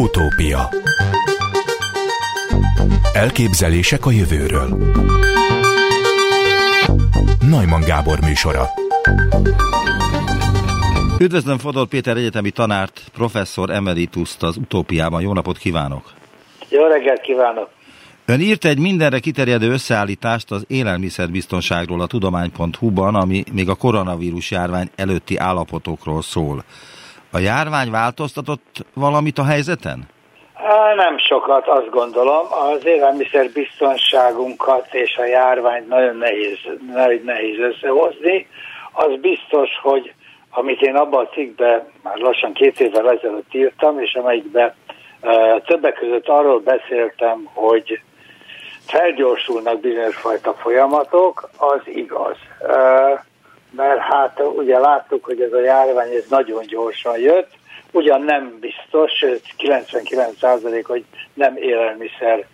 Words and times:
Utópia 0.00 0.68
Elképzelések 3.12 4.06
a 4.06 4.10
jövőről 4.10 4.68
Najman 7.50 7.80
Gábor 7.80 8.18
műsora 8.20 8.66
Üdvözlöm 11.18 11.58
Fodor 11.58 11.86
Péter 11.86 12.16
egyetemi 12.16 12.50
tanárt, 12.50 13.02
professzor 13.12 13.70
emerituszt 13.70 14.42
az 14.42 14.56
Utópiában. 14.56 15.22
Jó 15.22 15.32
napot 15.32 15.58
kívánok! 15.58 16.12
Jó 16.68 16.86
reggelt 16.86 17.20
kívánok! 17.20 17.68
Ön 18.24 18.40
írt 18.40 18.64
egy 18.64 18.78
mindenre 18.78 19.18
kiterjedő 19.18 19.70
összeállítást 19.70 20.50
az 20.50 20.64
élelmiszerbiztonságról 20.68 22.00
a 22.00 22.06
tudomány.hu-ban, 22.06 23.14
ami 23.14 23.44
még 23.52 23.68
a 23.68 23.74
koronavírus 23.74 24.50
járvány 24.50 24.90
előtti 24.96 25.36
állapotokról 25.36 26.22
szól. 26.22 26.64
A 27.32 27.38
járvány 27.38 27.90
változtatott 27.90 28.84
valamit 28.94 29.38
a 29.38 29.44
helyzeten? 29.44 30.08
Nem 30.96 31.18
sokat, 31.18 31.66
azt 31.66 31.90
gondolom. 31.90 32.46
Az 32.50 32.86
élelmiszer 32.86 33.50
biztonságunkat 33.50 34.94
és 34.94 35.16
a 35.16 35.24
járványt 35.24 35.88
nagyon 35.88 36.16
nehéz, 36.16 36.58
nagyon 36.92 37.22
nehéz 37.24 37.58
összehozni. 37.58 38.46
Az 38.92 39.20
biztos, 39.20 39.68
hogy 39.82 40.12
amit 40.50 40.80
én 40.80 40.96
abban 40.96 41.24
a 41.24 41.28
cikkben 41.28 41.88
már 42.02 42.16
lassan 42.16 42.52
két 42.52 42.80
évvel 42.80 43.10
ezelőtt 43.10 43.54
írtam, 43.54 44.00
és 44.00 44.14
amelyikben 44.14 44.74
uh, 45.22 45.60
többek 45.64 45.94
között 45.94 46.28
arról 46.28 46.60
beszéltem, 46.60 47.48
hogy 47.52 48.00
felgyorsulnak 48.86 49.80
bizonyos 49.80 50.16
fajta 50.16 50.54
folyamatok, 50.54 51.50
az 51.56 51.80
igaz. 51.84 52.36
Mert 53.70 53.98
hát 53.98 54.40
ugye 54.56 54.78
láttuk, 54.78 55.24
hogy 55.24 55.40
ez 55.40 55.52
a 55.52 55.60
járvány 55.60 56.10
ez 56.10 56.24
nagyon 56.28 56.62
gyorsan 56.66 57.18
jött, 57.18 57.50
ugyan 57.92 58.22
nem 58.22 58.58
biztos, 58.60 59.12
sőt 59.12 59.42
99% 59.58 60.82
hogy 60.86 61.04
nem 61.34 61.56
élelmiszer 61.56 62.46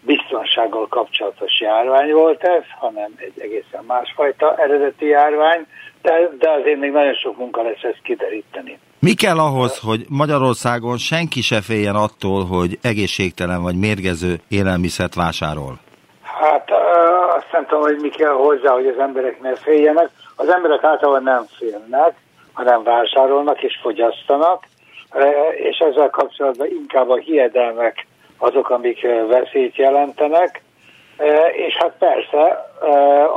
biztonsággal 0.00 0.88
kapcsolatos 0.88 1.60
járvány 1.60 2.12
volt 2.12 2.42
ez, 2.42 2.62
hanem 2.78 3.12
egy 3.16 3.40
egészen 3.40 3.84
másfajta 3.86 4.56
eredeti 4.56 5.06
járvány, 5.06 5.66
de, 6.02 6.12
de 6.38 6.50
azért 6.50 6.78
még 6.78 6.90
nagyon 6.90 7.14
sok 7.14 7.36
munka 7.38 7.62
lesz 7.62 7.82
ezt 7.82 8.02
kideríteni. 8.02 8.78
Mi 8.98 9.14
kell 9.14 9.38
ahhoz, 9.38 9.78
hogy 9.78 10.04
Magyarországon 10.08 10.96
senki 10.98 11.40
se 11.40 11.60
féljen 11.60 11.94
attól, 11.94 12.44
hogy 12.44 12.78
egészségtelen 12.82 13.62
vagy 13.62 13.76
mérgező 13.76 14.40
élelmiszert 14.48 15.14
vásárol? 15.14 15.78
Hát 16.40 16.70
azt 17.36 17.52
nem 17.52 17.66
tudom, 17.66 17.82
hogy 17.82 17.98
mi 18.00 18.08
kell 18.08 18.32
hozzá, 18.32 18.72
hogy 18.72 18.86
az 18.86 18.98
emberek 18.98 19.40
ne 19.40 19.54
féljenek. 19.54 20.08
Az 20.36 20.48
emberek 20.48 20.84
általában 20.84 21.22
nem 21.22 21.44
félnek, 21.58 22.14
hanem 22.52 22.82
vásárolnak 22.82 23.62
és 23.62 23.78
fogyasztanak, 23.82 24.64
és 25.56 25.78
ezzel 25.78 26.10
kapcsolatban 26.10 26.66
inkább 26.70 27.10
a 27.10 27.16
hiedelmek 27.16 28.06
azok, 28.38 28.70
amik 28.70 29.06
veszélyt 29.28 29.76
jelentenek, 29.76 30.62
és 31.52 31.76
hát 31.76 31.94
persze 31.98 32.70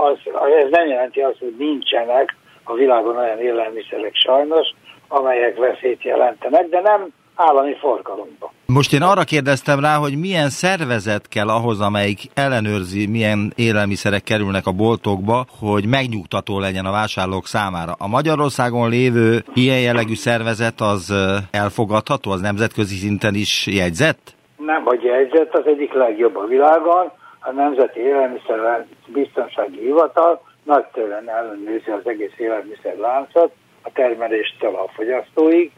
az, 0.04 0.18
ez 0.64 0.70
nem 0.70 0.88
jelenti 0.88 1.22
azt, 1.22 1.40
hogy 1.40 1.56
nincsenek. 1.58 2.36
A 2.64 2.74
világon 2.74 3.18
olyan 3.18 3.40
élelmiszerek 3.40 4.16
sajnos, 4.16 4.68
amelyek 5.08 5.58
veszélyt 5.58 6.04
jelentenek, 6.04 6.70
de 6.70 6.80
nem 6.80 7.08
állami 7.40 7.76
forgalomba. 7.76 8.52
Most 8.66 8.94
én 8.94 9.02
arra 9.02 9.24
kérdeztem 9.24 9.80
rá, 9.80 9.96
hogy 9.96 10.20
milyen 10.20 10.50
szervezet 10.50 11.28
kell 11.28 11.50
ahhoz, 11.50 11.82
amelyik 11.82 12.22
ellenőrzi, 12.34 13.08
milyen 13.08 13.52
élelmiszerek 13.56 14.24
kerülnek 14.24 14.66
a 14.68 14.72
boltokba, 14.72 15.46
hogy 15.60 15.86
megnyugtató 15.86 16.60
legyen 16.60 16.86
a 16.86 16.92
vásárlók 16.92 17.46
számára. 17.46 17.94
A 17.98 18.08
Magyarországon 18.08 18.90
lévő 18.90 19.44
ilyen 19.54 19.80
jellegű 19.80 20.16
szervezet 20.16 20.82
az 20.82 21.14
elfogadható, 21.52 22.32
az 22.32 22.42
nemzetközi 22.42 22.96
szinten 22.96 23.36
is 23.36 23.68
jegyzett? 23.68 24.36
Nem, 24.58 24.84
hogy 24.84 25.04
jegyzett, 25.04 25.54
az 25.54 25.66
egyik 25.66 25.94
legjobb 25.94 26.36
a 26.36 26.46
világon, 26.46 27.12
a 27.40 27.52
Nemzeti 27.52 28.00
Élelmiszer 28.00 28.86
Biztonsági 29.08 29.80
Hivatal 29.80 30.42
nagytőlen 30.64 31.30
ellenőrzi 31.30 31.92
az 31.92 32.08
egész 32.08 32.38
élelmiszerláncot, 32.38 33.52
a 33.82 33.92
termeléstől 33.94 34.76
a 34.76 34.90
fogyasztóig, 34.96 35.72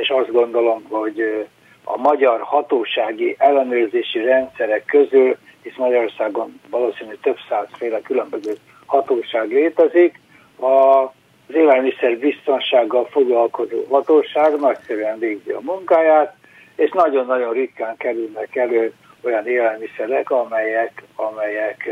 és 0.00 0.08
azt 0.08 0.32
gondolom, 0.32 0.84
hogy 0.88 1.46
a 1.84 1.96
magyar 1.96 2.40
hatósági 2.40 3.34
ellenőrzési 3.38 4.18
rendszerek 4.18 4.84
közül, 4.84 5.36
hisz 5.62 5.76
Magyarországon 5.76 6.60
valószínűleg 6.70 7.18
több 7.22 7.36
százféle 7.48 8.00
különböző 8.00 8.56
hatóság 8.86 9.50
létezik, 9.50 10.20
az 10.56 11.54
élelmiszer 11.54 12.18
biztonsággal 12.18 13.06
foglalkozó 13.10 13.84
hatóság 13.90 14.60
nagyszerűen 14.60 15.18
végzi 15.18 15.50
a 15.50 15.60
munkáját, 15.60 16.36
és 16.76 16.90
nagyon-nagyon 16.90 17.52
ritkán 17.52 17.96
kerülnek 17.96 18.56
elő 18.56 18.92
olyan 19.22 19.46
élelmiszerek, 19.46 20.30
amelyek, 20.30 21.02
amelyek 21.14 21.88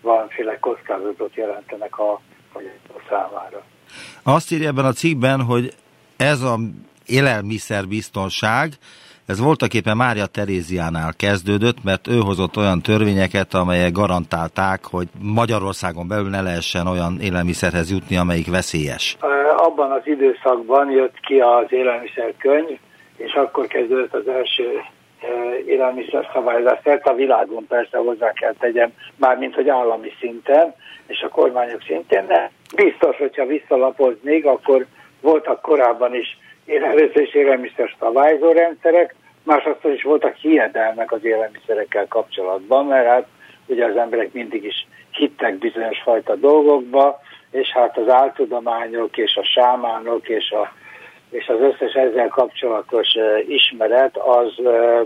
valamiféle 0.00 0.58
kockázatot 0.58 1.34
jelentenek 1.34 1.98
a 1.98 2.20
fogyasztó 2.52 3.00
számára. 3.08 3.62
Azt 4.22 4.52
írja 4.52 4.68
ebben 4.68 4.84
a 4.84 4.92
cikkben, 4.92 5.40
hogy 5.40 5.74
ez 6.16 6.40
a 6.40 6.58
élelmiszerbiztonság, 7.06 8.68
ez 9.26 9.40
voltak 9.40 9.74
éppen 9.74 9.96
Mária 9.96 10.26
Teréziánál 10.26 11.12
kezdődött, 11.16 11.84
mert 11.84 12.08
ő 12.08 12.18
hozott 12.18 12.56
olyan 12.56 12.82
törvényeket, 12.82 13.54
amelyek 13.54 13.92
garantálták, 13.92 14.84
hogy 14.84 15.08
Magyarországon 15.20 16.08
belül 16.08 16.28
ne 16.28 16.42
lehessen 16.42 16.86
olyan 16.86 17.18
élelmiszerhez 17.20 17.90
jutni, 17.90 18.16
amelyik 18.16 18.50
veszélyes. 18.50 19.16
Abban 19.56 19.90
az 19.90 20.02
időszakban 20.04 20.90
jött 20.90 21.20
ki 21.20 21.40
az 21.40 21.66
élelmiszerkönyv, 21.68 22.78
és 23.16 23.32
akkor 23.32 23.66
kezdődött 23.66 24.14
az 24.14 24.28
első 24.28 24.82
élelmiszer 25.66 26.30
szabályozás 26.32 26.78
a 27.02 27.14
világon 27.14 27.66
persze 27.68 27.98
hozzá 27.98 28.32
kell 28.32 28.54
tegyem, 28.58 28.92
mármint 29.16 29.54
hogy 29.54 29.68
állami 29.68 30.12
szinten 30.20 30.74
és 31.06 31.20
a 31.20 31.28
kormányok 31.28 31.82
szintén, 31.86 32.26
de 32.26 32.50
biztos, 32.76 33.16
hogyha 33.16 33.46
visszalapoznék, 33.46 34.46
akkor 34.46 34.86
voltak 35.20 35.60
korábban 35.60 36.14
is 36.14 36.38
először 36.66 37.22
is 37.22 37.34
élelmiszer 37.34 37.94
szabályzó 37.98 38.52
rendszerek, 38.52 39.14
másodszor 39.42 39.92
is 39.92 40.02
voltak 40.02 40.34
hiedelmek 40.34 41.12
az 41.12 41.24
élelmiszerekkel 41.24 42.06
kapcsolatban, 42.08 42.86
mert 42.86 43.06
hát 43.08 43.26
ugye 43.66 43.84
az 43.84 43.96
emberek 43.96 44.32
mindig 44.32 44.64
is 44.64 44.86
hittek 45.10 45.58
bizonyos 45.58 46.02
fajta 46.02 46.34
dolgokba, 46.34 47.20
és 47.50 47.68
hát 47.68 47.98
az 47.98 48.08
áltudományok 48.08 49.16
és 49.16 49.36
a 49.36 49.44
sámánok 49.44 50.28
és, 50.28 50.50
a, 50.50 50.72
és 51.30 51.48
az 51.48 51.60
összes 51.60 51.92
ezzel 51.92 52.28
kapcsolatos 52.28 53.08
ismeret 53.48 54.16
az 54.16 54.54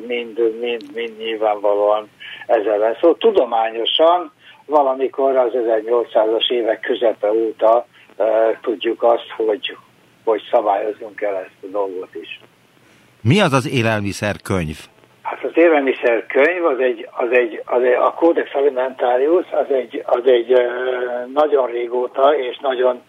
mind, 0.06 0.59
mind, 0.60 0.82
mind 0.94 1.19
nyilvánvalóan 1.19 2.10
ezzel 2.47 2.78
van. 2.78 2.94
Szóval 3.00 3.16
tudományosan 3.19 4.32
valamikor 4.66 5.37
az 5.37 5.53
1800-as 5.54 6.50
évek 6.50 6.81
közepe 6.81 7.32
óta 7.32 7.87
tudjuk 8.60 9.03
azt, 9.03 9.31
hogy, 9.37 9.76
hogy 10.30 10.48
szabályozunk 10.50 11.20
el 11.20 11.36
ezt 11.36 11.62
a 11.62 11.66
dolgot 11.66 12.14
is. 12.14 12.41
Mi 13.20 13.41
az 13.41 13.52
az 13.52 13.68
élelmiszerkönyv? 13.68 14.76
Hát 15.22 15.44
az 15.44 15.50
élelmiszerkönyv 15.54 16.64
az 16.64 16.78
egy, 16.78 17.08
az 17.10 17.30
egy, 17.30 17.62
az 17.64 17.82
egy 17.82 17.92
a 17.92 18.14
Codex 18.14 18.54
Alimentarius 18.54 19.46
az 19.50 19.70
egy, 19.70 20.02
az 20.06 20.22
egy 20.24 20.52
nagyon 21.34 21.66
régóta 21.66 22.36
és 22.36 22.58
nagyon 22.58 23.02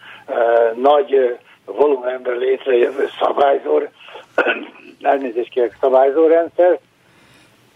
nagy 0.74 1.38
volumenben 1.64 2.36
létrejövő 2.36 3.08
szabályzó, 3.20 3.80
elnézést 5.00 5.50
kérek, 5.50 5.76
szabályzórendszer. 5.80 6.78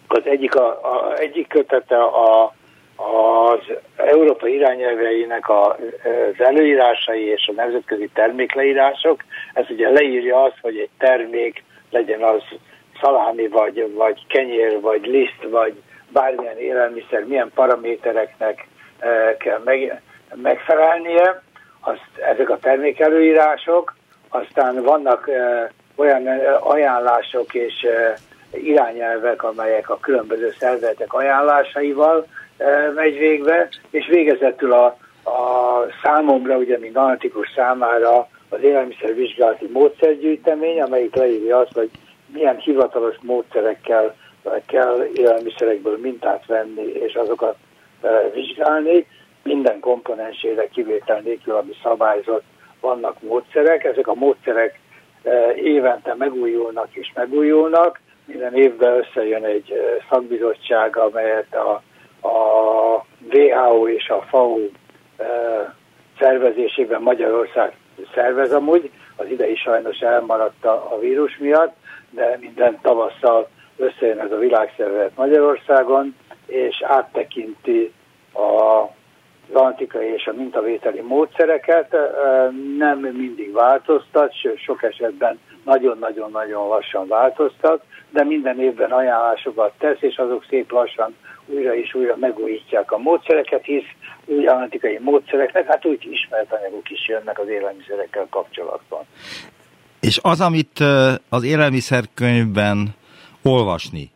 Az 0.06 0.22
egyik, 0.24 0.54
a, 0.54 0.66
a, 0.66 1.18
egyik 1.18 1.48
kötete 1.48 2.02
a 2.02 2.54
az 2.96 3.60
Európa 3.96 4.46
irányelveinek 4.46 5.50
az 5.50 5.74
előírásai 6.38 7.24
és 7.24 7.46
a 7.48 7.52
nemzetközi 7.52 8.10
termékleírások, 8.14 9.24
ez 9.52 9.64
ugye 9.68 9.90
leírja 9.90 10.42
azt, 10.42 10.58
hogy 10.62 10.78
egy 10.78 10.90
termék 10.98 11.64
legyen 11.90 12.22
az 12.22 12.42
szalámi, 13.00 13.48
vagy, 13.48 13.92
vagy 13.94 14.26
kenyér, 14.26 14.80
vagy 14.80 15.06
liszt, 15.06 15.46
vagy 15.50 15.82
bármilyen 16.08 16.58
élelmiszer, 16.58 17.24
milyen 17.24 17.50
paramétereknek 17.54 18.66
kell 19.38 19.60
meg, 19.64 20.02
megfelelnie, 20.34 21.42
azt, 21.80 22.30
ezek 22.32 22.50
a 22.50 22.58
termékelőírások, 22.58 23.96
aztán 24.28 24.82
vannak 24.82 25.30
olyan 25.96 26.26
ajánlások 26.60 27.54
és 27.54 27.86
irányelvek, 28.50 29.42
amelyek 29.42 29.90
a 29.90 29.98
különböző 29.98 30.54
szervezetek 30.58 31.12
ajánlásaival 31.12 32.26
megy 32.94 33.18
végbe, 33.18 33.68
és 33.90 34.06
végezetül 34.06 34.72
a, 34.72 34.84
a 35.24 35.80
számomra, 36.02 36.56
ugye, 36.56 36.78
mint 36.78 36.96
analitikus 36.96 37.52
számára 37.54 38.28
az 38.48 38.62
élelmiszervizsgálati 38.62 39.68
módszergyűjtemény, 39.72 40.80
amelyik 40.80 41.14
leírja 41.14 41.58
azt, 41.58 41.72
hogy 41.72 41.90
milyen 42.32 42.56
hivatalos 42.56 43.16
módszerekkel 43.20 44.14
kell 44.66 45.08
élelmiszerekből 45.14 45.98
mintát 45.98 46.46
venni, 46.46 46.82
és 46.82 47.14
azokat 47.14 47.56
vizsgálni. 48.34 49.06
Minden 49.42 49.80
komponensére 49.80 50.68
kivétel 50.68 51.20
nélkül, 51.20 51.54
ami 51.54 51.72
szabályzott, 51.82 52.44
vannak 52.80 53.22
módszerek. 53.22 53.84
Ezek 53.84 54.06
a 54.06 54.14
módszerek 54.14 54.80
évente 55.54 56.14
megújulnak 56.14 56.88
és 56.94 57.12
megújulnak. 57.14 58.00
Minden 58.24 58.54
évben 58.54 58.98
összejön 58.98 59.44
egy 59.44 59.72
szakbizottság, 60.10 60.96
amelyet 60.96 61.54
a, 61.54 61.82
a 62.26 63.04
WHO 63.32 63.88
és 63.88 64.08
a 64.08 64.22
FAO 64.28 64.58
szervezésében 66.18 67.02
Magyarország 67.02 67.76
szervez 68.14 68.52
amúgy, 68.52 68.90
az 69.16 69.26
idei 69.28 69.56
sajnos 69.56 69.98
elmaradt 69.98 70.64
a, 70.64 70.98
vírus 71.00 71.38
miatt, 71.38 71.76
de 72.10 72.38
minden 72.40 72.78
tavasszal 72.82 73.48
összejön 73.76 74.18
ez 74.18 74.32
a 74.32 74.38
világszervezet 74.38 75.16
Magyarországon, 75.16 76.16
és 76.46 76.82
áttekinti 76.82 77.92
a 78.32 78.88
az 79.52 79.60
antikai 79.60 80.06
és 80.06 80.26
a 80.26 80.32
mintavételi 80.32 81.00
módszereket. 81.00 81.96
Nem 82.78 82.98
mindig 82.98 83.52
változtat, 83.52 84.34
sőt 84.34 84.58
sok 84.58 84.82
esetben 84.82 85.38
nagyon-nagyon-nagyon 85.64 86.68
lassan 86.68 87.08
változtat, 87.08 87.82
de 88.10 88.24
minden 88.24 88.60
évben 88.60 88.92
ajánlásokat 88.92 89.72
tesz, 89.78 90.00
és 90.00 90.16
azok 90.16 90.44
szép 90.48 90.70
lassan 90.70 91.16
újra 91.46 91.74
és 91.76 91.94
újra 91.94 92.16
megújítják 92.16 92.92
a 92.92 92.98
módszereket, 92.98 93.64
hisz 93.64 93.84
új 94.24 94.46
antikai 94.46 94.98
módszereknek, 95.02 95.66
hát 95.66 95.86
úgy 95.86 96.06
ismert 96.10 96.52
anyagok 96.52 96.90
is 96.90 97.08
jönnek 97.08 97.38
az 97.38 97.48
élelmiszerekkel 97.48 98.26
kapcsolatban. 98.30 99.04
És 100.00 100.18
az, 100.22 100.40
amit 100.40 100.80
az 101.28 101.44
élelmiszerkönyvben 101.44 102.88
olvasni, 103.42 104.10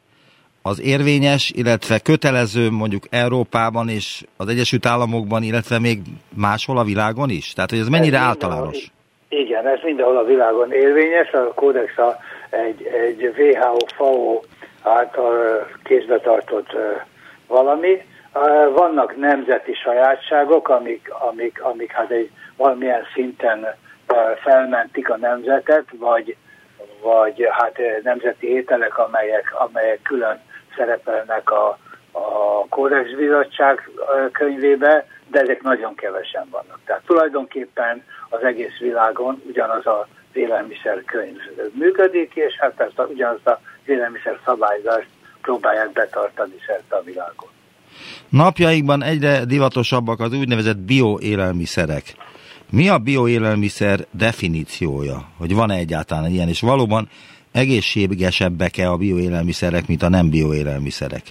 az 0.62 0.81
érvényes, 0.81 1.53
illetve 1.55 1.99
kötelező 1.99 2.71
mondjuk 2.71 3.03
Európában 3.11 3.88
és 3.88 4.23
az 4.37 4.49
Egyesült 4.49 4.87
Államokban, 4.87 5.43
illetve 5.43 5.79
még 5.79 5.99
máshol 6.37 6.79
a 6.79 6.85
világon 6.85 7.31
is? 7.31 7.53
Tehát, 7.53 7.71
hogy 7.71 7.79
ez 7.79 7.88
mennyire 7.88 8.17
ez 8.17 8.23
általános? 8.23 8.91
Igen, 9.29 9.67
ez 9.67 9.79
mindenhol 9.82 10.17
a 10.17 10.25
világon 10.25 10.73
érvényes. 10.73 11.31
A 11.31 11.53
kódex 11.55 11.99
a, 11.99 12.17
egy, 12.50 12.82
egy 12.82 13.35
WHO-FAO 13.38 14.41
által 14.82 15.67
kézbe 15.82 16.19
tartott 16.19 16.77
valami. 17.50 18.02
Vannak 18.73 19.17
nemzeti 19.17 19.75
sajátságok, 19.75 20.69
amik, 20.69 21.11
amik, 21.31 21.62
amik 21.62 21.93
hát 21.93 22.11
egy 22.11 22.31
valamilyen 22.56 23.05
szinten 23.14 23.67
felmentik 24.43 25.11
a 25.11 25.17
nemzetet, 25.17 25.85
vagy, 25.99 26.37
vagy 27.02 27.49
hát 27.50 27.81
nemzeti 28.02 28.49
ételek, 28.52 28.99
amelyek, 28.99 29.55
amelyek 29.58 30.02
külön 30.02 30.41
szerepelnek 30.76 31.50
a, 31.50 31.79
a 32.12 32.67
Kódex 32.69 33.11
Bizottság 33.11 33.91
könyvébe, 34.32 35.06
de 35.31 35.41
ezek 35.41 35.62
nagyon 35.62 35.94
kevesen 35.94 36.46
vannak. 36.50 36.79
Tehát 36.85 37.03
tulajdonképpen 37.06 38.05
az 38.29 38.43
egész 38.43 38.79
világon 38.79 39.43
ugyanaz 39.46 39.87
a 39.87 40.06
élelmiszer 40.32 41.05
könyv 41.05 41.38
működik, 41.73 42.35
és 42.35 42.58
hát 42.58 42.81
ezt 42.81 42.99
a, 42.99 43.05
ugyanazt 43.05 43.46
a 43.46 43.61
élelmiszer 43.85 44.38
szabályzást 44.44 45.08
próbálják 45.42 45.92
betartani 45.92 46.54
szerte 46.66 46.96
a 46.96 47.02
világon. 47.02 47.48
Napjaikban 48.28 49.02
egyre 49.02 49.44
divatosabbak 49.44 50.20
az 50.20 50.32
úgynevezett 50.32 50.78
bioélelmiszerek. 50.78 52.02
Mi 52.70 52.88
a 52.88 52.98
bioélelmiszer 52.98 53.98
definíciója? 54.10 55.16
Hogy 55.38 55.54
van-e 55.54 55.75
egyáltalán 55.75 56.31
ilyen, 56.31 56.48
és 56.48 56.60
valóban 56.60 57.08
egészségesebbek-e 57.52 58.90
a 58.90 58.96
bioélelmiszerek, 58.96 59.87
mint 59.87 60.02
a 60.02 60.08
nem 60.08 60.31
bioélelmiszerek? 60.31 61.22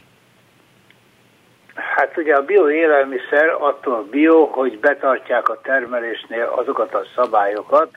Hát 1.74 2.18
ugye 2.18 2.36
a 2.36 2.42
bioélelmiszer 2.42 3.50
attól 3.60 4.08
bio, 4.12 4.46
hogy 4.46 4.80
betartják 4.80 5.50
a 5.50 5.60
termelésnél 5.64 6.54
azokat 6.56 6.94
a 6.94 7.02
szabályokat, 7.16 7.90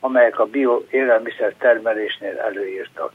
amelyek 0.00 0.38
a 0.38 0.44
bioélelmiszer 0.44 1.54
termelésnél 1.58 2.38
előírtak. 2.38 3.12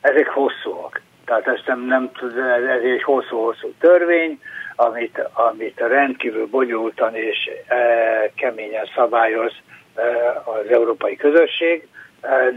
Ezek 0.00 0.28
hosszúak. 0.28 1.00
Tehát 1.24 1.48
ezt 1.48 1.66
nem, 1.66 1.80
nem 1.80 2.10
ez 2.68 2.82
egy 2.82 3.02
hosszú-hosszú 3.02 3.72
törvény, 3.80 4.40
amit, 4.76 5.28
amit 5.32 5.78
rendkívül 5.78 6.46
bonyolultan 6.46 7.14
és 7.14 7.50
e, 7.66 7.76
keményen 8.36 8.88
szabályoz 8.94 9.52
e, 9.94 10.02
az 10.44 10.70
európai 10.70 11.16
közösség 11.16 11.88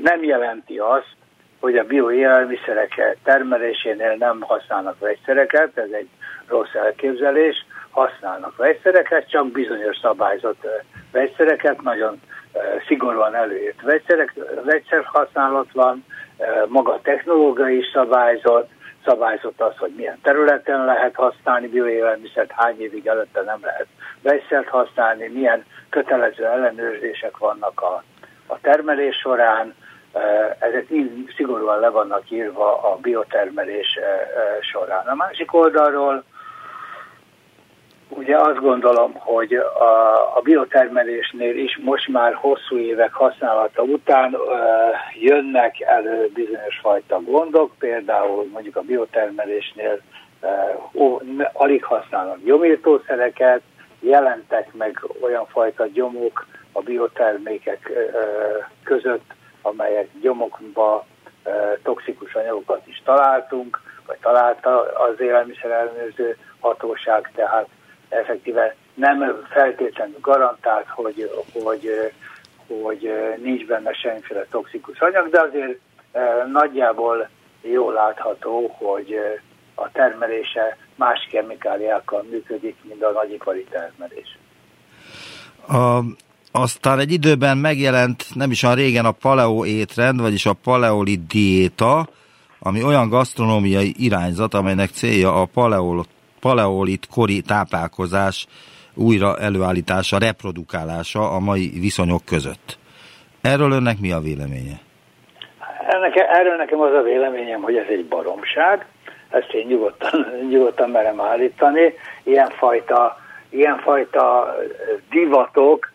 nem 0.01 0.23
jelenti 0.23 0.77
azt, 0.77 1.15
hogy 1.59 1.77
a 1.77 1.83
bioélelmiszerek 1.83 3.17
termelésénél 3.23 4.15
nem 4.15 4.41
használnak 4.41 4.99
vegyszereket, 4.99 5.77
ez 5.77 5.91
egy 5.91 6.07
rossz 6.47 6.73
elképzelés, 6.73 7.65
használnak 7.89 8.55
vegyszereket, 8.55 9.29
csak 9.29 9.51
bizonyos 9.51 9.97
szabályzott 10.01 10.67
vegyszereket, 11.11 11.81
nagyon 11.81 12.21
szigorúan 12.87 13.35
előírt 13.35 13.81
vegyszerek, 13.81 14.33
vegyszer 14.63 15.03
használat 15.03 15.71
van, 15.71 16.05
maga 16.67 16.93
a 16.93 17.01
technológia 17.01 17.69
is 17.69 17.89
szabályzott, 17.93 18.69
szabályzott 19.05 19.61
az, 19.61 19.77
hogy 19.77 19.93
milyen 19.95 20.19
területen 20.21 20.85
lehet 20.85 21.15
használni 21.15 21.67
bioélelmiszert, 21.67 22.51
hány 22.51 22.81
évig 22.81 23.07
előtte 23.07 23.41
nem 23.41 23.59
lehet 23.61 23.87
vegyszert 24.21 24.67
használni, 24.67 25.27
milyen 25.27 25.65
kötelező 25.89 26.45
ellenőrzések 26.45 27.37
vannak 27.37 27.81
a 27.81 28.03
a 28.47 28.59
termelés 28.61 29.15
során, 29.15 29.75
ezek 30.59 30.89
mind 30.89 31.33
szigorúan 31.35 31.79
le 31.79 31.89
vannak 31.89 32.31
írva 32.31 32.91
a 32.91 32.95
biotermelés 32.95 33.99
során. 34.61 35.07
A 35.07 35.15
másik 35.15 35.53
oldalról 35.53 36.23
ugye 38.17 38.37
azt 38.37 38.59
gondolom, 38.59 39.13
hogy 39.13 39.53
a, 39.53 40.37
a 40.37 40.41
biotermelésnél 40.43 41.57
is 41.57 41.79
most 41.83 42.07
már 42.07 42.33
hosszú 42.33 42.77
évek 42.77 43.13
használata 43.13 43.81
után 43.81 44.37
jönnek 45.19 45.79
elő 45.79 46.29
bizonyos 46.33 46.79
fajta 46.81 47.21
gondok, 47.21 47.71
például 47.79 48.49
mondjuk 48.53 48.75
a 48.75 48.81
biotermelésnél 48.81 50.01
ó, 50.93 51.19
alig 51.53 51.83
használnak 51.83 52.43
gyomírtószereket, 52.43 53.61
jelentek 53.99 54.73
meg 54.73 55.05
olyan 55.21 55.45
fajta 55.45 55.87
gyomok, 55.93 56.45
a 56.71 56.81
biotermékek 56.81 57.91
között, 58.83 59.33
amelyek 59.61 60.07
gyomokba 60.21 61.05
toxikus 61.83 62.33
anyagokat 62.33 62.87
is 62.87 63.01
találtunk, 63.05 63.81
vagy 64.07 64.17
találta 64.21 64.81
az 64.81 65.19
élelmiszer 65.19 65.71
ellenőrző 65.71 66.37
hatóság, 66.59 67.31
tehát 67.35 67.67
effektíve 68.19 68.75
nem 68.93 69.45
feltétlenül 69.49 70.17
garantált, 70.21 70.87
hogy, 70.87 71.31
hogy, 71.63 71.89
hogy 72.67 73.11
nincs 73.41 73.65
benne 73.65 73.93
semmiféle 73.93 74.45
toxikus 74.49 74.99
anyag, 74.99 75.29
de 75.29 75.41
azért 75.41 75.79
nagyjából 76.51 77.29
jól 77.61 77.93
látható, 77.93 78.75
hogy 78.77 79.15
a 79.75 79.91
termelése 79.91 80.77
más 80.95 81.27
kemikáliákkal 81.31 82.25
működik, 82.29 82.75
mint 82.81 83.03
a 83.03 83.11
nagyipari 83.11 83.63
termelés. 83.63 84.37
A 85.67 86.01
aztán 86.55 86.99
egy 86.99 87.11
időben 87.11 87.57
megjelent 87.57 88.25
nem 88.33 88.51
is 88.51 88.63
olyan 88.63 88.75
régen 88.75 89.05
a 89.05 89.11
paleo 89.11 89.65
étrend, 89.65 90.21
vagyis 90.21 90.45
a 90.45 90.53
paleolit 90.53 91.27
diéta, 91.27 92.07
ami 92.59 92.83
olyan 92.83 93.09
gasztronómiai 93.09 93.93
irányzat, 93.97 94.53
amelynek 94.53 94.89
célja 94.89 95.41
a 95.41 95.45
paleolit, 95.45 96.07
paleolit 96.45 97.07
kori 97.15 97.41
táplálkozás 97.41 98.47
újra 98.95 99.37
előállítása, 99.37 100.17
reprodukálása 100.17 101.31
a 101.37 101.39
mai 101.39 101.71
viszonyok 101.79 102.25
között. 102.25 102.77
Erről 103.41 103.71
önnek 103.71 103.99
mi 103.99 104.11
a 104.11 104.19
véleménye? 104.19 104.77
Ennek, 105.87 106.15
erről 106.15 106.57
nekem 106.57 106.79
az 106.79 106.93
a 106.93 107.01
véleményem, 107.01 107.61
hogy 107.61 107.75
ez 107.75 107.85
egy 107.89 108.05
baromság, 108.05 108.85
ezt 109.29 109.51
én 109.51 109.65
nyugodtan, 109.67 110.25
nyugodtan 110.51 110.89
merem 110.89 111.21
állítani. 111.21 111.93
Ilyenfajta, 112.23 113.17
ilyenfajta 113.49 114.55
divatok 115.09 115.91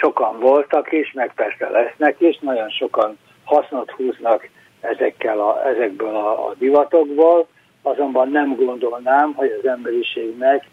sokan 0.00 0.40
voltak 0.40 0.92
is, 0.92 1.12
meg 1.12 1.32
persze 1.34 1.68
lesznek 1.68 2.16
is, 2.18 2.38
nagyon 2.40 2.68
sokan 2.70 3.18
hasznot 3.44 3.90
húznak 3.90 4.48
ezekkel 4.80 5.40
a, 5.40 5.68
ezekből 5.68 6.16
a, 6.16 6.48
a 6.48 6.54
divatokból, 6.58 7.46
azonban 7.82 8.30
nem 8.30 8.56
gondolnám, 8.56 9.32
hogy 9.34 9.56
az 9.60 9.68
emberiségnek 9.68 10.64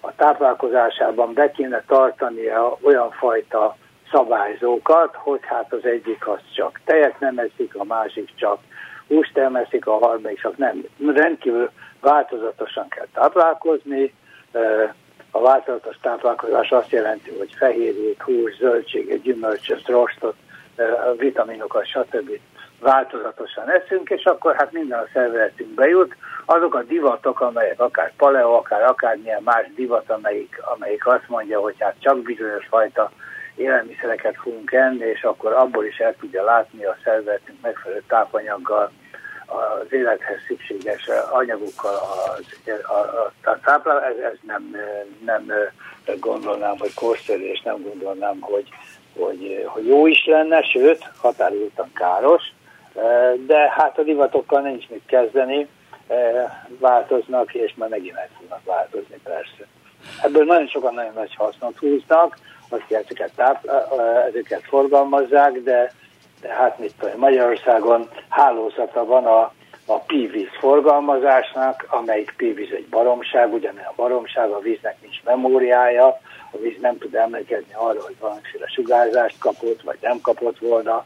a 0.00 0.14
táplálkozásában 0.14 1.32
be 1.34 1.50
kéne 1.50 1.82
tartania 1.86 2.76
olyan 2.82 3.10
fajta 3.10 3.76
szabályzókat, 4.12 5.14
hogy 5.14 5.40
hát 5.42 5.72
az 5.72 5.84
egyik 5.84 6.28
az 6.28 6.38
csak 6.54 6.80
tejet 6.84 7.20
nem 7.20 7.38
eszik, 7.38 7.74
a 7.76 7.84
másik 7.84 8.30
csak 8.34 8.58
húst 9.08 9.34
nem 9.34 9.56
eszik, 9.56 9.86
a 9.86 9.98
harmadik 9.98 10.40
csak 10.40 10.56
nem. 10.56 10.84
Rendkívül 11.14 11.70
változatosan 12.00 12.88
kell 12.88 13.06
táplálkozni, 13.12 14.14
a 15.30 15.40
változatos 15.40 15.96
táplálkozás 16.00 16.70
azt 16.70 16.90
jelenti, 16.90 17.30
hogy 17.38 17.54
fehérjét, 17.56 18.22
hús, 18.22 18.56
zöldséget, 18.56 19.22
gyümölcsöt, 19.22 19.86
rostot, 19.86 20.34
vitaminokat, 21.16 21.86
stb. 21.86 22.30
Változatosan 22.82 23.70
eszünk, 23.70 24.10
és 24.10 24.24
akkor 24.24 24.54
hát 24.54 24.72
minden 24.72 24.98
a 24.98 25.08
szervezetünkbe 25.12 25.88
jut. 25.88 26.16
Azok 26.44 26.74
a 26.74 26.82
divatok, 26.82 27.40
amelyek 27.40 27.80
akár 27.80 28.12
paleo, 28.16 28.52
akár 28.52 28.82
akármilyen 28.82 29.42
más 29.42 29.66
divat, 29.74 30.10
amelyik, 30.10 30.60
amelyik 30.74 31.06
azt 31.06 31.28
mondja, 31.28 31.60
hogy 31.60 31.74
hát 31.78 31.94
csak 31.98 32.22
bizonyos 32.22 32.66
fajta 32.66 33.10
élelmiszereket 33.54 34.36
fogunk 34.42 34.72
enni, 34.72 35.04
és 35.04 35.22
akkor 35.22 35.52
abból 35.52 35.84
is 35.84 35.98
el 35.98 36.14
tudja 36.20 36.44
látni 36.44 36.84
a 36.84 36.96
szervezetünk 37.04 37.58
megfelelő 37.62 38.02
tápanyaggal, 38.08 38.90
az 39.46 39.92
élethez 39.92 40.38
szükséges 40.46 41.08
anyagokkal 41.30 41.94
az, 41.94 42.44
a, 42.82 42.92
a, 42.92 43.32
a 43.42 43.58
táplál, 43.64 44.02
ez, 44.02 44.16
ez 44.16 44.38
nem, 44.46 44.76
nem 45.24 45.52
gondolnám, 46.20 46.78
hogy 46.78 46.94
korszerű, 46.94 47.44
és 47.44 47.60
nem 47.60 47.82
gondolnám, 47.82 48.40
hogy, 48.40 48.68
hogy, 49.16 49.64
hogy 49.66 49.86
jó 49.86 50.06
is 50.06 50.26
lenne, 50.26 50.62
sőt, 50.62 51.10
határozottan 51.20 51.90
káros, 51.92 52.42
de 53.46 53.70
hát 53.70 53.98
a 53.98 54.02
divatokkal 54.02 54.60
nincs 54.60 54.88
mit 54.88 55.02
kezdeni, 55.06 55.68
változnak, 56.78 57.54
és 57.54 57.74
már 57.76 57.88
megint 57.88 58.16
el 58.16 58.28
fognak 58.38 58.64
változni 58.64 59.20
persze. 59.22 59.66
Ebből 60.22 60.44
nagyon 60.44 60.66
sokan 60.66 60.94
nagyon 60.94 61.12
nagy 61.14 61.34
hasznot 61.34 61.78
húznak, 61.78 62.38
azt 62.68 62.92
ezeket, 62.92 63.32
tápla, 63.36 63.86
ezeket 64.26 64.62
forgalmazzák, 64.62 65.52
de, 65.52 65.92
de 66.40 66.48
hát 66.48 66.78
mit 66.78 66.94
tudom, 66.98 67.18
Magyarországon 67.18 68.08
hálózata 68.28 69.04
van 69.04 69.26
a, 69.26 69.52
a 69.86 69.98
pívíz 69.98 70.48
forgalmazásnak, 70.58 71.86
amelyik 71.88 72.34
pívíz 72.36 72.70
egy 72.72 72.86
baromság, 72.86 73.52
ugyanilyen 73.52 73.86
a 73.86 73.92
baromság, 73.96 74.50
a 74.50 74.58
víznek 74.58 74.96
nincs 75.00 75.22
memóriája, 75.24 76.06
a 76.50 76.58
víz 76.60 76.80
nem 76.80 76.98
tud 76.98 77.14
emlékezni 77.14 77.74
arra, 77.74 78.02
hogy 78.02 78.16
valamiféle 78.20 78.66
sugárzást 78.66 79.38
kapott, 79.38 79.82
vagy 79.82 79.98
nem 80.00 80.20
kapott 80.20 80.58
volna, 80.58 81.04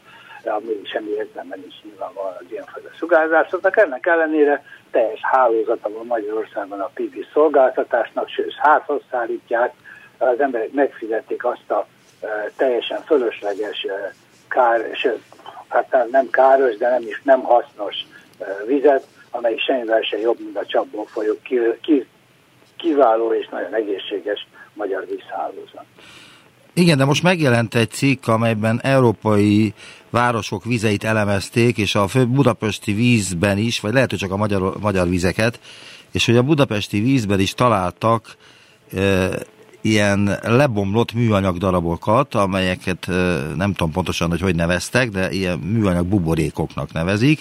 ami 0.52 0.80
semmi 0.84 1.10
értelme 1.10 1.56
nincs 1.56 1.74
nyilvánvalóan 1.82 2.36
az 2.38 2.46
ilyenfajta 2.50 2.88
sugárzásoknak. 2.98 3.76
Ennek 3.76 4.06
ellenére 4.06 4.64
teljes 4.90 5.20
hálózata 5.22 5.88
van 5.92 6.06
Magyarországon 6.06 6.80
a 6.80 6.90
PV 6.94 7.16
szolgáltatásnak, 7.32 8.28
sőt 8.28 8.54
házhoz 8.58 9.02
szállítják, 9.10 9.74
az 10.18 10.40
emberek 10.40 10.72
megfizették 10.72 11.44
azt 11.44 11.70
a 11.70 11.86
e, 12.20 12.50
teljesen 12.56 13.02
fölösleges, 13.02 13.84
e, 13.84 14.14
kár, 14.48 14.90
sőt, 14.94 15.22
hát 15.68 16.06
nem 16.10 16.30
káros, 16.30 16.76
de 16.76 16.90
nem 16.90 17.02
is 17.02 17.20
nem 17.24 17.40
hasznos 17.40 17.94
e, 18.38 18.44
vizet, 18.66 19.06
amely 19.30 19.56
semmivel 19.56 20.00
sem 20.00 20.20
jobb, 20.20 20.38
mint 20.38 20.56
a 20.56 20.66
csapból 20.66 21.06
folyó 21.06 21.34
ki, 21.42 21.58
ki, 21.80 22.06
kiváló 22.76 23.32
és 23.32 23.48
nagyon 23.48 23.74
egészséges 23.74 24.46
magyar 24.74 25.06
vízhálózat. 25.06 25.84
Igen, 26.74 26.98
de 26.98 27.04
most 27.04 27.22
megjelent 27.22 27.74
egy 27.74 27.90
cikk, 27.90 28.26
amelyben 28.26 28.80
európai 28.82 29.74
városok 30.16 30.64
vizeit 30.64 31.04
elemezték, 31.04 31.78
és 31.78 31.94
a 31.94 32.06
budapesti 32.28 32.92
vízben 32.92 33.58
is, 33.58 33.80
vagy 33.80 33.92
lehet, 33.92 34.10
hogy 34.10 34.18
csak 34.18 34.32
a 34.32 34.36
magyar, 34.36 34.72
magyar 34.80 35.08
vizeket, 35.08 35.60
és 36.12 36.26
hogy 36.26 36.36
a 36.36 36.42
budapesti 36.42 37.00
vízben 37.00 37.40
is 37.40 37.54
találtak 37.54 38.22
e, 38.96 39.28
ilyen 39.80 40.30
lebomlott 40.42 41.12
műanyag 41.12 41.56
darabokat, 41.56 42.34
amelyeket 42.34 43.08
e, 43.08 43.12
nem 43.56 43.72
tudom 43.72 43.92
pontosan, 43.92 44.28
hogy 44.28 44.40
hogy 44.40 44.54
neveztek, 44.54 45.08
de 45.08 45.30
ilyen 45.30 45.58
műanyag 45.58 46.06
buborékoknak 46.06 46.92
nevezik, 46.92 47.40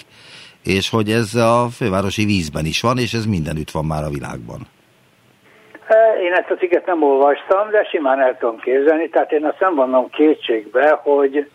és 0.64 0.90
hogy 0.90 1.10
ez 1.10 1.34
a 1.34 1.66
fővárosi 1.78 2.24
vízben 2.24 2.64
is 2.64 2.80
van, 2.80 2.98
és 2.98 3.12
ez 3.14 3.26
mindenütt 3.26 3.70
van 3.70 3.84
már 3.84 4.04
a 4.04 4.14
világban. 4.16 4.60
Én 6.26 6.32
ezt 6.32 6.50
a 6.50 6.54
cikket 6.54 6.86
nem 6.86 7.02
olvastam, 7.02 7.70
de 7.70 7.84
simán 7.90 8.20
el 8.20 8.36
tudom 8.38 8.58
képzelni, 8.58 9.08
tehát 9.08 9.32
én 9.32 9.44
azt 9.44 9.60
nem 9.60 9.74
vannom 9.74 10.10
kétségbe, 10.10 11.00
hogy, 11.02 11.50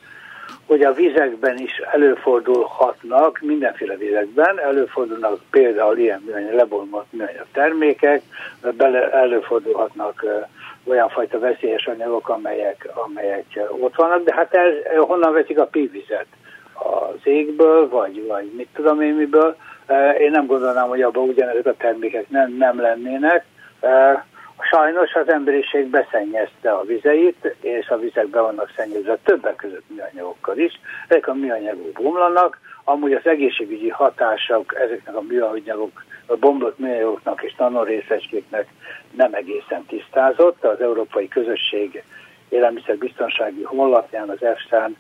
hogy 0.71 0.81
a 0.81 0.93
vizekben 0.93 1.57
is 1.57 1.77
előfordulhatnak, 1.91 3.39
mindenféle 3.41 3.95
vizekben, 3.95 4.59
előfordulnak 4.59 5.39
például 5.49 5.97
ilyen 5.97 6.23
műanyag, 6.25 6.53
lebomlott 6.53 7.11
műanyag 7.11 7.45
termékek, 7.51 8.21
bele, 8.77 9.11
előfordulhatnak 9.11 10.25
olyan 10.83 11.09
fajta 11.09 11.39
veszélyes 11.39 11.87
anyagok, 11.87 12.29
amelyek, 12.29 12.89
amelyek 12.93 13.45
ott 13.69 13.95
vannak, 13.95 14.23
de 14.23 14.33
hát 14.33 14.53
ez, 14.53 14.73
honnan 14.99 15.33
veszik 15.33 15.59
a 15.59 15.65
pívizet? 15.65 16.25
Az 16.73 17.19
égből, 17.23 17.89
vagy, 17.89 18.27
vagy 18.27 18.51
mit 18.55 18.67
tudom 18.73 19.01
én 19.01 19.13
miből. 19.13 19.55
Én 20.19 20.31
nem 20.31 20.45
gondolnám, 20.45 20.87
hogy 20.87 21.01
abban 21.01 21.27
ugyanezek 21.27 21.65
a 21.65 21.75
termékek 21.77 22.29
nem, 22.29 22.55
nem 22.57 22.81
lennének, 22.81 23.45
Sajnos 24.69 25.13
az 25.13 25.29
emberiség 25.29 25.85
beszennyezte 25.85 26.71
a 26.71 26.83
vizeit, 26.83 27.55
és 27.61 27.87
a 27.87 27.97
vizek 27.97 28.27
be 28.27 28.41
vannak 28.41 28.71
szennyezve 28.75 29.17
többek 29.23 29.55
között 29.55 29.83
műanyagokkal 29.87 30.57
is. 30.57 30.79
Ezek 31.07 31.27
a 31.27 31.33
műanyagok 31.33 31.91
bomlanak, 31.91 32.59
amúgy 32.83 33.13
az 33.13 33.25
egészségügyi 33.27 33.89
hatások 33.89 34.75
ezeknek 34.75 35.15
a 35.15 35.21
műanyagok, 35.21 36.03
a 36.25 36.35
bomlott 36.35 36.79
műanyagoknak 36.79 37.43
és 37.43 37.55
nanorészecskéknek 37.55 38.67
nem 39.11 39.33
egészen 39.33 39.85
tisztázott. 39.85 40.63
Az 40.63 40.81
Európai 40.81 41.27
Közösség 41.27 42.03
élelmiszerbiztonsági 42.49 43.63
honlapján, 43.63 44.29
az 44.29 44.43
EFSA-n 44.43 44.97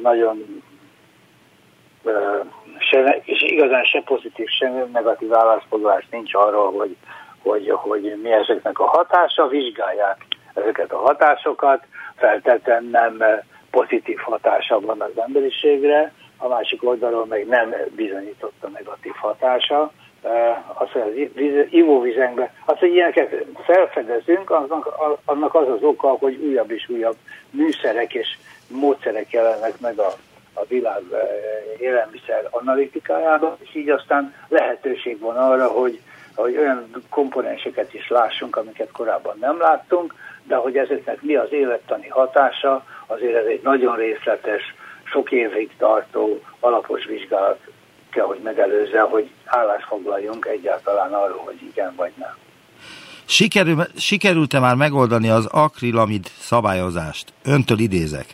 nagyon 0.00 0.62
se, 2.78 3.20
és 3.24 3.42
igazán 3.42 3.84
se 3.84 4.02
pozitív, 4.04 4.46
se 4.48 4.86
negatív 4.92 5.34
állásfoglalás 5.34 6.06
nincs 6.10 6.34
arról, 6.34 6.72
hogy 6.72 6.96
hogy, 7.44 7.70
hogy 7.70 8.18
mi 8.22 8.32
ezeknek 8.32 8.78
a 8.78 8.86
hatása, 8.86 9.46
vizsgálják 9.46 10.26
ezeket 10.54 10.92
a 10.92 10.98
hatásokat, 10.98 11.82
feltétlenül 12.16 12.90
nem 12.90 13.22
pozitív 13.70 14.18
hatása 14.18 14.80
van 14.80 15.00
az 15.00 15.22
emberiségre, 15.26 16.12
a 16.38 16.48
másik 16.48 16.84
oldalról 16.84 17.26
meg 17.26 17.46
nem 17.46 17.74
bizonyított 17.96 18.54
a 18.60 18.68
negatív 18.68 19.12
hatása. 19.14 19.92
Az, 20.74 20.90
hogy 20.90 21.30
az 21.36 21.66
ivóvizekben, 21.70 22.48
az, 22.64 22.78
hogy 22.78 22.92
ilyeneket 22.94 23.44
felfedezünk, 23.64 24.50
annak, 24.50 24.94
annak 25.24 25.54
az 25.54 25.68
az 25.68 25.82
oka, 25.82 26.08
hogy 26.08 26.34
újabb 26.34 26.70
és 26.70 26.88
újabb 26.88 27.16
műszerek 27.50 28.14
és 28.14 28.28
módszerek 28.68 29.30
jelennek 29.30 29.80
meg 29.80 29.98
a, 29.98 30.12
a 30.54 30.64
világ 30.68 31.02
élelmiszer 31.78 32.48
analitikájában, 32.50 33.56
és 33.58 33.74
így 33.74 33.90
aztán 33.90 34.34
lehetőség 34.48 35.18
van 35.20 35.36
arra, 35.36 35.66
hogy 35.68 36.00
hogy 36.34 36.56
olyan 36.56 36.90
komponenseket 37.10 37.94
is 37.94 38.08
lássunk, 38.08 38.56
amiket 38.56 38.90
korábban 38.92 39.36
nem 39.40 39.58
láttunk, 39.58 40.14
de 40.42 40.56
hogy 40.56 40.76
ezeknek 40.76 41.22
mi 41.22 41.34
az 41.34 41.52
élettani 41.52 42.08
hatása, 42.08 42.84
azért 43.06 43.36
ez 43.36 43.46
egy 43.46 43.60
nagyon 43.62 43.96
részletes, 43.96 44.62
sok 45.04 45.32
évig 45.32 45.70
tartó 45.78 46.40
alapos 46.60 47.04
vizsgálat 47.04 47.58
kell, 48.10 48.24
hogy 48.24 48.40
megelőzze, 48.42 49.00
hogy 49.00 49.30
állásfoglaljunk 49.44 50.46
egyáltalán 50.46 51.12
arról, 51.12 51.42
hogy 51.44 51.62
igen 51.62 51.92
vagy 51.96 52.12
nem. 52.18 52.36
Sikerül, 53.24 53.84
sikerült-e 53.96 54.58
már 54.58 54.74
megoldani 54.74 55.28
az 55.28 55.46
akrilamid 55.46 56.26
szabályozást? 56.38 57.32
Öntől 57.44 57.78
idézek. 57.78 58.26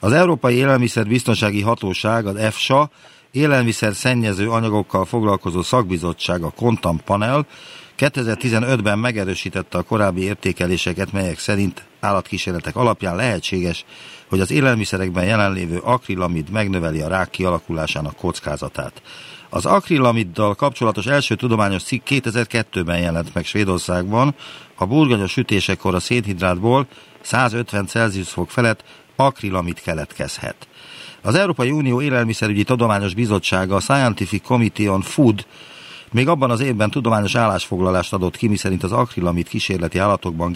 Az 0.00 0.12
Európai 0.12 0.54
Élelmiszerbiztonsági 0.54 1.62
Hatóság, 1.62 2.26
az 2.26 2.36
EFSA 2.36 2.88
élelmiszer 3.34 3.94
szennyező 3.94 4.50
anyagokkal 4.50 5.04
foglalkozó 5.04 5.62
szakbizottság, 5.62 6.42
a 6.42 6.50
Kontam 6.50 7.00
Panel 7.04 7.46
2015-ben 7.98 8.98
megerősítette 8.98 9.78
a 9.78 9.82
korábbi 9.82 10.22
értékeléseket, 10.22 11.12
melyek 11.12 11.38
szerint 11.38 11.84
állatkísérletek 12.00 12.76
alapján 12.76 13.16
lehetséges, 13.16 13.84
hogy 14.28 14.40
az 14.40 14.50
élelmiszerekben 14.50 15.24
jelenlévő 15.24 15.78
akrilamid 15.78 16.50
megnöveli 16.50 17.00
a 17.00 17.08
rák 17.08 17.30
kialakulásának 17.30 18.16
kockázatát. 18.16 19.02
Az 19.50 19.66
akrilamiddal 19.66 20.54
kapcsolatos 20.54 21.06
első 21.06 21.34
tudományos 21.34 21.82
cikk 21.82 22.06
2002-ben 22.10 22.98
jelent 22.98 23.34
meg 23.34 23.44
Svédországban, 23.44 24.34
a 24.74 24.86
burgonyos 24.86 25.30
sütésekor 25.30 25.94
a 25.94 26.00
szénhidrátból 26.00 26.86
150 27.20 27.86
Celsius 27.86 28.28
fok 28.28 28.50
felett 28.50 28.84
akrilamid 29.16 29.80
keletkezhet. 29.80 30.68
Az 31.26 31.34
Európai 31.34 31.70
Unió 31.70 32.02
Élelmiszerügyi 32.02 32.64
Tudományos 32.64 33.14
Bizottsága, 33.14 33.74
a 33.74 33.80
Scientific 33.80 34.46
Committee 34.46 34.90
on 34.90 35.00
Food 35.00 35.46
még 36.12 36.28
abban 36.28 36.50
az 36.50 36.60
évben 36.60 36.90
tudományos 36.90 37.34
állásfoglalást 37.34 38.12
adott 38.12 38.36
ki, 38.36 38.48
miszerint 38.48 38.82
az 38.82 38.92
akrilamid 38.92 39.48
kísérleti 39.48 39.98
állatokban 39.98 40.54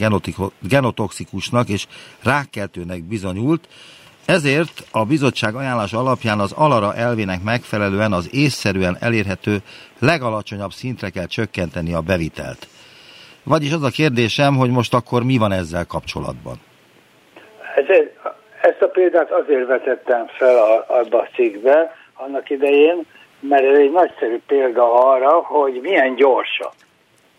genotoxikusnak 0.61 1.69
és 1.69 1.87
rákkeltőnek 2.23 3.03
bizonyult, 3.03 3.69
ezért 4.25 4.87
a 4.91 5.05
bizottság 5.05 5.55
ajánlás 5.55 5.93
alapján 5.93 6.41
az 6.41 6.53
alara 6.53 6.95
elvének 6.95 7.43
megfelelően 7.43 8.13
az 8.13 8.35
észszerűen 8.35 8.97
elérhető 9.01 9.63
legalacsonyabb 9.99 10.73
szintre 10.73 11.11
kell 11.11 11.27
csökkenteni 11.27 11.93
a 11.93 12.01
bevitelt. 12.01 12.69
Vagyis 13.43 13.73
az 13.73 13.83
a 13.83 13.91
kérdésem, 13.91 14.57
hogy 14.57 14.71
most 14.71 14.95
akkor 14.95 15.23
mi 15.23 15.37
van 15.37 15.53
ezzel 15.53 15.85
kapcsolatban? 15.85 16.61
Ez, 17.77 17.85
ezt 17.89 18.17
a 18.17 18.18
példát 18.99 19.31
azért 19.31 19.67
vetettem 19.67 20.27
fel 20.27 20.57
a, 20.57 20.85
abba 20.89 21.19
a 21.19 21.29
cikkbe 21.35 21.97
annak 22.15 22.51
idején, 22.51 23.03
mert 23.41 23.65
ez 23.65 23.79
egy 23.79 23.91
nagyszerű 23.91 24.41
példa 24.47 25.11
arra, 25.11 25.31
hogy 25.31 25.81
milyen 25.83 26.15
gyorsan. 26.15 26.71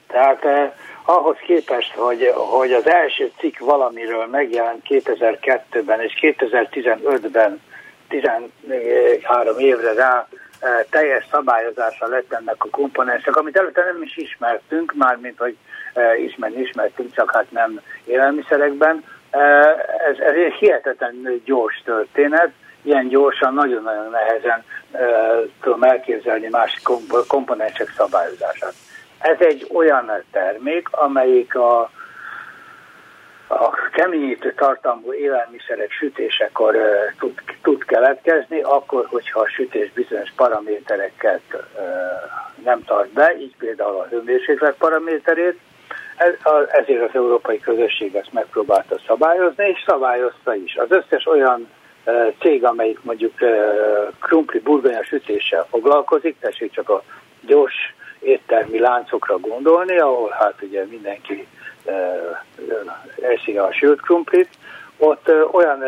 Tehát 0.07 0.45
eh, 0.45 0.71
ahhoz 1.05 1.37
képest, 1.45 1.93
hogy, 1.93 2.31
hogy 2.35 2.73
az 2.73 2.87
első 2.87 3.31
cikk 3.37 3.59
valamiről 3.59 4.25
megjelent 4.25 4.85
2002-ben 4.89 6.01
és 6.01 6.13
2015-ben 6.21 7.61
13 8.07 9.57
évre 9.57 9.93
rá 9.93 10.27
eh, 10.59 10.69
teljes 10.89 11.27
szabályozása 11.31 12.07
lett 12.07 12.33
ennek 12.33 12.63
a 12.63 12.69
komponensek, 12.71 13.35
amit 13.35 13.57
előtte 13.57 13.83
nem 13.83 14.01
is 14.01 14.17
ismertünk, 14.17 14.93
mármint 14.93 15.37
hogy 15.37 15.55
eh, 15.93 16.23
ismerni 16.23 16.61
ismertünk, 16.61 17.13
csak 17.13 17.31
hát 17.31 17.51
nem 17.51 17.79
élelmiszerekben, 18.05 19.03
Ez, 20.09 20.17
ez 20.19 20.33
egy 20.33 20.53
hihetetlen 20.53 21.41
gyors 21.45 21.81
történet, 21.85 22.49
ilyen 22.81 23.07
gyorsan, 23.07 23.53
nagyon-nagyon 23.53 24.09
nehezen 24.09 24.63
tudom 25.61 25.83
elképzelni 25.83 26.47
más 26.47 26.81
komponensek 27.27 27.93
szabályozását. 27.97 28.73
Ez 29.19 29.37
egy 29.39 29.67
olyan 29.73 30.11
termék, 30.31 30.87
amelyik 30.91 31.55
a 31.55 31.89
a 33.51 33.89
keményítő 33.91 34.53
tartalmú 34.53 35.13
élelmiszerek 35.13 35.91
sütésekor 35.91 36.75
tud, 37.19 37.41
tud 37.61 37.85
keletkezni, 37.85 38.61
akkor, 38.61 39.05
hogyha 39.09 39.39
a 39.39 39.47
sütés 39.47 39.91
bizonyos 39.91 40.33
paramétereket 40.35 41.41
nem 42.63 42.83
tart 42.83 43.09
be, 43.09 43.35
így 43.39 43.55
például 43.57 43.95
a 43.95 44.07
hőmérséklet 44.09 44.75
paraméterét, 44.77 45.59
ezért 46.71 47.09
az 47.09 47.15
európai 47.15 47.59
közösség 47.59 48.15
ezt 48.15 48.33
megpróbálta 48.33 48.99
szabályozni, 49.07 49.67
és 49.67 49.83
szabályozta 49.87 50.55
is. 50.55 50.75
Az 50.75 50.91
összes 50.91 51.25
olyan 51.25 51.69
uh, 52.05 52.33
cég, 52.39 52.65
amelyik 52.65 52.99
mondjuk 53.01 53.33
uh, 53.41 53.49
krumpli 54.19 54.59
burgonya 54.59 55.03
sütéssel 55.03 55.65
foglalkozik, 55.69 56.35
tessék 56.39 56.71
csak 56.71 56.89
a 56.89 57.03
gyors 57.41 57.93
éttermi 58.19 58.79
láncokra 58.79 59.37
gondolni, 59.37 59.97
ahol 59.97 60.35
hát 60.39 60.55
ugye 60.61 60.85
mindenki 60.89 61.47
eszi 63.21 63.57
a 63.57 63.71
sült 63.71 64.01
krumplit, 64.01 64.49
ott 64.97 65.31
olyan 65.51 65.83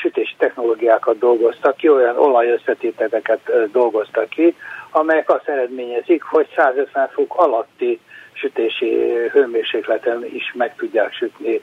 sütési 0.00 0.34
technológiákat 0.38 1.18
dolgoztak 1.18 1.76
ki, 1.76 1.88
olyan 1.88 2.18
olajösszetételeket 2.18 3.70
dolgoztak 3.72 4.28
ki, 4.28 4.56
amelyek 4.90 5.30
azt 5.30 5.48
eredményezik, 5.48 6.22
hogy 6.22 6.48
150 6.56 7.08
fok 7.08 7.34
alatti 7.36 8.00
sütési 8.36 9.04
hőmérsékleten 9.32 10.24
is 10.24 10.52
meg 10.54 10.74
tudják 10.76 11.12
sütni 11.12 11.60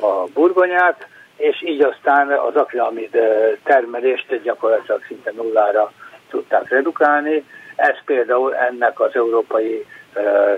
a 0.00 0.24
burgonyát, 0.34 1.06
és 1.36 1.62
így 1.62 1.82
aztán 1.82 2.28
az 2.28 2.56
akrilamid 2.56 3.18
termelést 3.62 4.42
gyakorlatilag 4.42 5.04
szinte 5.06 5.32
nullára 5.36 5.92
tudták 6.30 6.68
redukálni. 6.68 7.44
Ez 7.76 7.96
például 8.04 8.54
ennek 8.54 9.00
az 9.00 9.14
európai 9.14 9.86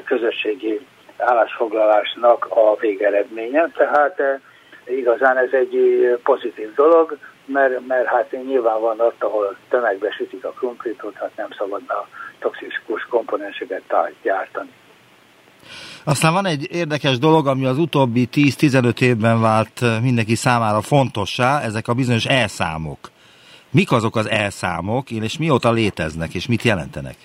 közösségi 0.05 0.81
állásfoglalásnak 1.19 2.47
a 2.51 2.77
végeredménye, 2.77 3.69
tehát 3.77 4.21
eh, 4.21 4.41
igazán 4.85 5.37
ez 5.37 5.53
egy 5.53 5.75
eh, 5.77 6.17
pozitív 6.23 6.75
dolog, 6.75 7.19
mert, 7.45 7.87
mert 7.87 8.07
hát 8.07 8.31
nyilván 8.31 8.81
van 8.81 9.01
ott, 9.01 9.23
ahol 9.23 9.57
tömegbe 9.69 10.11
sütik 10.11 10.45
a 10.45 10.51
krumplitot, 10.51 11.15
hát 11.15 11.37
nem 11.37 11.49
szabadna 11.59 12.09
toxikus 12.39 13.07
komponenseket 13.11 13.83
gyártani. 14.23 14.73
Aztán 16.05 16.33
van 16.33 16.47
egy 16.47 16.69
érdekes 16.73 17.19
dolog, 17.19 17.47
ami 17.47 17.65
az 17.65 17.79
utóbbi 17.79 18.29
10-15 18.35 19.01
évben 19.01 19.41
vált 19.41 19.83
eh, 19.83 20.01
mindenki 20.03 20.35
számára 20.35 20.81
fontossá, 20.81 21.61
ezek 21.61 21.89
a 21.89 21.95
bizonyos 21.95 22.25
elszámok. 22.25 22.99
Mik 23.71 23.93
azok 23.93 24.17
az 24.17 24.29
elszámok, 24.29 25.11
és 25.11 25.39
mióta 25.39 25.73
léteznek, 25.73 26.35
és 26.35 26.49
mit 26.49 26.63
jelentenek? 26.63 27.17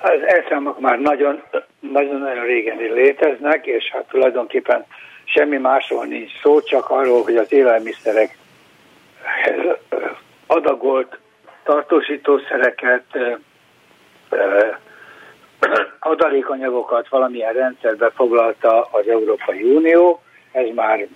Az 0.00 0.20
elszámok 0.26 0.80
már 0.80 0.98
nagyon 0.98 1.42
nagyon-nagyon 1.80 2.44
régen 2.44 2.76
léteznek, 2.76 3.66
és 3.66 3.90
hát 3.92 4.08
tulajdonképpen 4.08 4.84
semmi 5.24 5.56
másról 5.56 6.04
nincs 6.04 6.30
szó, 6.42 6.60
csak 6.60 6.90
arról, 6.90 7.22
hogy 7.22 7.36
az 7.36 7.52
élelmiszerek 7.52 8.38
adagolt 10.46 11.18
tartósítószereket, 11.64 13.04
adalékanyagokat 15.98 17.08
valamilyen 17.08 17.52
rendszerbe 17.52 18.10
foglalta 18.10 18.88
az 18.90 19.08
Európai 19.08 19.62
Unió. 19.62 20.22
Ez 20.52 20.66
már 20.74 21.06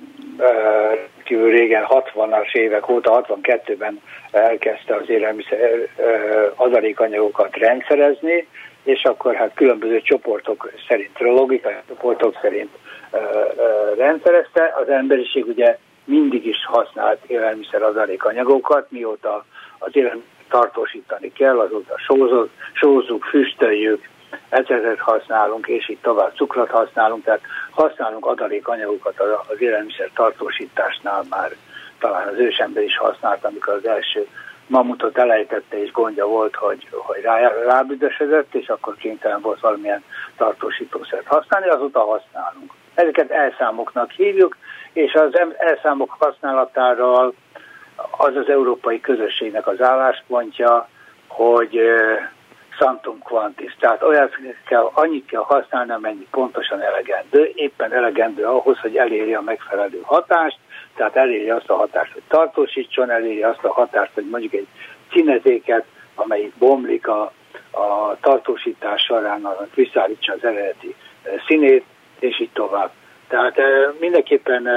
kívül 1.25 1.51
régen 1.51 1.85
60-as 1.89 2.55
évek 2.55 2.89
óta, 2.89 3.25
62-ben 3.29 4.01
elkezdte 4.31 4.95
az 4.95 5.09
élelmiszer 5.09 5.89
adalékanyagokat 6.57 7.57
rendszerezni, 7.57 8.47
és 8.83 9.05
akkor 9.05 9.35
hát 9.35 9.55
különböző 9.55 10.01
csoportok 10.01 10.71
szerint, 10.89 11.19
logikai 11.19 11.75
csoportok 11.89 12.39
szerint 12.43 12.71
rendszerezte. 13.97 14.75
Az 14.81 14.89
emberiség 14.89 15.47
ugye 15.47 15.79
mindig 16.05 16.47
is 16.47 16.65
használt 16.67 17.19
élelmiszer 17.27 17.83
adalékanyagokat, 17.83 18.91
mióta 18.91 19.45
az 19.79 19.97
élelmiszer 19.97 20.31
tartósítani 20.49 21.33
kell, 21.33 21.59
azóta 21.59 21.99
sózunk, 21.99 22.51
sózzuk, 22.73 23.25
füstöljük, 23.25 24.09
ezeket 24.49 24.99
használunk, 24.99 25.67
és 25.67 25.89
így 25.89 25.99
tovább 26.03 26.35
cukrot 26.35 26.71
használunk, 26.71 27.25
tehát 27.25 27.41
használunk 27.71 28.27
adalékanyagokat 28.27 29.21
az 29.21 29.61
élelmiszer 29.61 30.11
tartósításnál 30.15 31.25
már 31.31 31.51
talán 31.99 32.29
az 32.29 32.39
ősember 32.39 32.83
is 32.83 32.97
használt, 32.97 33.45
amikor 33.45 33.73
az 33.73 33.87
első 33.87 34.27
mamutot 34.67 35.19
elejtette, 35.19 35.83
és 35.83 35.93
gondja 35.93 36.27
volt, 36.27 36.55
hogy, 36.55 36.89
hogy 36.91 37.21
rá, 37.23 37.49
rábüdösödött, 37.49 38.55
és 38.55 38.69
akkor 38.69 38.97
kénytelen 38.97 39.41
volt 39.41 39.61
valamilyen 39.61 40.05
tartósítószert 40.37 41.27
használni, 41.27 41.69
azóta 41.69 42.01
használunk. 42.01 42.73
Ezeket 42.95 43.31
elszámoknak 43.31 44.11
hívjuk, 44.11 44.57
és 44.93 45.15
az 45.15 45.41
elszámok 45.59 46.17
használatáról 46.19 47.35
az 48.11 48.37
az 48.37 48.49
európai 48.49 49.01
közösségnek 49.01 49.67
az 49.67 49.81
álláspontja, 49.83 50.89
hogy 51.27 51.81
Santum 52.79 53.19
Quantis, 53.19 53.77
tehát 53.79 54.03
olyat 54.03 54.37
kell, 54.67 54.91
annyit 54.93 55.27
kell 55.27 55.41
használni, 55.41 55.91
amennyi 55.91 56.27
pontosan 56.31 56.81
elegendő, 56.81 57.53
éppen 57.55 57.93
elegendő 57.93 58.45
ahhoz, 58.45 58.79
hogy 58.79 58.97
elérje 58.97 59.37
a 59.37 59.43
megfelelő 59.43 60.01
hatást, 60.03 60.59
tehát 60.95 61.17
elérje 61.17 61.55
azt 61.55 61.71
a 61.71 61.77
hatást, 61.77 62.13
hogy 62.13 62.23
tartósítson, 62.29 63.11
elérje 63.11 63.49
azt 63.49 63.65
a 63.65 63.73
hatást, 63.73 64.11
hogy 64.15 64.29
mondjuk 64.31 64.53
egy 64.53 64.67
színezéket, 65.13 65.85
amelyik 66.15 66.55
bomlik 66.59 67.09
a, 67.09 67.33
a 67.71 68.17
tartósítás 68.21 69.03
során, 69.03 69.45
annak 69.45 69.75
visszaállítsa 69.75 70.33
az 70.33 70.45
eredeti 70.45 70.95
színét, 71.47 71.85
és 72.19 72.41
így 72.41 72.51
tovább. 72.53 72.91
Tehát 73.29 73.61
mindenképpen 74.01 74.69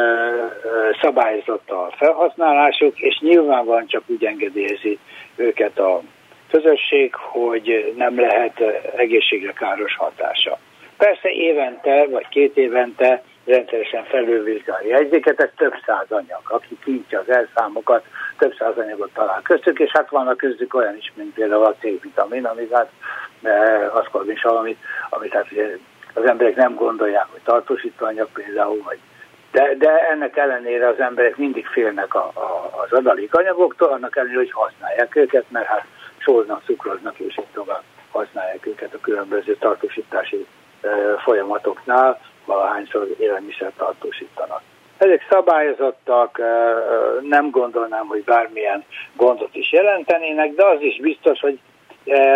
szabályozott 1.02 1.70
a 1.70 1.90
felhasználásuk, 1.98 3.00
és 3.00 3.20
nyilvánvalóan 3.20 3.88
csak 3.88 4.04
úgy 4.06 4.26
engedélyezi 4.26 5.00
őket 5.36 5.80
a 5.80 6.02
közösség, 6.52 7.16
hogy 7.16 7.94
nem 7.98 8.20
lehet 8.20 8.60
egészségre 8.96 9.52
káros 9.52 9.96
hatása. 9.96 10.58
Persze 10.98 11.30
évente, 11.30 12.06
vagy 12.08 12.28
két 12.28 12.58
évente 12.58 13.24
rendszeresen 13.46 14.04
felülvizsgálni 14.04 14.88
jegyzéket, 14.88 15.40
ez 15.42 15.50
több 15.58 15.74
száz 15.86 16.12
anyag. 16.12 16.42
Aki 16.44 16.78
kintja 16.84 17.20
az 17.20 17.30
elszámokat, 17.30 18.06
több 18.38 18.56
száz 18.60 18.78
anyagot 18.78 19.14
talál 19.14 19.42
köztük, 19.42 19.80
és 19.80 19.92
hát 19.92 20.10
vannak 20.10 20.38
köztük 20.38 20.74
olyan 20.74 20.96
is, 20.98 21.12
mint 21.16 21.34
például 21.34 21.64
a 21.64 21.76
C-vitamin, 21.80 22.46
amit 22.46 22.74
hát 22.74 22.90
eh, 23.44 23.96
aszkorbin 23.96 24.38
amit, 24.42 24.78
amit 25.10 25.34
hát 25.34 25.48
az 26.14 26.26
emberek 26.26 26.56
nem 26.56 26.76
gondolják, 26.76 27.26
hogy 27.32 27.42
tartósító 27.44 28.06
anyag 28.06 28.30
például, 28.34 28.82
vagy 28.84 29.00
de, 29.52 29.76
de 29.78 30.10
ennek 30.10 30.38
ellenére 30.38 30.88
az 30.88 31.00
emberek 31.00 31.38
mindig 31.38 31.66
félnek 31.66 32.14
a, 32.14 32.32
a, 32.34 32.82
az 32.84 32.92
adalékanyagoktól, 32.92 33.88
annak 33.88 34.16
ellenére, 34.16 34.38
hogy 34.38 34.52
használják 34.52 35.16
őket, 35.16 35.46
mert 35.50 35.66
hát 35.66 35.86
sóznak, 36.26 36.64
cukroznak, 36.66 37.20
és 37.20 37.38
így 37.38 37.54
tovább 37.54 37.84
használják 38.12 38.66
őket 38.66 38.94
a 38.94 39.00
különböző 39.02 39.56
tartósítási 39.56 40.46
folyamatoknál, 41.24 42.20
valahányszor 42.46 43.08
élelmiszer 43.20 43.72
tartósítanak. 43.78 44.62
Ezek 44.98 45.28
szabályozottak, 45.30 46.42
nem 47.22 47.50
gondolnám, 47.50 48.08
hogy 48.08 48.24
bármilyen 48.24 48.84
gondot 49.16 49.56
is 49.56 49.72
jelentenének, 49.72 50.54
de 50.54 50.66
az 50.66 50.82
is 50.82 51.00
biztos, 51.00 51.40
hogy 51.40 51.60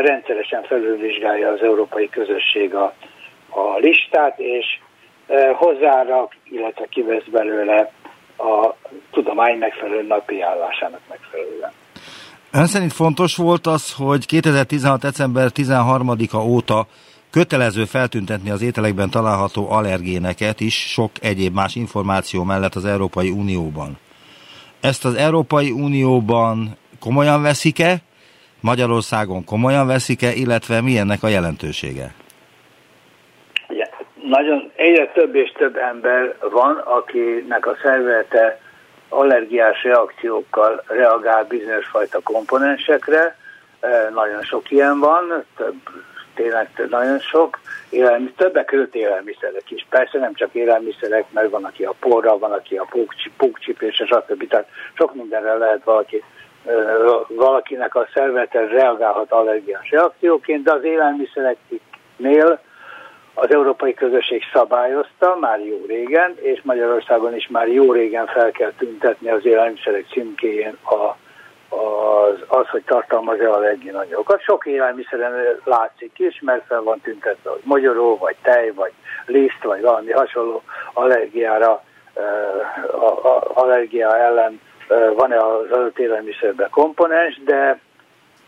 rendszeresen 0.02 0.63
felülvizsgálja 0.63 1.49
az 1.49 1.62
európai 1.62 2.10
közösség 2.10 2.75
a, 2.75 2.93
a 3.49 3.78
listát, 3.78 4.39
és 4.39 4.80
hozzárak, 5.54 6.36
illetve 6.43 6.86
kivesz 6.86 7.25
belőle 7.32 7.91
a 8.38 8.73
tudomány 9.12 9.58
megfelelő 9.58 10.02
napi 10.02 10.41
állásának 10.41 11.02
megfelelően. 11.10 11.71
Ön 12.54 12.66
szerint 12.66 12.94
fontos 12.94 13.36
volt 13.36 13.68
az, 13.68 13.94
hogy 13.94 14.26
2016. 14.26 15.02
december 15.02 15.50
13-a 15.56 16.38
óta 16.38 16.86
Kötelező 17.32 17.86
feltüntetni 17.86 18.50
az 18.50 18.62
ételekben 18.62 19.10
található 19.10 19.72
allergéneket 19.72 20.60
is 20.60 20.92
sok 20.92 21.12
egyéb 21.22 21.54
más 21.54 21.76
információ 21.76 22.44
mellett 22.44 22.76
az 22.76 22.86
Európai 22.86 23.30
Unióban. 23.30 23.98
Ezt 24.82 25.06
az 25.06 25.16
Európai 25.16 25.72
Unióban 25.72 26.78
komolyan 27.00 27.42
veszik-e, 27.42 27.96
Magyarországon 28.62 29.44
komolyan 29.44 29.88
veszik-e, 29.88 30.32
illetve 30.34 30.82
mi 30.82 30.98
ennek 30.98 31.24
a 31.24 31.28
jelentősége? 31.28 32.14
Nagyon 34.24 34.72
egyre 34.76 35.08
több 35.08 35.36
és 35.36 35.52
több 35.52 35.76
ember 35.76 36.36
van, 36.52 36.78
akinek 36.78 37.66
a 37.66 37.76
szervezete 37.84 38.60
allergiás 39.10 39.84
reakciókkal 39.84 40.84
reagál 40.88 41.43
bizonyos 41.43 41.88
fajta 41.88 42.19
komponensekre. 42.24 43.38
Nagyon 44.13 44.41
sok 44.41 44.72
ilyen 44.72 45.00
van, 45.00 45.43
több 45.58 45.76
tényleg 46.36 46.69
nagyon 46.89 47.19
sok, 47.19 47.60
élelmiszer, 47.89 48.36
többek 48.38 48.65
között 48.65 48.95
élelmiszerek 48.95 49.72
is. 49.72 49.86
Persze 49.89 50.19
nem 50.19 50.34
csak 50.34 50.50
élelmiszerek, 50.54 51.26
mert 51.32 51.50
van, 51.50 51.63
aki 51.63 51.84
a 51.84 51.93
porra, 52.00 52.38
van, 52.38 52.52
aki 52.52 52.76
a 52.76 52.88
pókcsipés, 53.38 54.00
és 54.00 54.08
stb. 54.08 54.48
Tehát 54.48 54.67
sok 54.93 55.15
mindenre 55.15 55.54
lehet 55.54 55.84
valaki 55.84 56.24
valakinek 57.28 57.95
a 57.95 58.08
szervete 58.13 58.65
reagálhat 58.65 59.32
allergiás 59.32 59.89
reakcióként, 59.89 60.63
de 60.63 60.72
az 60.72 60.84
élelmiszereknél 60.84 62.60
az 63.41 63.54
európai 63.54 63.93
közösség 63.93 64.41
szabályozta 64.54 65.38
már 65.39 65.60
jó 65.65 65.84
régen, 65.88 66.36
és 66.41 66.62
Magyarországon 66.63 67.36
is 67.36 67.47
már 67.47 67.67
jó 67.67 67.91
régen 67.91 68.25
fel 68.25 68.52
kell 68.52 68.71
tüntetni 68.78 69.30
az 69.30 69.45
élelmiszerek 69.45 70.06
címkéjén 70.12 70.78
a, 70.84 71.15
az, 71.75 72.38
az, 72.47 72.67
hogy 72.69 72.84
tartalmaz-e 72.86 73.49
allergénanyagokat. 73.49 74.41
Sok 74.41 74.65
élelmiszeren 74.65 75.60
látszik 75.63 76.19
is, 76.19 76.41
mert 76.41 76.65
fel 76.65 76.82
van 76.82 76.99
tüntetve, 76.99 77.49
hogy 77.49 77.62
magyaró, 77.63 78.17
vagy 78.17 78.36
tej, 78.41 78.71
vagy 78.71 78.91
liszt, 79.25 79.63
vagy 79.63 79.82
valami 79.82 80.12
hasonló 80.12 80.62
allergiára, 80.93 81.84
allergia 83.54 84.17
ellen 84.17 84.62
van-e 85.15 85.38
az 85.38 85.71
adott 85.71 85.99
élelmiszerben 85.99 86.69
komponens, 86.69 87.39
de, 87.43 87.80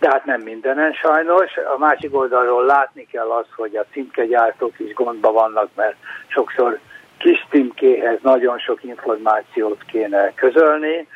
de 0.02 0.10
hát 0.10 0.26
nem 0.26 0.42
mindenen 0.42 0.94
sajnos. 0.94 1.58
A 1.76 1.78
másik 1.78 2.16
oldalról 2.16 2.66
látni 2.66 3.06
kell 3.12 3.30
az, 3.30 3.46
hogy 3.56 3.76
a 3.76 3.86
címkegyártók 3.92 4.80
is 4.80 4.94
gondba 4.94 5.32
vannak, 5.32 5.70
mert 5.76 5.96
sokszor 6.28 6.80
kis 7.18 7.46
címkéhez 7.50 8.20
nagyon 8.22 8.60
sok 8.60 8.84
információt 8.84 9.84
kéne 9.92 10.34
közölni. 10.34 11.08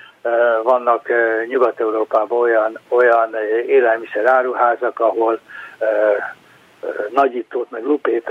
Vannak 0.64 1.08
Nyugat-Európában 1.48 2.40
olyan, 2.40 2.80
olyan 2.88 3.36
élelmiszer 3.68 4.26
áruházak, 4.26 5.00
ahol 5.00 5.40
nagyítót, 7.10 7.72
meg 7.72 7.84
lupét 7.84 8.30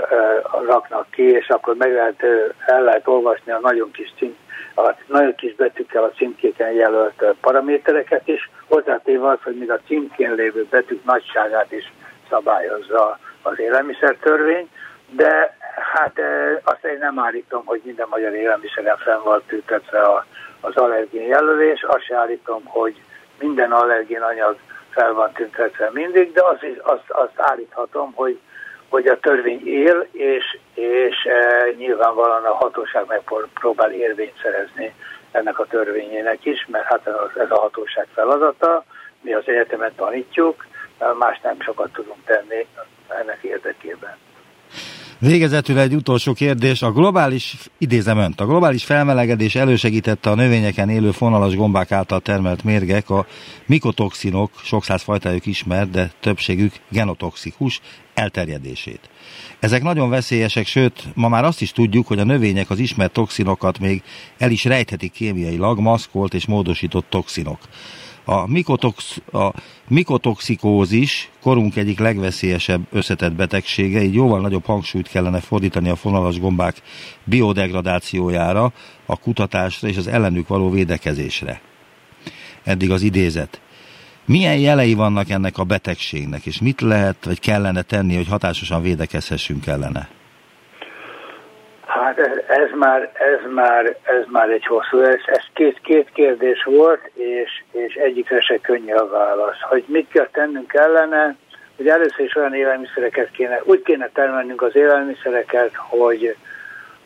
raknak 0.65 1.11
ki, 1.11 1.23
és 1.23 1.47
akkor 1.47 1.75
meg 1.75 1.93
lehet, 1.93 2.23
el 2.65 2.83
lehet 2.83 3.07
olvasni 3.07 3.51
a 3.51 3.59
nagyon 3.59 3.91
kis 3.91 4.13
cím, 4.17 4.35
a 4.75 4.93
nagyon 5.07 5.35
kis 5.35 5.55
betűkkel 5.55 6.03
a 6.03 6.11
címkéken 6.11 6.71
jelölt 6.71 7.23
paramétereket 7.41 8.27
is, 8.27 8.49
hozzátéve 8.67 9.27
az, 9.27 9.37
hogy 9.43 9.55
még 9.55 9.71
a 9.71 9.79
címkén 9.87 10.33
lévő 10.33 10.65
betűk 10.69 11.03
nagyságát 11.03 11.71
is 11.71 11.93
szabályozza 12.29 13.19
az 13.41 13.59
élelmiszertörvény, 13.59 14.69
de 15.09 15.57
hát 15.93 16.19
azt 16.63 16.85
én 16.85 16.97
nem 16.99 17.19
állítom, 17.19 17.65
hogy 17.65 17.81
minden 17.83 18.07
magyar 18.09 18.33
élelmiszeren 18.33 18.97
fenn 18.97 19.23
van 19.23 19.41
tűtetve 19.47 19.99
az 20.61 20.75
allergén 20.75 21.27
jelölés, 21.27 21.83
azt 21.83 22.05
sem 22.05 22.17
állítom, 22.17 22.65
hogy 22.65 23.01
minden 23.39 23.71
allergén 23.71 24.21
anyag 24.21 24.57
fel 24.89 25.13
van 25.13 25.31
tüntetve 25.31 25.89
mindig, 25.93 26.33
de 26.33 26.43
azt, 26.43 26.65
azt, 26.81 27.09
azt 27.09 27.33
állíthatom, 27.35 28.13
hogy 28.13 28.39
hogy 28.89 29.07
a 29.07 29.19
törvény 29.19 29.67
él, 29.67 30.07
és, 30.11 30.57
és 30.73 31.15
e, 31.25 31.69
nyilvánvalóan 31.77 32.45
a 32.45 32.53
hatóság 32.53 33.05
megpróbál 33.07 33.91
érvényt 33.91 34.41
szerezni 34.41 34.93
ennek 35.35 35.59
a 35.59 35.65
törvényének 35.65 36.45
is, 36.45 36.67
mert 36.71 36.85
hát 36.85 37.07
ez 37.37 37.51
a 37.51 37.59
hatóság 37.59 38.07
feladata, 38.13 38.83
mi 39.21 39.33
az 39.33 39.43
egyetemet 39.45 39.93
tanítjuk, 39.95 40.65
más 41.19 41.39
nem 41.43 41.55
sokat 41.59 41.91
tudunk 41.93 42.19
tenni 42.25 42.67
ennek 43.07 43.39
érdekében. 43.41 44.15
Végezetül 45.19 45.79
egy 45.79 45.95
utolsó 45.95 46.33
kérdés. 46.33 46.81
A 46.81 46.91
globális, 46.91 47.55
idézem 47.77 48.17
önt, 48.17 48.41
a 48.41 48.45
globális 48.45 48.85
felmelegedés 48.85 49.55
elősegítette 49.55 50.29
a 50.29 50.35
növényeken 50.35 50.89
élő 50.89 51.11
fonalas 51.11 51.55
gombák 51.55 51.91
által 51.91 52.19
termelt 52.19 52.63
mérgek, 52.63 53.09
a 53.09 53.25
mikotoxinok, 53.65 54.51
sok 54.63 54.83
száz 54.83 55.01
fajtájuk 55.01 55.45
ismert, 55.45 55.89
de 55.89 56.11
többségük 56.19 56.73
genotoxikus, 56.89 57.81
elterjedését. 58.15 59.09
Ezek 59.59 59.83
nagyon 59.83 60.09
veszélyesek, 60.09 60.67
sőt, 60.67 61.03
ma 61.13 61.27
már 61.27 61.43
azt 61.43 61.61
is 61.61 61.71
tudjuk, 61.71 62.07
hogy 62.07 62.19
a 62.19 62.23
növények 62.23 62.69
az 62.69 62.79
ismert 62.79 63.11
toxinokat 63.11 63.79
még 63.79 64.03
el 64.37 64.51
is 64.51 64.63
rejthetik 64.63 65.11
kémiailag, 65.11 65.79
maszkolt 65.79 66.33
és 66.33 66.45
módosított 66.45 67.05
toxinok. 67.09 67.59
A, 68.25 68.47
mikotox, 68.47 69.21
a 69.31 69.51
mikotoxikózis 69.87 71.29
korunk 71.41 71.75
egyik 71.75 71.99
legveszélyesebb 71.99 72.81
összetett 72.91 73.33
betegsége, 73.33 74.01
így 74.03 74.13
jóval 74.13 74.39
nagyobb 74.39 74.65
hangsúlyt 74.65 75.07
kellene 75.07 75.39
fordítani 75.39 75.89
a 75.89 75.95
fonalas 75.95 76.39
gombák 76.39 76.81
biodegradációjára, 77.23 78.73
a 79.05 79.17
kutatásra 79.17 79.87
és 79.87 79.97
az 79.97 80.07
ellenük 80.07 80.47
való 80.47 80.69
védekezésre. 80.69 81.61
Eddig 82.63 82.91
az 82.91 83.01
idézet. 83.01 83.61
Milyen 84.27 84.57
jelei 84.57 84.93
vannak 84.93 85.29
ennek 85.29 85.57
a 85.57 85.63
betegségnek, 85.63 86.45
és 86.45 86.61
mit 86.61 86.81
lehet, 86.81 87.15
vagy 87.25 87.39
kellene 87.39 87.81
tenni, 87.81 88.15
hogy 88.15 88.27
hatásosan 88.29 88.81
védekezhessünk 88.81 89.67
ellene? 89.67 90.07
Hát 91.85 92.17
ez, 92.47 92.69
már, 92.75 93.11
ez, 93.13 93.51
már, 93.53 93.85
ez 94.03 94.23
már 94.27 94.49
egy 94.49 94.65
hosszú, 94.65 94.99
ez, 94.99 95.19
ez 95.25 95.43
két, 95.53 95.79
két 95.81 96.09
kérdés 96.13 96.63
volt, 96.63 97.11
és, 97.13 97.63
és 97.71 97.93
egyikre 97.93 98.41
se 98.41 98.57
könnyű 98.57 98.93
a 98.93 99.07
válasz. 99.07 99.61
Hogy 99.61 99.83
mit 99.87 100.07
kell 100.09 100.29
tennünk 100.31 100.73
ellene, 100.73 101.35
hogy 101.77 101.87
először 101.87 102.25
is 102.25 102.35
olyan 102.35 102.53
élelmiszereket 102.53 103.31
kéne, 103.31 103.61
úgy 103.63 103.81
kéne 103.81 104.09
termelnünk 104.13 104.61
az 104.61 104.75
élelmiszereket, 104.75 105.71
hogy, 105.75 106.35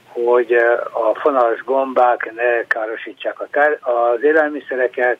hogy 0.07 0.53
a 0.91 1.19
fonalas 1.19 1.63
gombák 1.63 2.31
ne 2.35 2.67
károsítsák 2.67 3.39
a 3.39 3.47
ter, 3.51 3.79
az 3.81 4.23
élelmiszereket, 4.23 5.17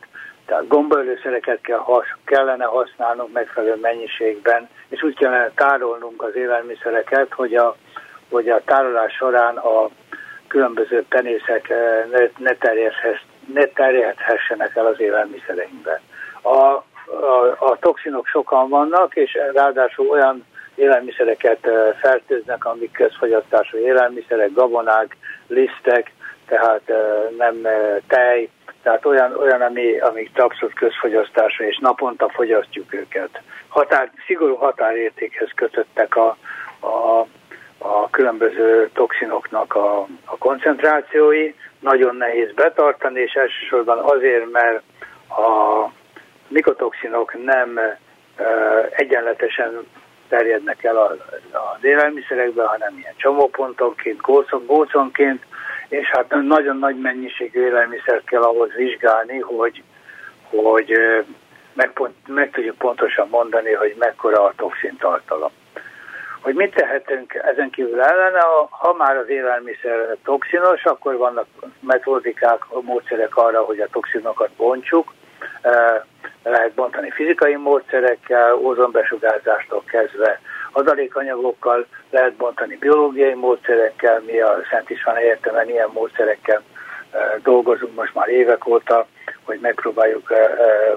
tehát 0.49 0.67
gombaölőszereket 0.67 1.61
kell, 1.61 1.81
kellene 2.25 2.65
használnunk 2.65 3.31
megfelelő 3.31 3.75
mennyiségben, 3.81 4.69
és 4.87 5.03
úgy 5.03 5.15
kellene 5.15 5.51
tárolnunk 5.55 6.21
az 6.23 6.35
élelmiszereket, 6.35 7.33
hogy 7.33 7.55
a, 7.55 7.75
hogy 8.29 8.49
a 8.49 8.61
tárolás 8.65 9.13
során 9.13 9.57
a 9.57 9.89
különböző 10.47 11.05
penészek 11.09 11.69
eh, 11.69 12.05
ne, 12.11 12.19
ne, 12.37 12.53
ne 13.53 13.65
terjedhessenek 13.65 14.75
el 14.75 14.85
az 14.85 14.99
élelmiszereinkben. 14.99 15.99
A, 16.41 16.57
a, 16.57 16.83
a 17.59 17.77
toxinok 17.79 18.27
sokan 18.27 18.69
vannak, 18.69 19.15
és 19.15 19.37
ráadásul 19.53 20.09
olyan 20.09 20.45
élelmiszereket 20.75 21.65
eh, 21.65 21.73
fertőznek, 22.01 22.65
amik 22.65 22.91
közfogyasztású 22.91 23.77
élelmiszerek, 23.77 24.53
gabonák, 24.53 25.17
lisztek, 25.47 26.11
tehát 26.47 26.81
eh, 26.85 26.97
nem 27.37 27.67
tej, 28.07 28.49
tehát 28.89 29.05
olyan, 29.05 29.35
olyan 29.35 29.61
ami, 29.61 29.99
ami 29.99 30.29
abszolút 30.35 30.75
közfogyasztásra, 30.75 31.65
és 31.65 31.77
naponta 31.77 32.29
fogyasztjuk 32.29 32.93
őket. 32.93 33.41
Határ, 33.67 34.11
szigorú 34.25 34.55
határértékhez 34.55 35.49
kötöttek 35.55 36.15
a, 36.15 36.37
a, 36.79 37.25
a 37.77 38.09
különböző 38.09 38.89
toxinoknak 38.93 39.75
a, 39.75 39.99
a 40.25 40.37
koncentrációi, 40.37 41.53
nagyon 41.79 42.15
nehéz 42.15 42.53
betartani, 42.53 43.19
és 43.19 43.33
elsősorban 43.33 43.97
azért, 43.97 44.51
mert 44.51 44.81
a 45.29 45.85
mikotoxinok 46.47 47.43
nem 47.43 47.77
e, 47.77 47.97
egyenletesen 48.89 49.87
terjednek 50.27 50.83
el 50.83 50.97
az 50.97 51.83
élelmiszerekbe, 51.83 52.63
hanem 52.63 52.97
ilyen 52.97 53.13
csomópontonként, 53.17 54.21
góconként, 54.65 55.43
és 55.89 56.07
hát 56.07 56.29
nagyon 56.41 56.77
nagy 56.77 56.99
mennyiségű 56.99 57.61
élelmiszert 57.61 58.25
kell 58.25 58.41
ahhoz 58.41 58.73
vizsgálni, 58.75 59.39
hogy, 59.39 59.83
hogy 60.49 60.91
meg, 61.73 61.91
meg 62.27 62.51
tudjuk 62.51 62.77
pontosan 62.77 63.27
mondani, 63.29 63.73
hogy 63.73 63.95
mekkora 63.99 64.43
a 64.43 64.53
toxin 64.55 64.97
tartalom. 64.97 65.51
Hogy 66.41 66.53
mit 66.53 66.73
tehetünk 66.73 67.33
ezen 67.33 67.69
kívül 67.69 68.01
ellene, 68.01 68.39
ha 68.69 68.93
már 68.97 69.17
az 69.17 69.29
élelmiszer 69.29 70.17
toxinos, 70.23 70.83
akkor 70.83 71.17
vannak 71.17 71.45
metodikák, 71.79 72.63
módszerek 72.81 73.37
arra, 73.37 73.61
hogy 73.63 73.79
a 73.79 73.87
toxinokat 73.91 74.49
bontsuk. 74.51 75.13
Lehet 76.43 76.73
bontani 76.73 77.11
fizikai 77.11 77.55
módszerekkel, 77.55 78.53
ózonbesugárzástól 78.55 79.83
kezdve 79.85 80.39
adalékanyagokkal, 80.71 81.85
lehet 82.09 82.33
bontani 82.33 82.75
biológiai 82.75 83.33
módszerekkel, 83.33 84.21
mi 84.25 84.39
a 84.39 84.59
Szent 84.69 84.89
István 84.89 85.15
Egyetemen 85.15 85.69
ilyen 85.69 85.89
módszerekkel 85.93 86.61
dolgozunk 87.43 87.95
most 87.95 88.13
már 88.13 88.27
évek 88.27 88.67
óta, 88.67 89.07
hogy 89.43 89.59
megpróbáljuk 89.59 90.33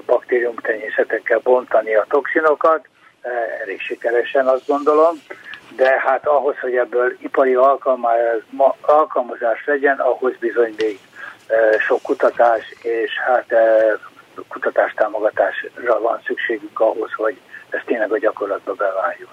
baktériumtenyészetekkel 0.05 1.39
bontani 1.43 1.95
a 1.95 2.05
toxinokat, 2.09 2.87
elég 3.61 3.81
sikeresen 3.81 4.47
azt 4.47 4.67
gondolom, 4.67 5.15
de 5.75 5.99
hát 5.99 6.27
ahhoz, 6.27 6.59
hogy 6.59 6.75
ebből 6.75 7.15
ipari 7.19 7.55
alkalmazás 8.81 9.65
legyen, 9.65 9.99
ahhoz 9.99 10.33
bizony 10.39 10.75
még 10.77 10.99
sok 11.79 12.01
kutatás 12.01 12.75
és 12.81 13.19
hát 13.19 13.53
kutatástámogatásra 14.47 15.99
van 15.99 16.21
szükségünk 16.25 16.79
ahhoz, 16.79 17.13
hogy 17.13 17.37
ez 17.69 17.81
tényleg 17.85 18.11
a 18.11 18.17
gyakorlatba 18.17 18.73
beváljon. 18.73 19.29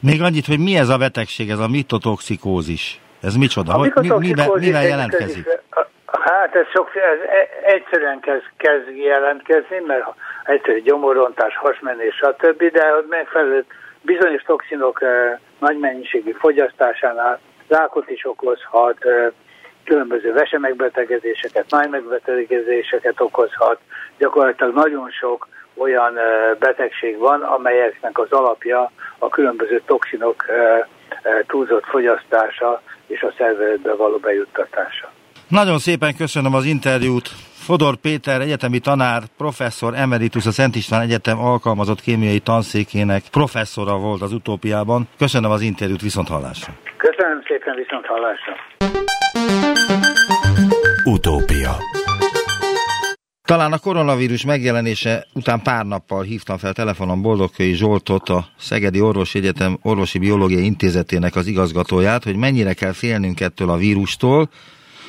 Még 0.00 0.22
annyit, 0.22 0.46
hogy 0.46 0.58
mi 0.58 0.76
ez 0.76 0.88
a 0.88 0.96
betegség, 0.96 1.50
ez 1.50 1.58
a 1.58 1.68
mitotoxikózis? 1.68 3.00
Ez 3.22 3.34
micsoda? 3.36 3.72
Hogy, 3.72 3.92
mi, 4.00 4.10
miben, 4.18 4.50
mivel 4.54 4.86
jelentkezik? 4.86 5.48
Hát 6.06 6.54
ez, 6.54 6.66
sok, 6.72 6.90
ez 6.94 7.18
e- 7.28 7.72
egyszerűen 7.74 8.20
kezd, 8.20 8.44
kezd 8.56 8.96
jelentkezni, 8.96 9.78
mert 9.86 10.04
egyszerű 10.44 10.82
gyomorontás, 10.82 11.56
hasmenés, 11.56 12.14
stb., 12.14 12.62
de 12.72 12.84
megfelelő 13.08 13.64
bizonyos 14.02 14.42
toxinok 14.42 15.00
nagy 15.58 15.78
mennyiségű 15.78 16.30
fogyasztásánál 16.30 17.40
rákot 17.68 18.10
is 18.10 18.24
okozhat, 18.24 18.98
különböző 19.84 20.32
vesemegbetegezéseket, 20.32 21.70
májmegbetegezéseket 21.70 23.20
okozhat. 23.20 23.78
Gyakorlatilag 24.18 24.74
nagyon 24.74 25.10
sok 25.10 25.48
olyan 25.76 26.18
betegség 26.58 27.18
van, 27.18 27.42
amelyeknek 27.42 28.18
az 28.18 28.30
alapja 28.30 28.90
a 29.18 29.28
különböző 29.28 29.82
toxinok 29.86 30.44
túlzott 31.46 31.84
fogyasztása 31.84 32.82
és 33.06 33.22
a 33.22 33.32
szervezetbe 33.38 33.94
való 33.94 34.16
bejuttatása. 34.16 35.10
Nagyon 35.48 35.78
szépen 35.78 36.16
köszönöm 36.16 36.54
az 36.54 36.64
interjút. 36.64 37.28
Fodor 37.66 37.94
Péter 37.96 38.40
egyetemi 38.40 38.78
tanár, 38.78 39.22
professzor 39.36 39.94
emeritus 39.94 40.46
a 40.46 40.50
Szent 40.50 40.76
István 40.76 41.00
Egyetem 41.00 41.38
alkalmazott 41.38 42.00
kémiai 42.00 42.38
tanszékének 42.38 43.22
professzora 43.30 43.98
volt 43.98 44.22
az 44.22 44.32
utópiában. 44.32 45.08
Köszönöm 45.18 45.50
az 45.50 45.60
interjút, 45.60 46.00
viszont 46.00 46.28
hallásra. 46.28 46.72
Köszönöm 46.96 47.42
szépen, 47.46 47.74
viszont 47.74 48.06
hallásra. 48.06 48.54
Utópia 51.04 51.72
talán 53.46 53.72
a 53.72 53.78
koronavírus 53.78 54.44
megjelenése 54.44 55.26
után 55.32 55.62
pár 55.62 55.84
nappal 55.84 56.22
hívtam 56.22 56.56
fel 56.56 56.72
telefonon 56.72 57.22
Boldogkői 57.22 57.74
Zsoltot, 57.74 58.28
a 58.28 58.44
Szegedi 58.58 59.00
Orvosi 59.00 59.38
Egyetem 59.38 59.78
Orvosi 59.82 60.18
Biológiai 60.18 60.64
Intézetének 60.64 61.36
az 61.36 61.46
igazgatóját, 61.46 62.24
hogy 62.24 62.36
mennyire 62.36 62.74
kell 62.74 62.92
félnünk 62.92 63.40
ettől 63.40 63.70
a 63.70 63.76
vírustól, 63.76 64.48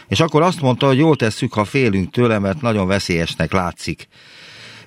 és 0.07 0.19
akkor 0.19 0.41
azt 0.41 0.61
mondta, 0.61 0.85
hogy 0.85 0.97
jól 0.97 1.15
tesszük, 1.15 1.53
ha 1.53 1.63
félünk 1.63 2.11
tőle, 2.11 2.39
mert 2.39 2.61
nagyon 2.61 2.87
veszélyesnek 2.87 3.53
látszik. 3.53 4.07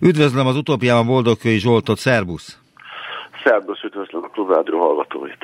Üdvözlöm 0.00 0.46
az 0.46 0.56
utópiában 0.56 1.06
Boldogkői 1.06 1.58
Zsoltot, 1.58 1.98
szervusz! 1.98 2.58
Szervusz, 3.44 3.82
üdvözlöm 3.82 4.22
a 4.22 4.28
klubrádió 4.28 4.78
hallgatóit! 4.78 5.38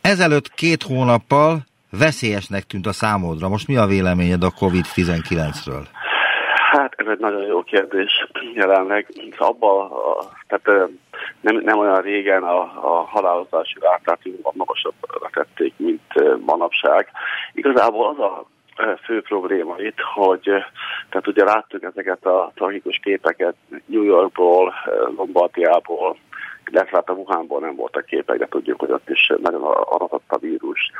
Ezelőtt 0.00 0.54
két 0.54 0.82
hónappal 0.82 1.66
veszélyesnek 1.90 2.62
tűnt 2.62 2.86
a 2.86 2.92
számodra. 2.92 3.48
Most 3.48 3.68
mi 3.68 3.76
a 3.76 3.86
véleményed 3.86 4.42
a 4.42 4.50
COVID-19-ről? 4.50 5.86
Hát 6.76 6.94
ez 6.96 7.06
egy 7.06 7.18
nagyon 7.18 7.42
jó 7.42 7.62
kérdés 7.62 8.28
jelenleg. 8.54 9.06
Abba, 9.36 9.90
tehát 10.46 10.90
nem, 11.40 11.56
nem 11.56 11.78
olyan 11.78 12.00
régen 12.00 12.42
a, 12.42 12.60
a 12.60 13.04
halálozási 13.04 13.78
rátát 13.80 14.20
magasabbra 14.52 15.28
tették, 15.32 15.74
mint 15.76 16.40
manapság. 16.46 17.08
Igazából 17.52 18.08
az 18.08 18.18
a 18.18 18.44
fő 19.04 19.22
probléma 19.22 19.74
itt, 19.78 20.00
hogy 20.14 20.42
tehát 21.08 21.26
ugye 21.26 21.44
láttuk 21.44 21.82
ezeket 21.82 22.24
a 22.24 22.52
tragikus 22.54 23.00
képeket 23.02 23.54
New 23.86 24.02
Yorkból, 24.02 24.74
Lombardiából, 25.16 26.16
illetve 26.70 26.96
hát 26.96 27.08
a 27.08 27.12
Wuhanból 27.12 27.60
nem 27.60 27.74
voltak 27.74 28.04
képek, 28.04 28.38
de 28.38 28.46
tudjuk, 28.46 28.80
hogy 28.80 28.90
ott 28.90 29.08
is 29.08 29.32
nagyon 29.42 29.62
aratott 29.64 30.24
a 30.28 30.38
vírus. 30.38 30.90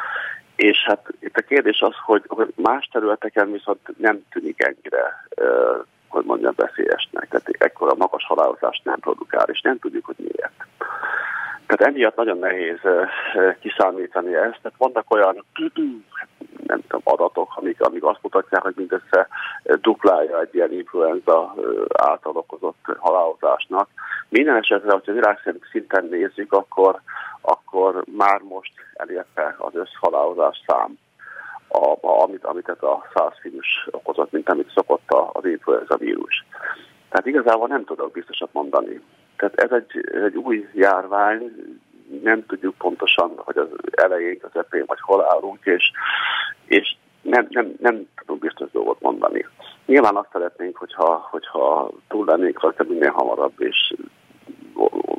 És 0.57 0.85
hát 0.85 1.09
itt 1.21 1.37
a 1.37 1.43
kérdés 1.43 1.81
az, 1.81 1.95
hogy, 2.05 2.23
hogy 2.27 2.53
más 2.57 2.89
területeken 2.93 3.53
viszont 3.53 3.99
nem 3.99 4.23
tűnik 4.31 4.63
ennyire, 4.63 5.27
hogy 6.09 6.25
mondjam, 6.25 6.53
veszélyesnek. 6.57 7.29
Tehát 7.29 7.49
ekkora 7.59 7.95
magas 7.95 8.24
halálozást 8.35 8.85
nem 8.85 8.99
produkál, 8.99 9.47
és 9.49 9.61
nem 9.61 9.79
tudjuk, 9.79 10.05
hogy 10.05 10.17
miért. 10.19 10.67
Tehát 11.67 11.95
emiatt 11.95 12.17
nagyon 12.17 12.39
nehéz 12.39 12.79
kiszámítani 13.61 14.35
ezt. 14.35 14.59
Tehát 14.63 14.79
vannak 14.79 15.11
olyan 15.15 15.45
nem 16.67 16.81
tudom, 16.89 17.01
adatok, 17.05 17.53
amik, 17.57 17.81
amik 17.81 18.05
azt 18.05 18.23
mutatják, 18.23 18.63
hogy 18.63 18.75
mindössze 18.77 19.29
duplája 19.81 20.41
egy 20.41 20.55
ilyen 20.55 20.73
influenza 20.73 21.55
által 21.93 22.37
okozott 22.37 22.85
halálozásnak. 22.99 23.89
Minden 24.29 24.57
esetre, 24.57 24.93
hogyha 24.93 25.13
világ 25.13 25.39
szinten 25.71 26.07
nézzük, 26.11 26.53
akkor, 26.53 27.01
akkor 27.41 28.05
már 28.17 28.41
most 28.41 28.73
elérte 28.95 29.55
az 29.59 29.75
összhalálozás 29.75 30.63
szám, 30.67 30.99
a, 31.69 32.23
amit, 32.23 32.45
amit 32.45 32.69
ez 32.69 32.83
a 32.83 33.07
százfinus 33.15 33.87
okozott, 33.91 34.33
mint 34.33 34.49
amit 34.49 34.73
szokott 34.75 35.09
az 35.33 35.45
influenza 35.45 35.97
vírus. 35.97 36.45
Tehát 37.15 37.29
igazából 37.29 37.69
nem 37.69 37.85
tudok 37.85 38.13
biztosat 38.13 38.49
mondani. 38.53 39.01
Tehát 39.37 39.55
ez 39.61 39.71
egy, 39.71 40.15
egy 40.25 40.37
új 40.37 40.69
járvány, 40.73 41.53
nem 42.23 42.47
tudjuk 42.47 42.75
pontosan, 42.79 43.33
hogy 43.37 43.57
az 43.57 43.69
elején, 43.91 44.39
közepén, 44.39 44.85
vagy 44.87 44.99
hol 45.01 45.25
állunk, 45.25 45.59
és, 45.65 45.91
és 46.67 46.97
nem, 47.23 47.47
nem, 47.51 47.75
nem 47.79 48.09
tudunk 48.17 48.41
biztos 48.41 48.71
dolgot 48.71 49.01
mondani. 49.01 49.47
Nyilván 49.87 50.17
azt 50.17 50.29
szeretnénk, 50.33 50.77
hogyha, 50.77 51.29
hogyha 51.31 51.91
túl 52.09 52.25
lennénk 52.27 52.61
rajta 52.61 52.85
minél 52.89 53.11
hamarabb, 53.11 53.61
és 53.61 53.95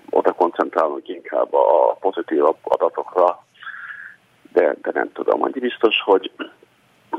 oda 0.09 0.31
koncentrálunk 0.31 1.07
inkább 1.07 1.53
a 1.53 1.97
pozitív 1.99 2.43
adatokra, 2.63 3.43
de, 4.53 4.75
de 4.81 4.91
nem 4.93 5.11
tudom. 5.11 5.43
Annyi 5.43 5.59
biztos, 5.59 6.01
hogy, 6.01 6.31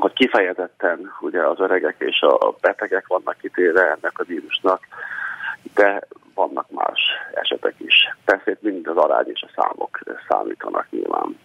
hogy 0.01 0.13
kifejezetten 0.13 1.13
ugye 1.21 1.47
az 1.47 1.61
öregek 1.61 1.97
és 1.99 2.21
a 2.21 2.55
betegek 2.61 3.07
vannak 3.07 3.37
kitéve 3.41 3.81
ennek 3.81 4.19
a 4.19 4.25
vírusnak, 4.25 4.81
de 5.75 6.07
vannak 6.35 6.71
más 6.71 7.01
esetek 7.35 7.75
is. 7.79 7.95
Persze 8.25 8.51
itt 8.51 8.63
mind 8.63 8.87
az 8.87 8.97
arány 8.97 9.31
és 9.33 9.45
a 9.47 9.61
számok 9.61 9.99
számítanak 10.29 10.87
nyilván. 10.91 11.37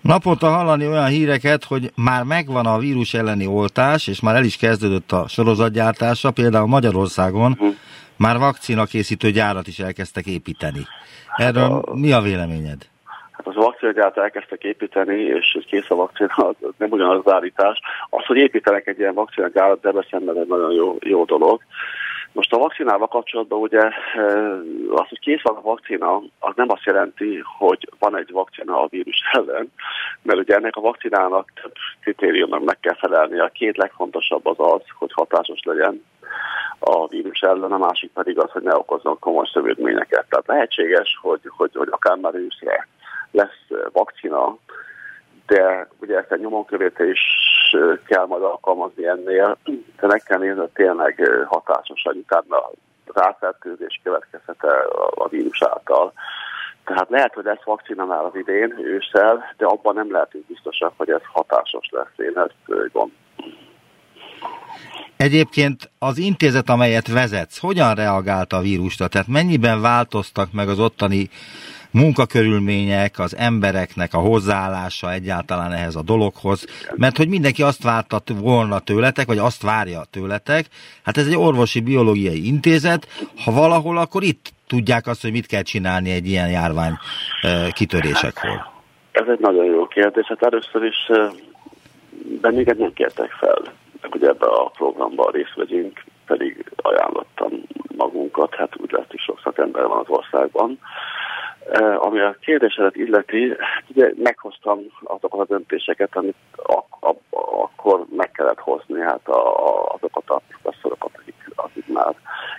Naponta 0.00 0.48
hallani 0.48 0.86
olyan 0.86 1.06
híreket, 1.06 1.64
hogy 1.64 1.92
már 1.94 2.22
megvan 2.24 2.66
a 2.66 2.78
vírus 2.78 3.14
elleni 3.14 3.46
oltás, 3.46 4.06
és 4.06 4.20
már 4.20 4.34
el 4.34 4.44
is 4.44 4.56
kezdődött 4.56 5.12
a 5.12 5.28
sorozatgyártása, 5.28 6.30
például 6.30 6.66
Magyarországon 6.66 7.52
uh-huh. 7.52 7.74
már 8.16 8.38
vakcina 8.38 8.84
készítő 8.84 9.30
gyárat 9.30 9.66
is 9.66 9.78
elkezdtek 9.78 10.26
építeni. 10.26 10.86
Erről 11.36 11.62
hát 11.62 11.84
a... 11.84 11.94
mi 11.94 12.12
a 12.12 12.20
véleményed? 12.20 12.89
Hát 13.44 13.56
az 13.56 13.64
vakcinagyárat 13.64 14.18
elkezdtek 14.18 14.64
építeni, 14.64 15.20
és 15.20 15.58
kész 15.66 15.90
a 15.90 15.94
vakcina, 15.94 16.52
nem 16.78 16.90
ugyanaz 16.90 17.20
az 17.24 17.32
állítás. 17.32 17.80
Az, 18.10 18.24
hogy 18.24 18.36
építenek 18.36 18.86
egy 18.86 18.98
ilyen 18.98 19.14
vakcinagyárat, 19.14 19.80
de 19.80 19.88
ez 19.88 20.06
egy 20.10 20.46
nagyon 20.46 20.72
jó, 20.72 20.96
jó 21.00 21.24
dolog. 21.24 21.62
Most 22.32 22.52
a 22.52 22.58
vakcinával 22.58 23.08
kapcsolatban 23.08 23.60
ugye 23.60 23.80
az, 24.90 25.08
hogy 25.08 25.18
kész 25.20 25.42
van 25.42 25.56
a 25.56 25.60
vakcina, 25.60 26.16
az 26.38 26.52
nem 26.54 26.70
azt 26.70 26.84
jelenti, 26.84 27.42
hogy 27.58 27.88
van 27.98 28.16
egy 28.16 28.30
vakcina 28.30 28.82
a 28.82 28.86
vírus 28.90 29.20
ellen, 29.32 29.72
mert 30.22 30.38
ugye 30.38 30.54
ennek 30.54 30.76
a 30.76 30.80
vakcinának 30.80 31.52
több 31.62 31.74
kritériumnak 32.00 32.64
meg 32.64 32.80
kell 32.80 32.96
felelni. 32.96 33.38
A 33.38 33.50
két 33.54 33.76
legfontosabb 33.76 34.46
az 34.46 34.56
az, 34.58 34.82
hogy 34.98 35.12
hatásos 35.12 35.60
legyen 35.62 36.04
a 36.78 37.06
vírus 37.06 37.40
ellen, 37.40 37.72
a 37.72 37.78
másik 37.78 38.10
pedig 38.12 38.38
az, 38.38 38.50
hogy 38.50 38.62
ne 38.62 38.76
okozzon 38.76 39.18
komoly 39.18 39.46
szövődményeket. 39.52 40.26
Tehát 40.28 40.46
lehetséges, 40.46 41.18
hogy, 41.22 41.40
hogy, 41.56 41.70
hogy 41.74 41.88
akár 41.90 42.16
már 42.16 42.34
őszre 42.34 42.88
lesz 43.30 43.90
vakcina, 43.92 44.56
de 45.46 45.88
ugye 46.00 46.18
ezt 46.18 46.32
egy 46.32 46.40
nyomonkövetés 46.40 47.20
kell 48.06 48.26
majd 48.26 48.42
alkalmazni 48.42 49.06
ennél, 49.06 49.56
de 50.00 50.06
meg 50.06 50.22
kell 50.22 50.38
nézni, 50.38 50.60
hogy 50.60 50.70
tényleg 50.70 51.28
hatásosan 51.46 52.16
utána 52.16 52.70
ráfertőzés 53.14 54.00
következhet 54.02 54.64
a 55.14 55.28
vírus 55.28 55.62
által. 55.62 56.12
Tehát 56.84 57.08
lehet, 57.08 57.34
hogy 57.34 57.44
lesz 57.44 57.64
vakcina 57.64 58.04
már 58.04 58.24
az 58.24 58.34
idén, 58.34 58.74
ősszel, 58.78 59.54
de 59.56 59.66
abban 59.66 59.94
nem 59.94 60.12
lehetünk 60.12 60.46
biztosak, 60.46 60.92
hogy 60.96 61.10
ez 61.10 61.20
hatásos 61.32 61.88
lesz. 61.90 62.12
Én 62.16 62.38
ezt. 62.38 62.54
Egyébként 65.16 65.90
az 65.98 66.18
intézet, 66.18 66.68
amelyet 66.68 67.08
vezetsz, 67.12 67.60
hogyan 67.60 67.94
reagált 67.94 68.52
a 68.52 68.60
vírusra? 68.60 69.08
Tehát 69.08 69.26
mennyiben 69.26 69.80
változtak 69.80 70.52
meg 70.52 70.68
az 70.68 70.78
ottani 70.78 71.28
munkakörülmények, 71.92 73.18
az 73.18 73.36
embereknek 73.36 74.14
a 74.14 74.18
hozzáállása 74.18 75.12
egyáltalán 75.12 75.72
ehhez 75.72 75.96
a 75.96 76.02
dologhoz, 76.02 76.66
mert 76.96 77.16
hogy 77.16 77.28
mindenki 77.28 77.62
azt 77.62 77.82
várta 77.82 78.20
volna 78.40 78.78
tőletek, 78.78 79.26
vagy 79.26 79.38
azt 79.38 79.62
várja 79.62 80.02
tőletek, 80.10 80.66
hát 81.04 81.16
ez 81.16 81.26
egy 81.26 81.36
orvosi 81.36 81.80
biológiai 81.80 82.46
intézet, 82.46 83.06
ha 83.44 83.52
valahol, 83.52 83.98
akkor 83.98 84.22
itt 84.22 84.52
tudják 84.66 85.06
azt, 85.06 85.22
hogy 85.22 85.32
mit 85.32 85.46
kell 85.46 85.62
csinálni 85.62 86.10
egy 86.10 86.26
ilyen 86.26 86.50
járvány 86.50 86.98
kitörésekor. 87.72 88.68
Ez 89.12 89.26
egy 89.28 89.40
nagyon 89.40 89.64
jó 89.64 89.86
kérdés. 89.86 90.26
Hát 90.26 90.42
először 90.42 90.82
is 90.82 91.10
bennünket 92.40 92.78
nem 92.78 92.92
kértek 92.92 93.30
fel, 93.30 93.62
hogy 94.10 94.24
ebbe 94.24 94.46
a 94.46 94.70
programba 94.76 95.30
részt 95.30 95.54
vegyünk, 95.54 96.04
pedig 96.26 96.64
ajánlottam 96.76 97.50
magunkat, 97.96 98.54
hát 98.54 98.72
úgy 98.76 98.90
hogy 98.90 99.18
sok 99.18 99.40
szakember 99.44 99.86
van 99.86 99.98
az 99.98 100.08
országban. 100.08 100.78
Eh, 101.70 102.04
ami 102.04 102.20
a 102.20 102.36
kérdésedet 102.40 102.96
illeti, 102.96 103.48
hát 103.58 103.84
ugye 103.88 104.12
meghoztam 104.16 104.78
azokat 105.04 105.40
a 105.40 105.44
döntéseket, 105.44 106.16
amit 106.16 106.36
ak- 106.56 106.96
ak- 107.00 107.34
akkor 107.62 108.06
meg 108.16 108.30
kellett 108.30 108.58
hozni, 108.58 109.00
hát 109.00 109.28
a, 109.28 109.54
azokat 109.94 110.30
a 110.30 110.40
professzorokat, 110.48 111.10
akik, 111.14 111.50
akik 111.54 111.86
már 111.86 112.14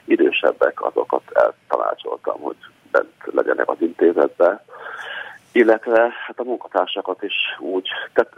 idősebbek, 0.06 0.82
azokat 0.82 1.21
eltanácsoltam, 1.34 2.39
hogy 2.39 2.56
bent 2.91 3.13
legyenek 3.24 3.69
az 3.69 3.78
intézetbe, 3.80 4.63
illetve 5.52 6.13
hát 6.26 6.39
a 6.39 6.43
munkatársakat 6.43 7.24
is 7.24 7.36
úgy, 7.60 7.88
tehát 8.13 8.34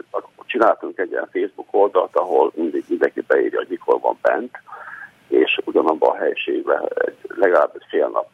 csináltunk 0.46 0.98
egy 0.98 1.10
ilyen 1.10 1.28
Facebook 1.32 1.68
oldalt, 1.70 2.16
ahol 2.16 2.52
mindig 2.54 2.84
mindenki 2.88 3.20
beírja, 3.20 3.58
hogy 3.58 3.68
mikor 3.68 4.00
van 4.00 4.18
bent, 4.22 4.58
és 5.34 5.58
ugyanabban 5.64 6.10
a 6.10 6.16
helységben 6.16 6.88
egy, 6.94 7.16
legalább 7.28 7.70
egy 7.74 7.86
fél 7.88 8.08
nap 8.08 8.28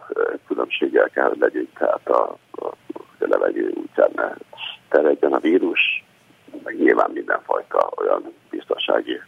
különbséggel 0.46 1.08
kell, 1.08 1.28
hogy 1.28 1.38
legyünk, 1.38 1.78
tehát 1.78 2.08
a, 2.08 2.36
a, 2.50 2.64
a 2.64 2.74
levegő 3.18 3.72
útján 3.74 4.10
ne 4.14 4.34
terjedjen 4.88 5.32
a 5.32 5.38
vírus, 5.38 6.04
meg 6.64 6.78
nyilván 6.78 7.10
mindenfajta 7.10 7.90
olyan 7.96 8.34
biztonsági 8.50 9.20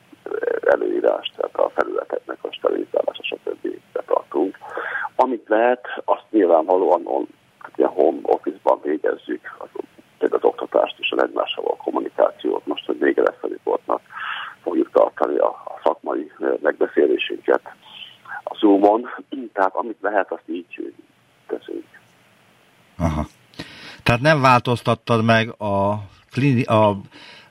előírás, 0.65 1.33
tehát 1.37 1.57
a 1.57 1.71
felületeknek 1.75 2.39
a 2.41 2.53
sterilizálása, 2.53 3.23
stb. 3.23 3.69
betartunk. 3.93 4.59
Amit 5.17 5.49
lehet, 5.49 5.87
azt 6.05 6.27
nyilvánvalóan 6.31 7.03
on, 7.05 7.27
ilyen 7.77 7.91
home 7.91 8.19
office-ban 8.23 8.81
végezzük, 8.83 9.57
az, 9.59 9.69
az 10.31 10.45
oktatást 10.45 10.99
és 10.99 11.11
a 11.11 11.23
egymással 11.23 11.65
a 11.65 11.77
kommunikációt. 11.77 12.67
Most, 12.67 12.87
hogy 12.87 12.99
vége 12.99 13.23
lesz 13.23 13.43
a 13.43 13.47
riportnak, 13.47 14.01
fogjuk 14.63 14.91
tartani 14.93 15.37
a, 15.37 15.47
a 15.47 15.81
szakmai 15.85 16.33
megbeszélésünket 16.63 17.61
a 18.45 18.57
Zoom-on. 18.59 19.09
Tehát 19.53 19.75
amit 19.75 19.99
lehet, 20.01 20.33
azt 20.33 20.43
így 20.47 20.95
teszünk. 21.47 21.85
Aha. 22.99 23.27
Tehát 24.03 24.21
nem 24.21 24.41
változtattad 24.41 25.25
meg 25.25 25.55
a, 25.59 25.91
a, 26.65 26.97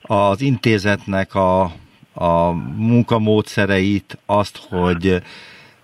az 0.02 0.42
intézetnek 0.42 1.36
a 1.36 1.72
a 2.14 2.52
munkamódszereit, 2.76 4.18
azt, 4.26 4.58
hogy 4.70 5.22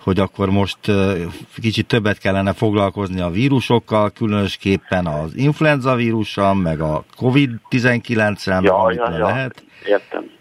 hogy 0.04 0.20
akkor 0.20 0.50
most 0.50 0.78
kicsit 1.56 1.88
többet 1.88 2.18
kellene 2.18 2.54
foglalkozni 2.54 3.22
a 3.22 3.30
vírusokkal, 3.30 4.10
különösképpen 4.10 5.06
az 5.06 5.36
influenza 5.36 5.96
vírussal, 5.96 6.54
meg 6.54 6.82
a 6.82 7.04
COVID-19-rel, 7.18 8.64
ja, 8.64 8.76
amit 8.76 8.98
ja, 8.98 9.12
ja, 9.12 9.26
lehet. 9.26 9.64
Értem. 9.86 10.32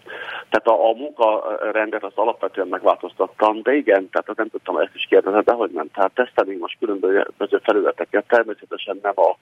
Tehát 0.49 0.67
a, 0.67 0.89
a 0.89 0.93
munkarendet 0.93 2.03
az 2.03 2.11
alapvetően 2.15 2.67
megváltoztattam, 2.67 3.61
de 3.61 3.75
igen, 3.75 4.09
tehát 4.09 4.35
nem 4.35 4.49
tudtam 4.49 4.77
ezt 4.77 4.95
is 4.95 5.05
kérdezni, 5.09 5.41
de 5.41 5.53
hogy 5.53 5.69
nem. 5.69 5.91
Tehát 5.93 6.11
tesztelünk 6.13 6.59
most 6.59 6.77
különböző 6.79 7.59
felületeket, 7.63 8.27
természetesen 8.27 8.99
nem 9.01 9.13
a 9.15 9.35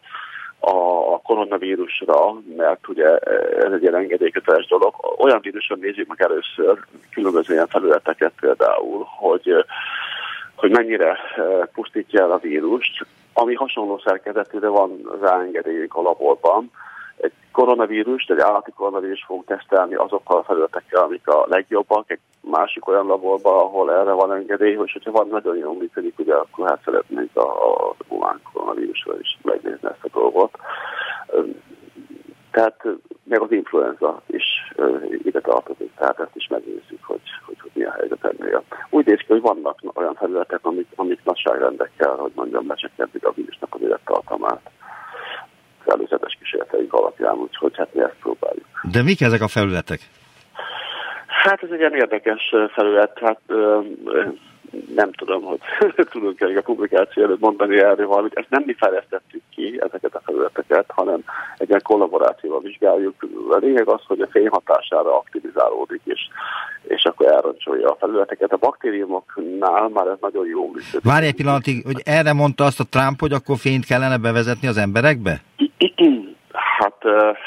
a 0.60 1.22
koronavírusra, 1.22 2.34
mert 2.58 2.88
ugye 2.88 3.18
ez 3.18 3.72
egy 3.72 3.82
ilyen 3.82 3.96
engedélyköteles 3.96 4.68
dolog. 4.68 4.94
Olyan 5.18 5.39
víruson 5.41 5.80
nézzük 5.80 6.08
meg 6.08 6.22
először 6.22 6.80
különböző 7.12 7.54
ilyen 7.54 7.68
felületeket 7.68 8.32
például, 8.39 9.06
hogy, 9.08 9.65
hogy 10.56 10.72
mennyire 10.72 11.10
eh, 11.10 11.44
pusztítja 11.74 12.22
el 12.22 12.32
a 12.32 12.38
vírust, 12.38 13.06
ami 13.34 13.54
hasonló 13.54 14.02
szerkezetű, 14.06 14.60
de 14.60 14.68
van 14.68 15.18
ráengedélyünk 15.22 15.96
a 15.96 16.02
laborban, 16.02 16.72
egy 17.17 17.32
koronavírust, 17.51 18.32
egy 18.32 18.39
állati 18.39 18.71
koronavírus 18.71 19.23
fogunk 19.28 19.45
tesztelni 19.45 19.95
azokkal 19.95 20.38
a 20.38 20.43
felületekkel, 20.43 21.04
amik 21.04 21.28
a 21.28 21.45
legjobbak, 21.47 22.12
egy 22.12 22.19
másik 22.41 22.88
olyan 22.88 23.06
laborban, 23.06 23.60
ahol 23.60 23.93
erre 23.93 24.12
van 24.12 24.34
engedély, 24.34 24.78
és 24.86 24.91
hogyha 24.91 25.12
van 25.12 25.28
nagyon 25.28 25.58
jól 25.58 25.75
működik, 25.75 26.19
ugye 26.19 26.34
akkor 26.34 26.67
hát 26.67 26.82
szeretnénk 26.84 27.36
a, 27.38 27.88
a 27.89 27.95
humán 28.08 28.41
koronavírusról 28.54 29.19
is 29.19 29.38
megnézni 29.41 29.88
ezt 29.88 30.04
a 30.04 30.19
dolgot. 30.19 30.58
Tehát 32.51 32.84
meg 33.23 33.41
az 33.41 33.51
influenza 33.51 34.21
is 34.28 34.43
ide 35.23 35.41
tartozik, 35.41 35.91
tehát 35.95 36.19
ezt 36.19 36.36
is 36.36 36.47
megnézzük, 36.47 37.04
hogy, 37.04 37.21
hogy, 37.45 37.60
hogy 37.62 37.71
mi 37.73 37.84
a 37.84 37.91
helyzet 37.91 38.25
ennél. 38.25 38.63
Úgy 38.89 39.06
néz 39.06 39.17
ki, 39.17 39.25
hogy 39.28 39.41
vannak 39.41 39.80
olyan 39.93 40.13
felületek, 40.13 40.60
amik, 40.62 40.88
amik 40.95 41.19
nagyságrendekkel, 41.23 42.15
hogy 42.15 42.32
mondjam, 42.36 42.67
lecsökkentik 42.67 43.25
a 43.25 43.32
vírusnak 43.32 43.75
az 43.75 43.82
élettartamát 43.82 44.69
előzetes 45.88 46.38
kísérleteink 46.39 46.93
alapján, 46.93 47.36
úgyhogy 47.36 47.78
hát 47.78 47.93
mi 47.93 48.02
ezt 48.02 48.15
próbáljuk. 48.19 48.65
De 48.91 49.04
mik 49.04 49.21
ezek 49.21 49.41
a 49.41 49.48
felületek? 49.48 50.00
Hát 51.28 51.63
ez 51.63 51.69
egy 51.71 51.80
ilyen 51.80 51.95
érdekes 51.95 52.54
felület, 52.74 53.19
hát 53.19 53.39
nem 54.95 55.12
tudom, 55.12 55.43
hogy 55.43 55.60
tudunk-e 56.12 56.58
a 56.58 56.62
publikáció 56.62 57.24
előtt 57.24 57.39
mondani 57.39 57.78
erről 57.78 58.08
valamit. 58.08 58.34
Ezt 58.34 58.50
nem 58.50 58.63
mi 58.65 58.74
fejlesztettük 58.74 59.41
ki, 59.56 59.80
ezeket 59.80 60.15
a 60.15 60.21
felületeket, 60.26 60.86
hanem 60.88 61.19
egy 61.58 61.67
ilyen 61.69 61.82
kollaborációval 61.84 62.60
vizsgáljuk. 62.62 63.28
A 63.50 63.58
lényeg 63.58 63.88
az, 63.88 64.02
hogy 64.08 64.21
a 64.21 64.28
fény 64.28 64.48
hatására 64.48 65.17
aktivizálódik, 65.17 66.02
és, 66.04 66.19
és 66.88 67.04
akkor 67.04 67.28
elroncsolja 67.28 67.89
a 67.89 67.98
felületeket. 68.00 68.52
A 68.52 68.58
baktériumoknál 68.58 69.88
már 69.88 70.08
ez 70.08 70.17
nagyon 70.21 70.48
jó 70.48 70.65
működik. 70.65 71.04
Várj 71.04 71.26
egy 71.26 71.36
pillanatig, 71.36 71.86
hogy 71.86 72.02
erre 72.04 72.34
mondta 72.34 72.63
azt 72.63 72.80
a 72.80 72.86
Trump, 72.89 73.19
hogy 73.19 73.32
akkor 73.32 73.58
fényt 73.58 73.86
kellene 73.86 74.17
bevezetni 74.17 74.67
az 74.67 74.78
emberekbe? 74.78 75.41
Hát 76.78 76.98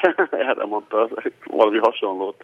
erre 0.48 0.64
mondta, 0.64 1.08
valami 1.44 1.78
hasonlót 1.78 2.42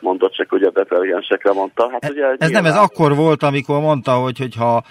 mondott, 0.00 0.32
csak 0.32 0.52
ugye 0.52 0.70
detergensekre 0.70 1.52
mondta. 1.52 1.88
Hát, 1.90 2.10
ugye, 2.10 2.26
ez 2.26 2.38
nyilván... 2.38 2.62
nem, 2.62 2.72
ez 2.72 2.76
akkor 2.76 3.14
volt, 3.14 3.42
amikor 3.42 3.80
mondta, 3.80 4.12
hogy 4.12 4.38
hogyha 4.38 4.82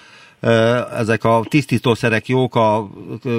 ezek 0.98 1.24
a 1.24 1.40
tisztítószerek 1.50 2.28
jók 2.28 2.56
a 2.56 2.84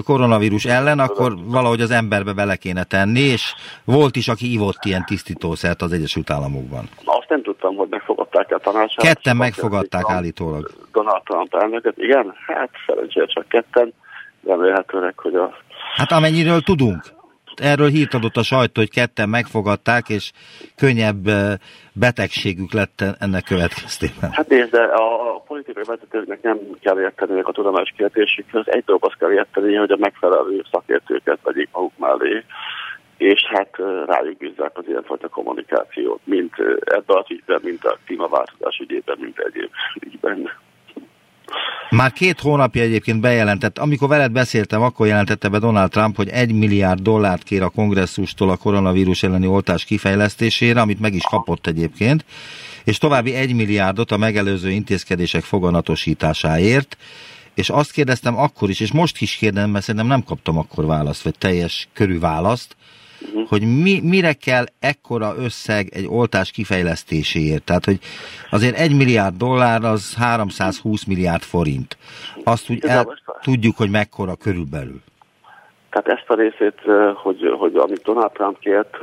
koronavírus 0.05 0.65
ellen, 0.65 0.99
akkor 0.99 1.33
valahogy 1.45 1.81
az 1.81 1.91
emberbe 1.91 2.33
bele 2.33 2.57
kéne 2.57 2.85
tenni, 2.85 3.21
és 3.21 3.55
volt 3.85 4.17
is, 4.17 4.29
aki 4.29 4.53
ivott 4.53 4.85
ilyen 4.85 5.05
tisztítószert 5.07 5.83
az 5.83 5.93
Egyesült 5.93 6.31
Államokban. 6.31 6.85
Azt 7.05 7.29
nem 7.29 7.43
tudtam, 7.43 7.75
hogy 7.75 7.89
megfogadták 7.91 8.53
a 8.53 8.59
tanácsát. 8.59 9.07
Ketten 9.07 9.37
megfogadták 9.37 10.05
állítólag. 10.09 10.71
Donald 10.93 11.23
Trump 11.23 11.55
elnöket, 11.55 11.99
igen, 11.99 12.35
hát 12.47 12.71
szerencsére 12.87 13.27
csak 13.27 13.49
ketten, 13.49 13.93
remélhetőleg, 14.47 15.19
hogy 15.19 15.35
a... 15.35 15.57
Hát 15.97 16.13
amennyiről 16.13 16.61
tudunk 16.61 17.21
erről 17.57 17.89
hírt 17.89 18.15
adott 18.15 18.37
a 18.37 18.43
sajtó, 18.43 18.81
hogy 18.81 18.91
ketten 18.91 19.29
megfogadták, 19.29 20.09
és 20.09 20.33
könnyebb 20.77 21.29
betegségük 21.93 22.73
lett 22.73 23.05
ennek 23.19 23.45
következtében. 23.45 24.31
Hát 24.31 24.49
nézd, 24.49 24.71
de 24.71 24.83
a 24.83 25.39
politikai 25.47 25.83
vezetőknek 25.87 26.43
nem 26.43 26.59
kell 26.81 27.01
érteni 27.01 27.41
a 27.41 27.53
tudományos 27.53 27.93
kérdésükhöz. 27.97 28.65
Egy 28.67 28.85
dolgot 28.85 29.17
kell 29.17 29.33
érteni, 29.33 29.75
hogy 29.75 29.91
a 29.91 29.97
megfelelő 30.01 30.63
szakértőket 30.71 31.39
vegyék 31.43 31.69
maguk 31.73 31.99
mellé, 31.99 32.45
és 33.17 33.41
hát 33.49 33.71
rájuk 34.07 34.37
bízzák 34.37 34.79
az 34.79 34.85
ilyenfajta 34.89 35.29
kommunikációt, 35.29 36.21
mint 36.25 36.55
ebben 36.85 37.17
az 37.17 37.31
ügyben, 37.31 37.61
mint 37.63 37.85
a 37.85 37.99
klímaváltozás 38.07 38.79
ügyében, 38.79 39.17
mint 39.21 39.39
egyéb 39.39 39.71
ügyben. 40.01 40.51
Már 41.91 42.13
két 42.13 42.41
hónapja 42.41 42.83
egyébként 42.83 43.21
bejelentett, 43.21 43.79
amikor 43.79 44.09
veled 44.09 44.33
beszéltem, 44.33 44.83
akkor 44.83 45.07
jelentette 45.07 45.49
be 45.49 45.59
Donald 45.59 45.91
Trump, 45.91 46.17
hogy 46.17 46.29
egy 46.29 46.53
milliárd 46.53 47.01
dollárt 47.01 47.43
kér 47.43 47.63
a 47.63 47.69
kongresszustól 47.69 48.51
a 48.51 48.57
koronavírus 48.57 49.23
elleni 49.23 49.47
oltás 49.47 49.85
kifejlesztésére, 49.85 50.81
amit 50.81 51.01
meg 51.01 51.15
is 51.15 51.23
kapott 51.23 51.67
egyébként, 51.67 52.25
és 52.85 52.99
további 52.99 53.35
egy 53.35 53.55
milliárdot 53.55 54.11
a 54.11 54.17
megelőző 54.17 54.71
intézkedések 54.71 55.43
foganatosításáért, 55.43 56.97
és 57.55 57.71
azt 57.71 57.93
kérdeztem 57.93 58.39
akkor 58.39 58.71
is, 58.71 58.81
és 58.81 58.93
most 58.93 59.21
is 59.21 59.37
kérdem, 59.37 59.71
mert 59.71 59.85
szerintem 59.85 60.11
nem 60.11 60.25
kaptam 60.25 60.59
akkor 60.59 60.87
választ, 60.87 61.23
vagy 61.23 61.39
teljes 61.39 61.89
körű 61.93 62.19
választ, 62.19 62.77
uh-huh. 63.25 63.49
hogy 63.49 63.63
mi, 63.83 64.01
mire 64.03 64.33
kell 64.33 64.65
ekkora 64.81 65.35
összeg 65.39 65.89
egy 65.93 66.07
oltás 66.09 66.51
kifejlesztéséért. 66.51 67.65
Tehát, 67.65 67.85
hogy 67.85 67.99
azért 68.51 68.79
egy 68.79 68.97
milliárd 68.97 69.37
dollár 69.37 69.85
az 69.85 70.15
320 70.15 71.05
milliárd 71.05 71.43
forint. 71.43 71.97
Azt 72.45 72.71
úgy 72.71 72.85
el, 72.85 73.19
tudjuk, 73.43 73.77
hogy 73.77 73.91
mekkora 73.91 74.35
körülbelül. 74.35 75.01
Tehát 75.93 76.21
ezt 76.21 76.31
a 76.31 76.35
részét, 76.35 76.81
hogy, 77.15 77.55
hogy 77.59 77.77
amit 77.77 78.03
Donald 78.03 78.33
Trump 78.33 78.59
kért, 78.59 78.97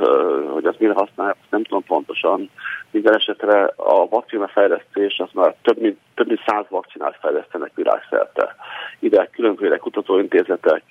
hogy 0.50 0.64
az 0.64 0.74
mire 0.78 0.92
használja, 0.92 1.36
nem 1.50 1.62
tudom 1.62 1.84
pontosan. 1.84 2.50
Minden 2.90 3.14
esetre 3.14 3.72
a 3.76 4.08
vakcina 4.08 4.48
fejlesztés, 4.48 5.18
az 5.18 5.28
már 5.32 5.54
több 5.62 5.80
mint, 5.80 5.98
több 6.14 6.26
mint 6.26 6.42
száz 6.46 6.64
vakcinát 6.68 7.18
fejlesztenek 7.20 7.72
világszerte. 7.74 8.54
Ide 8.98 9.28
különféle 9.32 9.76
kutatóintézetek, 9.76 10.82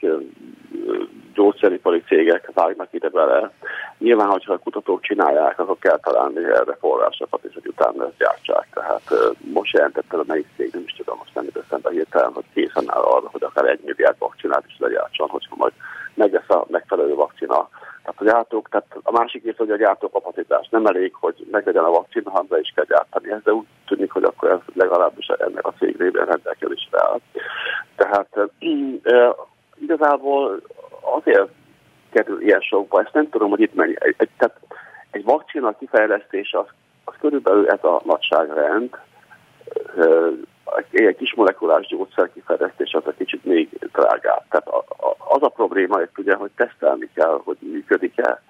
vágnak 2.70 2.94
ide 2.94 3.10
bele. 3.10 3.52
Nyilván, 3.98 4.28
hogyha 4.28 4.54
a 4.54 4.58
kutatók 4.58 5.02
csinálják, 5.02 5.60
akkor 5.60 5.78
kell 5.80 6.00
találni 6.00 6.44
erre 6.44 6.78
forrásokat, 6.80 7.44
és 7.44 7.54
hogy 7.54 7.68
utána 7.68 8.06
ezt 8.06 8.18
gyártsák. 8.18 8.68
Tehát 8.74 9.36
most 9.54 9.74
jelentette 9.74 10.18
a 10.18 10.24
melyik 10.28 10.48
cég, 10.56 10.70
nem 10.74 10.84
is 10.86 10.94
tudom, 10.94 11.18
most 11.18 11.36
nem 11.36 11.44
jut 11.44 11.64
eszembe 11.66 11.90
hirtelen, 11.90 12.34
hogy 12.34 12.46
készen 12.54 12.84
áll 12.88 13.02
arra, 13.02 13.30
hogy 13.32 13.44
akár 13.44 13.66
egy 13.66 13.80
milliárd 13.86 14.16
vakcinát 14.20 14.64
is 14.68 14.76
legyártson, 14.80 15.30
hogyha 15.30 15.56
majd 15.58 15.74
meg 16.14 16.34
lesz 16.34 16.50
a 16.50 16.66
megfelelő 16.68 17.16
vakcina. 17.16 17.70
Tehát 18.04 18.22
a 18.22 18.24
gyártók, 18.24 18.70
tehát 18.70 18.88
a 19.04 19.12
másik 19.12 19.44
része, 19.44 19.58
hogy 19.58 19.72
a 19.72 19.78
gyártó 19.78 20.10
kapacitás 20.10 20.68
nem 20.70 20.86
elég, 20.86 21.14
hogy 21.14 21.48
meglegyen 21.52 21.84
a 21.84 21.90
vakcina, 21.90 22.30
hanem 22.32 22.60
is 22.62 22.72
kell 22.76 22.86
gyártani 22.88 23.32
ezt, 23.32 23.44
de 23.44 23.54
úgy 23.54 23.66
tűnik, 23.88 24.12
hogy 24.12 24.24
akkor 24.24 24.50
ez 24.50 24.60
legalábbis 24.74 25.28
ennek 25.28 25.66
a 25.68 25.74
cég 25.80 25.98
révén 25.98 26.26
rendelkezésre 26.26 27.00
áll. 27.02 27.20
Tehát 27.96 28.28
e, 29.04 29.36
igazából 29.82 30.62
azért 31.02 31.50
kerül 32.10 32.42
ilyen 32.42 32.62
sokba, 32.62 33.02
ezt 33.02 33.14
nem 33.14 33.30
tudom, 33.30 33.50
hogy 33.50 33.62
itt 33.62 33.76
mennyi. 33.76 33.96
Egy, 34.00 34.16
egy, 34.18 34.30
tehát 34.38 34.60
egy 35.12 35.24
vakcina 35.24 35.78
kifejlesztése 35.78 36.60
az, 36.60 36.66
az 37.04 37.14
körülbelül 37.20 37.68
ez 37.70 37.84
a 37.84 38.02
nagyságrend, 38.06 38.98
egy 40.92 41.16
kis 41.16 41.34
molekulás 41.34 41.88
gyógyszer 41.88 42.30
kifejlesztés 42.34 42.94
az 42.94 43.08
a 43.08 43.14
kicsit 43.18 43.46
még 43.46 43.70
drágább. 43.92 44.44
Tehát 44.50 44.68
az 45.18 45.42
a 45.42 45.50
probléma 45.50 46.02
itt 46.02 46.18
ugye, 46.18 46.36
hogy 46.36 46.52
tesztelni 46.56 47.10
kell, 47.14 47.42
hogy 47.44 47.58
működik-e, 47.60 48.42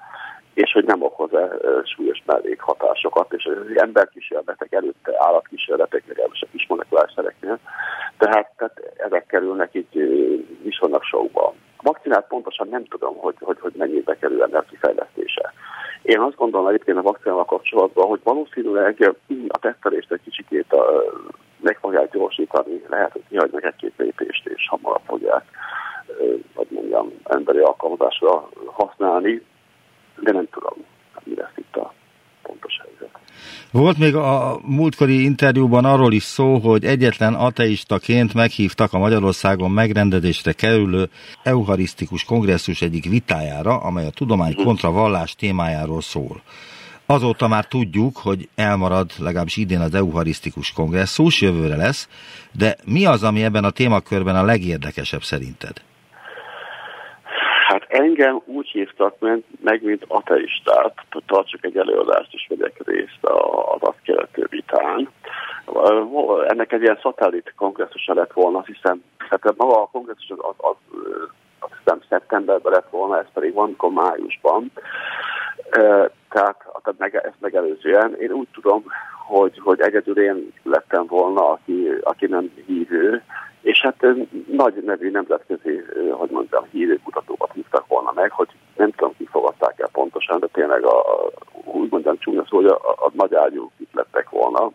és 0.54 0.72
hogy 0.72 0.86
nem 0.86 1.02
okoz-e 1.02 1.50
súlyos 1.84 2.24
mellékhatásokat, 2.26 3.34
és 3.34 3.46
az 3.46 3.82
emberkísérletek 3.82 4.72
előtte 4.72 5.12
állatkísérletek, 5.18 6.04
legalábbis 6.08 6.42
a 6.42 6.48
kismolekulárszereknél, 6.52 7.60
tehát, 8.18 8.52
tehát 8.58 8.94
ezek 8.98 9.26
kerülnek 9.26 9.70
így 9.72 9.88
viszonylag 10.64 11.04
sokba. 11.04 11.54
A 11.82 11.92
vakcinát 11.92 12.28
pontosan 12.28 12.68
nem 12.68 12.86
tudom, 12.86 13.18
hogy, 13.18 13.36
hogy, 13.40 13.60
hogy 13.60 13.74
mennyibe 13.78 14.18
kerül 14.18 14.44
ennek 14.44 14.66
kifejlesztése. 14.70 15.54
Én 16.02 16.20
azt 16.20 16.36
gondolom 16.36 16.68
egyébként 16.68 16.98
a 16.98 17.02
vakcinával 17.02 17.46
kapcsolatban, 17.46 18.08
hogy 18.08 18.20
valószínűleg 18.24 19.16
a 19.48 19.60
tesztelést 19.60 20.12
egy 20.12 20.22
kicsikét 20.24 20.76
meg 21.60 21.78
fogják 21.82 22.12
gyorsítani, 22.12 22.84
lehet, 22.90 23.12
hogy 23.12 23.22
kihagynak 23.30 23.64
egy-két 23.64 23.94
lépést, 23.98 24.48
és 24.48 24.68
hamarabb 24.70 25.02
fogják, 25.06 25.44
vagy 26.54 26.68
mondjam, 26.70 27.12
emberi 27.24 27.60
alkalmazásra 27.60 28.50
használni, 28.66 29.46
de 30.20 30.32
nem 30.32 30.48
tudom, 30.50 30.74
mi 31.24 31.36
lesz 31.36 31.58
itt 31.58 31.76
a 31.76 31.94
pontos 32.50 32.74
helyzet. 32.84 33.20
Volt 33.72 33.98
még 33.98 34.16
a 34.16 34.60
múltkori 34.64 35.24
interjúban 35.24 35.86
arról 35.86 36.14
is 36.14 36.24
szó, 36.24 36.58
hogy 36.58 36.86
egyetlen 36.86 37.34
ateistaként 37.34 38.34
meghívtak 38.34 38.94
a 38.94 38.98
Magyarországon 38.98 39.72
megrendezésre 39.72 40.52
kerülő 40.52 41.10
eucharisztikus 41.44 42.24
kongresszus 42.24 42.82
egyik 42.82 43.10
vitájára, 43.10 43.78
amely 43.78 44.06
a 44.06 44.10
tudomány 44.10 44.54
mhm. 44.56 44.64
kontra 44.64 44.92
vallás 44.92 45.36
témájáról 45.36 46.02
szól. 46.02 46.42
Azóta 47.06 47.48
már 47.48 47.66
tudjuk, 47.66 48.18
hogy 48.18 48.50
elmarad 48.56 49.12
legalábbis 49.18 49.58
idén 49.58 49.80
az 49.80 49.94
eucharisztikus 49.94 50.72
kongresszus, 50.72 51.42
jövőre 51.42 51.76
lesz, 51.76 52.08
de 52.52 52.78
mi 52.86 53.06
az, 53.06 53.24
ami 53.24 53.44
ebben 53.44 53.64
a 53.64 53.70
témakörben 53.70 54.36
a 54.36 54.44
legérdekesebb 54.44 55.24
szerinted? 55.24 55.82
Engem 58.00 58.42
úgy 58.46 58.68
hívtak 58.68 59.16
meg, 59.62 59.84
mint 59.84 60.06
ateistát, 60.08 60.94
tartsuk 61.26 61.66
egy 61.66 61.78
előadást, 61.78 62.34
és 62.34 62.46
vegyek 62.50 62.82
részt 62.86 63.26
az 63.72 63.80
azt 63.80 64.28
vitán. 64.50 65.10
Ennek 66.48 66.72
egy 66.72 66.82
ilyen 66.82 67.00
szatellit 67.02 67.54
kongresszusa 67.56 68.14
lett 68.14 68.34
volna, 68.34 68.64
hiszen 68.66 69.04
hát 69.18 69.56
maga 69.58 69.82
a 69.82 69.90
kongresszus 69.92 70.30
az, 70.30 70.56
az, 70.58 70.76
az 71.60 71.70
hiszem 71.78 72.02
szeptemberben 72.10 72.72
lett 72.72 72.90
volna, 72.90 73.20
ez 73.20 73.28
pedig 73.34 73.54
van, 73.54 73.76
akkor 73.78 73.92
májusban. 73.92 74.72
Tehát, 76.30 76.66
tehát 76.84 77.14
ezt 77.14 77.40
megelőzően 77.40 78.16
én 78.20 78.32
úgy 78.32 78.48
tudom, 78.54 78.84
hogy, 79.28 79.60
hogy 79.64 79.80
egyedül 79.80 80.20
én 80.20 80.54
lettem 80.64 81.06
volna, 81.06 81.52
aki, 81.52 81.88
aki 82.02 82.26
nem 82.26 82.52
hívő, 82.66 83.24
és 83.70 83.82
hát 83.82 84.06
nagy 84.52 84.84
nevű 84.86 85.12
nemzetközi, 85.12 85.84
hogy 86.12 86.30
mondjam, 86.30 86.66
hívőkutatókat 86.72 87.52
hívtak 87.54 87.88
volna 87.88 88.12
meg, 88.16 88.32
hogy 88.32 88.48
nem 88.76 88.92
tudom, 88.92 89.14
ki 89.18 89.28
fogadták 89.32 89.80
el 89.80 89.90
pontosan, 89.92 90.40
de 90.40 90.48
tényleg 90.52 90.84
a, 90.84 91.04
úgy 91.64 91.92
mondjam 91.92 92.18
csúnya 92.18 92.46
szó, 92.50 92.56
hogy 92.56 92.66
a, 92.66 92.76
a 93.06 93.12
nagy 93.14 93.36
ágyúk 93.36 93.72
itt 93.78 93.94
lettek 93.94 94.30
volna. 94.30 94.72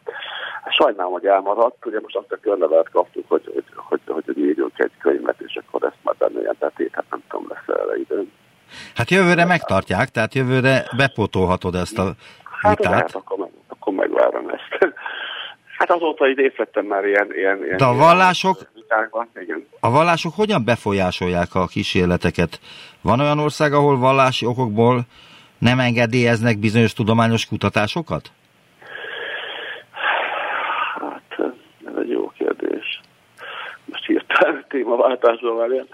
Sajnálom, 0.68 1.12
hogy 1.12 1.26
elmaradt, 1.26 1.86
ugye 1.86 2.00
most 2.00 2.16
azt 2.16 2.32
a 2.32 2.38
körlevelet 2.40 2.90
kaptuk, 2.90 3.24
hogy, 3.28 3.50
hogy, 3.54 3.64
hogy, 3.74 4.00
hogy, 4.06 4.24
hogy 4.24 4.38
írjunk 4.38 4.78
egy 4.78 4.92
könyvet, 4.98 5.40
és 5.40 5.60
akkor 5.66 5.82
ezt 5.88 6.02
már 6.02 6.14
benne 6.18 6.40
ilyen 6.40 6.56
tetét, 6.58 6.94
hát 6.94 7.04
nem 7.10 7.22
tudom, 7.28 7.46
lesz 7.48 7.78
erre 7.78 7.96
időn. 7.98 8.32
Hát 8.94 9.10
jövőre 9.10 9.44
megtartják, 9.44 10.08
tehát 10.08 10.34
jövőre 10.34 10.84
bepotolhatod 10.96 11.74
ezt 11.74 11.98
a 11.98 12.12
hát 12.62 12.76
vitát. 12.76 12.92
Hát, 12.92 13.14
akkor, 13.14 13.38
meg, 13.38 13.50
akkor 13.68 13.92
megvárom 13.92 14.48
ezt. 14.48 14.78
Hát 15.78 15.90
azóta 15.90 16.28
így 16.28 16.38
észlettem 16.38 16.86
már 16.86 17.04
ilyen... 17.04 17.32
ilyen, 17.32 17.64
ilyen 17.64 17.76
De 17.76 17.84
a 17.84 17.94
vallások, 17.94 18.56
igen. 19.40 19.66
a 19.80 19.90
vallások 19.90 20.34
hogyan 20.34 20.64
befolyásolják 20.64 21.54
a 21.54 21.66
kísérleteket? 21.66 22.60
Van 23.02 23.20
olyan 23.20 23.38
ország, 23.38 23.72
ahol 23.72 23.98
vallási 23.98 24.46
okokból 24.46 25.00
nem 25.58 25.78
engedélyeznek 25.78 26.58
bizonyos 26.58 26.92
tudományos 26.92 27.46
kutatásokat? 27.46 28.30
Hát, 31.00 31.52
ez 31.86 31.96
egy 32.02 32.10
jó 32.10 32.32
kérdés. 32.38 33.00
Most 33.84 34.06
hirtelen 34.06 34.64
témaváltásban 34.68 35.56
már 35.56 35.70
ilyen. 35.70 35.88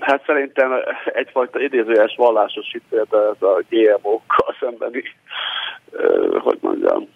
Hát 0.00 0.24
szerintem 0.26 0.72
egyfajta 1.04 1.60
idézőjes 1.60 2.14
vallásos 2.16 2.70
hitet 2.72 3.12
ez 3.12 3.42
a 3.42 3.62
GMO-kkal 3.68 4.54
szembeni, 4.60 5.02
hogy 6.38 6.58
mondjam, 6.60 7.08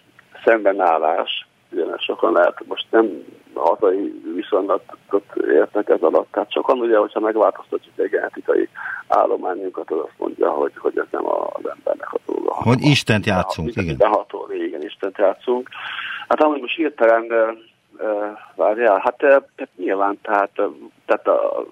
szembenállás. 0.43 1.47
Ugyanis 1.71 2.03
sokan 2.03 2.33
lehet, 2.33 2.65
most 2.67 2.85
nem 2.89 3.09
hazai 3.53 4.21
viszonylatot 4.43 5.23
értek 5.51 5.89
ez 5.89 6.01
alatt. 6.01 6.31
Tehát 6.31 6.51
sokan 6.51 6.79
ugye, 6.79 6.97
hogyha 6.97 7.19
megváltoztatjuk 7.19 7.93
egy 7.99 8.09
genetikai 8.09 8.69
állományunkat, 9.07 9.91
az 9.91 9.97
azt 9.99 10.17
mondja, 10.17 10.49
hogy, 10.49 10.71
hogy 10.77 10.97
ez 10.97 11.05
nem 11.11 11.25
az 11.25 11.69
embernek 11.75 12.13
a 12.13 12.17
dolga. 12.25 12.53
Hogy 12.53 12.81
Istent 12.81 13.25
játszunk, 13.25 13.75
igen. 13.75 13.97
Behatol, 13.97 14.51
igen, 14.51 14.83
Istent 14.83 15.17
játszunk. 15.17 15.69
Hát 16.27 16.41
amúgy 16.41 16.61
most 16.61 16.75
hirtelen 16.75 17.27
várjál, 18.55 18.99
hát 19.03 19.17
tehát 19.17 19.49
nyilván, 19.77 20.19
tehát, 20.21 20.51
tehát 21.05 21.27
a, 21.27 21.65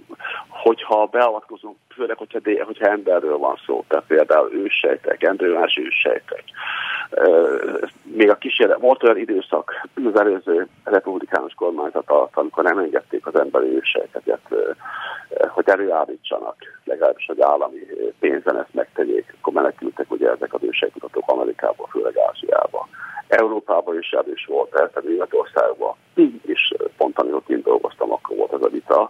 hogyha 0.48 1.06
beavatkozunk, 1.06 1.76
főleg, 1.96 2.18
hogyha, 2.18 2.40
hogyha 2.66 2.86
emberről 2.86 3.38
van 3.38 3.60
szó, 3.66 3.84
tehát 3.88 4.06
például 4.08 4.54
őssejtek, 4.54 5.24
embryonális 5.24 5.78
őssejtek. 5.78 6.44
Még 8.04 8.30
a 8.30 8.36
kísérlet, 8.36 8.80
volt 8.80 9.04
olyan 9.04 9.18
időszak 9.18 9.88
az 10.06 10.20
előző 10.20 10.68
republikánus 10.84 11.54
kormányzat 11.54 12.10
alatt, 12.10 12.38
amikor 12.38 12.64
nem 12.64 12.78
engedték 12.78 13.26
az 13.26 13.36
emberi 13.36 13.76
ősejteket, 13.76 14.42
hogy 15.48 15.70
előállítsanak, 15.70 16.56
legalábbis 16.84 17.28
az 17.28 17.42
állami 17.42 17.80
pénzen 18.20 18.58
ezt 18.58 18.74
megtegyék, 18.74 19.36
akkor 19.40 19.54
menekültek 19.54 20.12
ugye 20.12 20.30
ezek 20.30 20.54
az 20.54 20.64
ősejkutatók 20.64 21.30
Amerikából, 21.30 21.88
főleg 21.92 22.18
Ázsiába. 22.18 22.88
Európában 23.28 23.98
is 23.98 24.16
is 24.34 24.46
volt, 24.46 24.76
ez 24.76 24.90
a 24.94 25.08
Németországban, 25.08 25.96
és 26.46 26.74
pont 26.98 27.20
amikor 27.20 27.42
én 27.48 27.62
dolgoztam, 27.62 28.12
akkor 28.12 28.36
volt 28.38 28.54
ez 28.54 28.62
a 28.62 28.70
vita. 28.70 29.10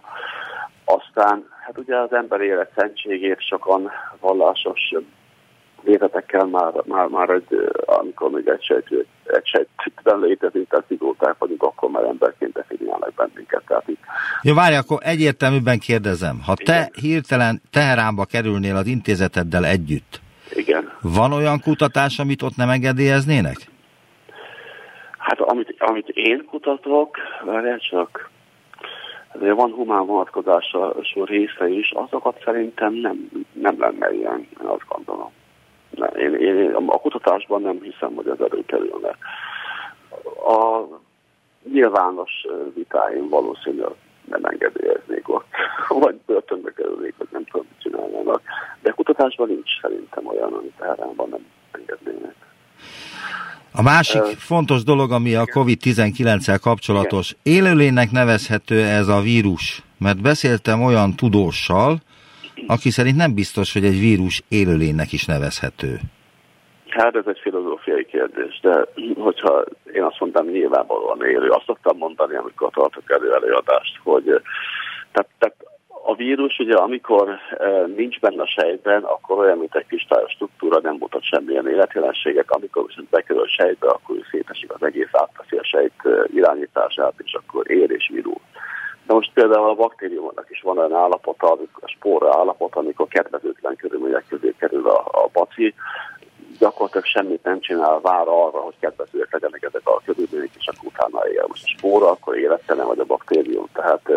Aztán, 0.84 1.48
hát 1.64 1.78
ugye 1.78 1.96
az 1.96 2.12
ember 2.12 2.40
élet 2.40 2.72
szentségét 2.76 3.40
sokan 3.40 3.90
vallásos 4.20 4.94
vétetekkel 5.82 6.44
már, 6.44 6.72
már, 6.84 7.06
már 7.06 7.28
egy, 7.28 7.72
amikor 7.84 8.30
még 8.30 8.48
egy 8.48 8.62
sejt, 8.62 9.06
egy 9.24 9.46
sejtben 9.46 10.20
létezik, 10.20 10.68
tehát 10.68 10.84
szigorúták 10.88 11.34
vagyunk, 11.38 11.62
akkor 11.62 11.90
már 11.90 12.04
emberként 12.04 12.52
definiálnak 12.52 13.14
bennünket. 13.14 13.62
Tehát 13.66 13.88
itt... 13.88 14.00
Jó, 14.42 14.54
várj, 14.54 14.74
akkor 14.74 14.98
egyértelműben 15.02 15.78
kérdezem. 15.78 16.40
Ha 16.46 16.54
te 16.54 16.72
Igen. 16.72 16.90
hirtelen 17.00 17.62
Teheránba 17.70 18.24
kerülnél 18.24 18.76
az 18.76 18.86
intézeteddel 18.86 19.64
együtt, 19.64 20.20
Igen. 20.54 20.92
van 21.02 21.32
olyan 21.32 21.60
kutatás, 21.60 22.18
amit 22.18 22.42
ott 22.42 22.56
nem 22.56 22.68
engedélyeznének? 22.68 23.56
Hát 25.18 25.40
amit, 25.40 25.74
amit 25.78 26.08
én 26.08 26.44
kutatok, 26.44 27.16
várjál 27.44 27.78
csak, 27.78 28.30
azért 29.32 29.54
van 29.54 29.70
humán 29.70 30.06
vonatkozása 30.06 30.94
része 31.24 31.68
is, 31.68 31.90
azokat 31.90 32.40
szerintem 32.44 32.94
nem, 32.94 33.30
nem 33.52 33.76
lenne 33.78 34.12
ilyen, 34.12 34.38
én 34.38 34.66
azt 34.66 34.84
gondolom. 34.88 35.30
Én, 36.18 36.34
én, 36.34 36.74
a 36.86 36.98
kutatásban 36.98 37.62
nem 37.62 37.80
hiszem, 37.82 38.14
hogy 38.14 38.28
ez 38.28 38.40
előkerülne. 38.40 39.16
A 40.46 40.86
nyilvános 41.72 42.46
vitáim 42.74 43.28
valószínűleg 43.28 43.92
nem 44.24 44.44
engedélyeznék 44.44 45.28
ott, 45.28 45.46
vagy 46.04 46.20
börtönbe 46.26 46.72
kerülnék, 46.72 47.14
vagy 47.18 47.28
nem 47.30 47.44
tudom, 47.44 47.66
mit 47.68 47.82
csinálnának. 47.82 48.42
De 48.82 48.90
kutatásban 48.90 49.48
nincs 49.48 49.80
szerintem 49.80 50.26
olyan, 50.26 50.52
amit 50.52 50.72
Teheránban 50.78 51.28
nem 51.28 51.46
engednének. 51.72 52.34
A 53.74 53.82
másik 53.82 54.22
uh, 54.22 54.28
fontos 54.28 54.82
dolog, 54.82 55.12
ami 55.12 55.34
a 55.34 55.44
COVID-19-el 55.44 56.58
kapcsolatos, 56.58 57.34
igen. 57.42 57.58
élőlénynek 57.58 58.10
nevezhető 58.10 58.80
ez 58.84 59.08
a 59.08 59.20
vírus, 59.20 59.82
mert 59.98 60.22
beszéltem 60.22 60.82
olyan 60.82 61.16
tudóssal, 61.16 62.00
aki 62.66 62.90
szerint 62.90 63.16
nem 63.16 63.34
biztos, 63.34 63.72
hogy 63.72 63.84
egy 63.84 64.00
vírus 64.00 64.42
élőlénynek 64.48 65.12
is 65.12 65.24
nevezhető. 65.26 65.98
Hát 66.88 67.16
ez 67.16 67.24
egy 67.26 67.38
filozófiai 67.42 68.06
kérdés, 68.06 68.60
de 68.60 68.86
hogyha 69.16 69.64
én 69.92 70.02
azt 70.02 70.20
mondtam, 70.20 70.46
nyilvánvalóan 70.46 71.24
élő, 71.24 71.48
azt 71.48 71.64
szoktam 71.64 71.96
mondani, 71.96 72.34
amikor 72.34 72.70
tartok 72.70 73.10
elő 73.10 73.34
előadást, 73.34 73.98
hogy 74.02 74.24
tehát, 75.12 75.28
tehát 75.38 75.56
a 76.04 76.14
vírus 76.14 76.58
ugye 76.58 76.74
amikor 76.74 77.28
e, 77.28 77.86
nincs 77.96 78.20
benne 78.20 78.42
a 78.42 78.46
sejtben, 78.46 79.02
akkor 79.02 79.38
olyan, 79.38 79.58
mint 79.58 79.74
egy 79.74 79.86
kristályos 79.86 80.32
struktúra, 80.32 80.80
nem 80.80 80.96
mutat 80.98 81.24
semmilyen 81.24 81.68
életjelenségek, 81.68 82.50
amikor 82.50 82.86
viszont 82.86 83.08
bekerül 83.08 83.42
a 83.42 83.48
sejtbe, 83.48 83.88
akkor 83.88 84.16
szétesik 84.30 84.72
az 84.72 84.82
egész, 84.82 85.08
átveszi 85.12 85.56
a 85.56 85.64
sejt 85.64 85.92
e, 86.04 86.08
irányítását, 86.34 87.14
és 87.24 87.32
akkor 87.32 87.70
él 87.70 87.90
és 87.90 88.10
virul. 88.12 88.40
De 89.06 89.12
most 89.12 89.32
például 89.34 89.68
a 89.68 89.74
baktériumnak 89.74 90.46
is 90.48 90.60
van 90.60 90.78
olyan 90.78 90.94
állapota, 90.94 91.52
a 91.52 91.88
spóra 91.88 92.36
állapota, 92.38 92.80
amikor 92.80 93.08
kedvezőtlen 93.08 93.76
körülmények 93.76 94.24
közé 94.28 94.54
kerül 94.58 94.88
a, 94.88 94.98
a 94.98 95.28
baci, 95.32 95.74
gyakorlatilag 96.58 97.06
semmit 97.06 97.42
nem 97.42 97.60
csinál, 97.60 98.00
vár 98.00 98.28
arra, 98.28 98.58
hogy 98.58 98.74
kedvezőek 98.80 99.32
legyenek 99.32 99.62
ezek 99.62 99.80
a 99.84 100.02
körülmények, 100.04 100.50
és 100.58 100.66
akkor 100.66 100.90
utána 100.94 101.28
él. 101.28 101.44
Most 101.48 101.64
a 101.64 101.68
spóra, 101.76 102.10
akkor 102.10 102.36
élettelen 102.36 102.86
vagy 102.86 102.98
a 102.98 103.04
baktérium, 103.04 103.66
tehát 103.72 104.10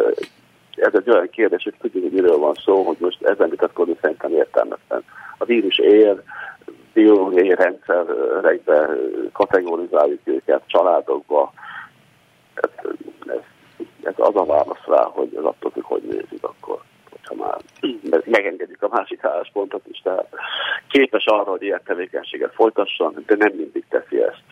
ez 0.75 0.93
egy 0.93 1.09
olyan 1.09 1.29
kérdés, 1.29 1.63
hogy 1.63 1.73
tudjuk, 1.81 2.03
hogy 2.03 2.11
miről 2.11 2.37
van 2.37 2.53
szó, 2.53 2.83
hogy 2.83 2.97
most 2.99 3.23
ezen 3.23 3.49
vitatkozni 3.49 3.97
szerintem 4.01 4.33
értelmetlen. 4.33 5.03
A 5.37 5.45
vírus 5.45 5.77
ér, 5.77 6.21
biológiai 6.93 7.55
rendszerekbe 7.55 8.89
kategorizáljuk 9.31 10.19
őket, 10.23 10.61
családokba. 10.65 11.53
Ez, 14.05 14.13
ez 14.17 14.25
az 14.27 14.35
a 14.35 14.45
válasz 14.45 14.85
rá, 14.85 15.03
hogy 15.03 15.29
az 15.35 15.43
attól 15.43 15.71
függ, 15.71 15.83
hogy 15.83 16.01
nézik 16.01 16.43
akkor 16.43 16.81
hogyha 17.09 17.43
már 17.43 17.57
megengedjük 18.35 18.81
a 18.81 18.87
másik 18.91 19.23
álláspontot 19.23 19.81
is, 19.91 19.99
tehát 20.03 20.27
képes 20.87 21.25
arra, 21.25 21.51
hogy 21.51 21.61
ilyen 21.61 21.81
tevékenységet 21.85 22.53
folytasson, 22.53 23.23
de 23.25 23.35
nem 23.35 23.53
mindig 23.55 23.85
teszi 23.89 24.21
ezt. 24.21 24.43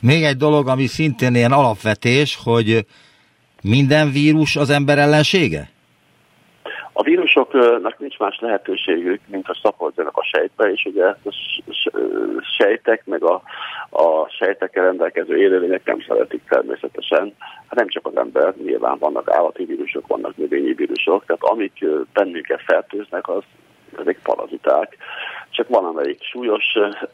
Még 0.00 0.22
egy 0.22 0.36
dolog, 0.36 0.68
ami 0.68 0.86
szintén 0.86 1.34
ilyen 1.34 1.52
alapvetés, 1.52 2.38
hogy 2.44 2.86
minden 3.62 4.10
vírus 4.10 4.56
az 4.56 4.70
ember 4.70 4.98
ellensége? 4.98 5.68
A 6.98 7.02
vírusoknak 7.02 7.98
nincs 7.98 8.18
más 8.18 8.38
lehetőségük, 8.40 9.20
mint 9.26 9.46
hogy 9.46 9.58
szaporodjanak 9.62 10.16
a 10.16 10.28
sejtbe, 10.32 10.70
és 10.70 10.84
ugye 10.84 11.04
a 11.04 11.16
sejtek, 12.58 13.06
meg 13.06 13.22
a, 13.22 13.42
a 13.90 14.28
sejtekkel 14.28 14.84
rendelkező 14.84 15.36
élőlények 15.36 15.84
nem 15.84 16.00
szeretik 16.08 16.42
természetesen. 16.48 17.34
Hát 17.66 17.74
nem 17.74 17.88
csak 17.88 18.06
az 18.06 18.16
ember, 18.16 18.54
nyilván 18.64 18.98
vannak 18.98 19.30
állati 19.30 19.64
vírusok, 19.64 20.06
vannak 20.06 20.36
növényi 20.36 20.72
vírusok, 20.72 21.24
tehát 21.24 21.42
amik 21.42 21.84
bennünket 22.12 22.62
fertőznek, 22.62 23.28
az 23.28 23.42
ezek 23.98 24.20
paraziták. 24.22 24.96
Csak 25.50 25.68
van, 25.68 25.84
amelyik 25.84 26.22
súlyos, 26.22 26.64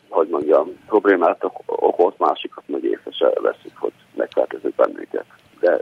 hogy 0.08 0.28
mondjam, 0.28 0.68
problémát 0.86 1.44
okoz, 1.66 2.14
másikat 2.18 2.64
meg 2.66 2.84
észre 2.84 3.10
se 3.10 3.32
veszik, 3.40 3.72
hogy 3.74 3.92
megfertőzik 4.14 4.74
bennünket. 4.74 5.24
De 5.60 5.80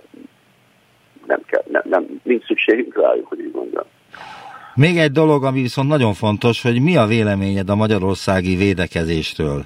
nem 1.27 1.41
kell, 1.47 1.63
nem, 1.71 1.83
nem, 1.85 2.21
nincs 2.23 2.45
szükségünk 2.45 3.01
rájuk, 3.01 3.27
hogy 3.27 3.39
így 3.39 3.53
mondjam. 3.55 3.85
Még 4.75 4.99
egy 4.99 5.13
dolog, 5.13 5.45
ami 5.45 5.61
viszont 5.61 5.89
nagyon 5.89 6.13
fontos, 6.13 6.63
hogy 6.63 6.83
mi 6.83 6.97
a 6.97 7.07
véleményed 7.07 7.69
a 7.69 7.75
magyarországi 7.75 8.57
védekezésről? 8.57 9.65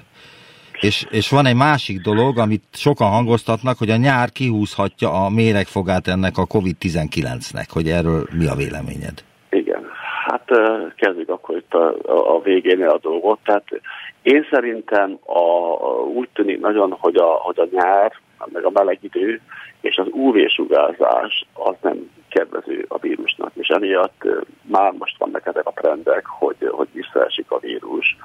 És, 0.79 1.05
és 1.09 1.29
van 1.29 1.45
egy 1.45 1.55
másik 1.55 2.01
dolog, 2.01 2.37
amit 2.37 2.63
sokan 2.71 3.09
hangoztatnak, 3.09 3.77
hogy 3.77 3.89
a 3.89 3.95
nyár 3.95 4.31
kihúzhatja 4.31 5.09
a 5.25 5.29
méregfogát 5.29 6.07
ennek 6.07 6.37
a 6.37 6.45
COVID-19-nek, 6.45 7.67
hogy 7.73 7.87
erről 7.87 8.27
mi 8.37 8.45
a 8.47 8.55
véleményed? 8.55 9.23
Igen, 9.49 9.83
hát 10.25 10.45
kezdjük 10.95 11.29
akkor 11.29 11.57
itt 11.57 11.73
a, 11.73 11.95
a 12.35 12.41
végén 12.41 12.83
a 12.83 12.97
dolgot. 12.97 13.39
Tehát 13.43 13.65
én 14.21 14.47
szerintem 14.51 15.19
a, 15.25 15.41
úgy 16.13 16.29
tűnik 16.33 16.59
nagyon, 16.59 16.95
hogy 16.99 17.15
a, 17.15 17.25
hogy 17.25 17.59
a 17.59 17.67
nyár, 17.71 18.11
meg 18.51 18.65
a 18.65 18.69
meleg 18.73 18.97
idő 19.01 19.41
és 19.85 19.97
az 19.97 20.07
UV-sugárzás 20.11 21.45
az 21.53 21.75
nem 21.81 22.11
kedvező 22.29 22.85
a 22.87 22.97
vírusnak, 22.97 23.51
és 23.53 23.67
emiatt 23.67 24.23
már 24.61 24.91
most 24.91 25.17
vannak 25.17 25.45
ezek 25.45 25.67
a 25.67 25.73
trendek, 25.75 26.25
hogy, 26.25 26.69
hogy 26.71 26.87
visszaesik 26.93 27.51
a 27.51 27.59
vírus. 27.59 28.17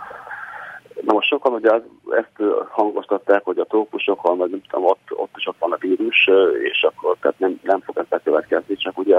Na 1.00 1.12
most 1.12 1.28
sokan 1.28 1.52
ugye 1.52 1.70
ezt 2.10 2.50
hangoztatták, 2.68 3.44
hogy 3.44 3.58
a 3.58 3.64
trópusokon, 3.64 4.38
vagy 4.38 4.50
nem 4.50 4.62
tudom, 4.68 4.84
ott, 4.86 5.08
ott 5.10 5.36
is 5.36 5.46
ott 5.46 5.58
van 5.58 5.72
a 5.72 5.76
vírus, 5.76 6.28
és 6.62 6.82
akkor 6.82 7.16
tehát 7.20 7.38
nem, 7.38 7.60
nem 7.62 7.80
fog 7.80 7.98
ez 7.98 8.06
bekövetkezni, 8.08 8.76
csak 8.76 8.98
ugye 8.98 9.16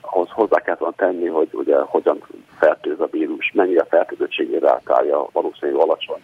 ahhoz 0.00 0.28
hozzá 0.30 0.60
kell 0.60 0.76
volna 0.78 0.94
tenni, 0.96 1.26
hogy 1.26 1.48
ugye 1.52 1.76
hogyan 1.78 2.22
fertőz 2.58 3.00
a 3.00 3.08
vírus, 3.10 3.52
mennyi 3.54 3.76
a 3.76 3.86
fertőzöttségi 3.90 4.58
rátája 4.58 5.28
valószínűleg 5.32 5.80
alacsony. 5.80 6.22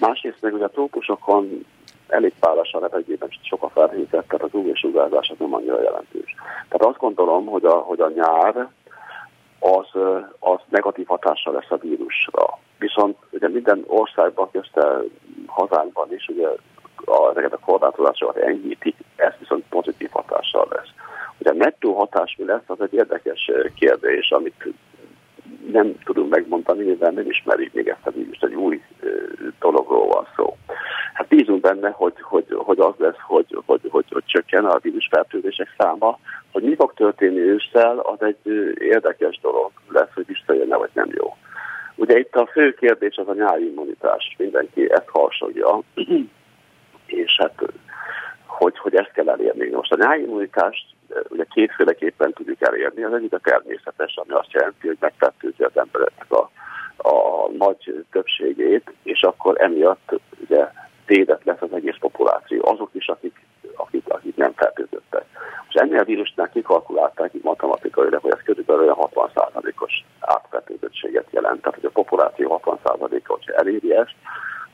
Másrészt 0.00 0.40
meg 0.40 0.54
ugye 0.54 0.64
a 0.64 0.70
trópusokon 0.70 1.64
elég 2.10 2.32
pálas 2.40 2.72
a 2.72 2.78
levegőben, 2.78 3.28
sok 3.42 3.62
a 3.62 3.68
felhőzet, 3.68 4.26
tehát 4.26 4.42
az 4.42 4.54
UV-sugárzás 4.54 5.28
az 5.28 5.36
nem 5.38 5.54
annyira 5.54 5.82
jelentős. 5.82 6.34
Tehát 6.68 6.86
azt 6.94 6.98
gondolom, 6.98 7.46
hogy 7.46 7.64
a, 7.64 7.74
hogy 7.74 8.00
a 8.00 8.10
nyár 8.14 8.68
az, 9.58 10.00
az 10.38 10.58
negatív 10.68 11.06
hatással 11.06 11.52
lesz 11.52 11.70
a 11.70 11.76
vírusra. 11.76 12.58
Viszont 12.78 13.16
ugye 13.30 13.48
minden 13.48 13.84
országban, 13.86 14.50
közte 14.50 15.02
hazánkban 15.46 16.12
is 16.12 16.28
ugye 16.28 16.48
a, 17.04 17.30
ezeket 17.30 17.52
a 17.52 17.58
korlátozásokat 17.64 18.36
enyhítik, 18.36 18.96
ez 19.16 19.32
viszont 19.38 19.64
pozitív 19.68 20.08
hatással 20.10 20.66
lesz. 20.70 20.88
Ugye 21.38 21.50
a 21.50 21.54
nettó 21.54 21.94
hatás 21.94 22.36
mi 22.38 22.44
lesz, 22.44 22.62
az 22.66 22.80
egy 22.80 22.94
érdekes 22.94 23.50
kérdés, 23.74 24.30
amit 24.30 24.74
nem 25.72 25.94
tudunk 26.04 26.30
megmondani, 26.30 26.84
mivel 26.84 27.10
nem 27.10 27.28
ismerik 27.28 27.72
még 27.72 27.88
ezt 27.88 28.06
a 28.06 28.10
vírust, 28.10 28.44
egy 28.44 28.54
új 28.54 28.80
dologról 29.60 30.06
van 30.06 30.26
szó. 30.36 30.56
Hát 31.12 31.28
bízunk 31.28 31.60
benne, 31.60 31.90
hogy, 31.90 32.14
hogy, 32.20 32.46
hogy 32.48 32.78
az 32.78 32.94
lesz, 32.96 33.20
hogy, 33.26 33.58
hogy, 33.66 33.80
hogy, 33.88 34.04
hogy 34.10 34.24
csökken 34.26 34.64
a 34.64 34.78
vírusfertőzések 34.78 35.74
száma. 35.78 36.18
Hogy 36.52 36.62
mi 36.62 36.74
fog 36.74 36.94
történni 36.94 37.38
ősszel, 37.38 37.98
az 37.98 38.22
egy 38.22 38.46
érdekes 38.78 39.38
dolog 39.42 39.70
lesz, 39.88 40.12
hogy 40.14 40.26
visszajönne, 40.26 40.76
vagy 40.76 40.90
nem 40.92 41.08
jó. 41.14 41.36
Ugye 41.94 42.18
itt 42.18 42.34
a 42.34 42.46
fő 42.46 42.74
kérdés 42.74 43.16
az 43.16 43.28
a 43.28 43.34
nyári 43.34 43.66
immunitás. 43.66 44.34
Mindenki 44.38 44.90
ezt 44.90 45.08
harsogja, 45.08 45.80
és 47.06 47.36
hát 47.38 47.62
hogy, 48.46 48.78
hogy 48.78 48.94
ezt 48.94 49.12
kell 49.12 49.28
elérni. 49.28 49.68
Most 49.70 49.92
a 49.92 49.96
nyári 49.96 50.22
immunitást 50.22 50.86
ugye 51.28 51.44
kétféleképpen 51.44 52.32
tudjuk 52.32 52.62
elérni. 52.62 53.02
Az 53.02 53.12
egyik 53.12 53.32
a 53.32 53.38
természetes, 53.38 54.16
ami 54.16 54.32
azt 54.32 54.52
jelenti, 54.52 54.86
hogy 54.86 54.96
megfertőzi 55.00 55.62
az 55.62 55.76
embereknek 55.78 56.32
a, 56.32 56.50
a 56.96 57.48
nagy 57.58 58.04
többségét, 58.10 58.92
és 59.02 59.22
akkor 59.22 59.62
emiatt 59.62 60.20
ugye 60.44 60.68
védett 61.06 61.44
lesz 61.44 61.60
az 61.60 61.72
egész 61.72 61.96
populáció. 62.00 62.68
Azok 62.68 62.90
is, 62.92 63.06
akik, 63.06 63.40
akik, 63.76 64.08
akik 64.08 64.36
nem 64.36 64.52
fertőzöttek. 64.52 65.24
És 65.68 65.74
ennél 65.74 65.98
a 65.98 66.04
vírusnál 66.04 66.48
kikalkulálták 66.48 67.34
így 67.34 67.42
matematikailag, 67.42 68.22
hogy 68.22 68.32
ez 68.32 68.44
körülbelül 68.44 68.94
60%-os 68.96 70.04
átfertőzöttséget 70.20 71.26
jelent. 71.30 71.60
Tehát, 71.60 71.74
hogy 71.74 71.84
a 71.84 72.00
populáció 72.00 72.60
60%-a, 72.64 73.32
hogyha 73.32 73.52
eléri 73.52 73.94
ezt, 73.94 74.14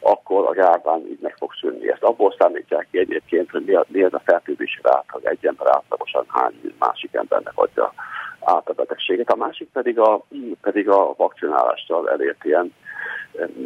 akkor 0.07 0.47
a 0.47 0.55
járvány 0.57 1.07
így 1.11 1.21
meg 1.21 1.35
fog 1.39 1.53
szűnni. 1.61 1.91
Ezt 1.91 2.03
abból 2.03 2.35
számítják 2.39 2.89
ki 2.91 2.99
egyébként, 2.99 3.51
hogy 3.51 3.65
mi, 3.65 3.75
a, 3.75 3.85
mi 3.89 4.03
ez 4.03 4.13
a 4.13 4.23
fertőzési 4.25 4.81
hogy 5.09 5.25
egy 5.25 5.47
ember 5.47 5.67
átlagosan 5.67 6.25
hány 6.29 6.75
másik 6.79 7.15
embernek 7.15 7.53
adja 7.55 7.93
át 8.41 8.69
a 8.69 8.73
betegséget. 8.73 9.31
A 9.31 9.37
másik 9.37 9.69
pedig 9.73 9.99
a, 9.99 10.21
pedig 10.61 10.89
a 10.89 11.15
vakcinálással 11.17 12.11
elért 12.11 12.45
ilyen 12.45 12.75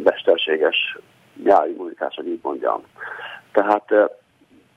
mesterséges 0.03 0.97
nyárimmunitás, 1.43 2.15
hogy 2.15 2.27
így 2.27 2.39
mondjam. 2.41 2.81
Tehát 3.51 3.93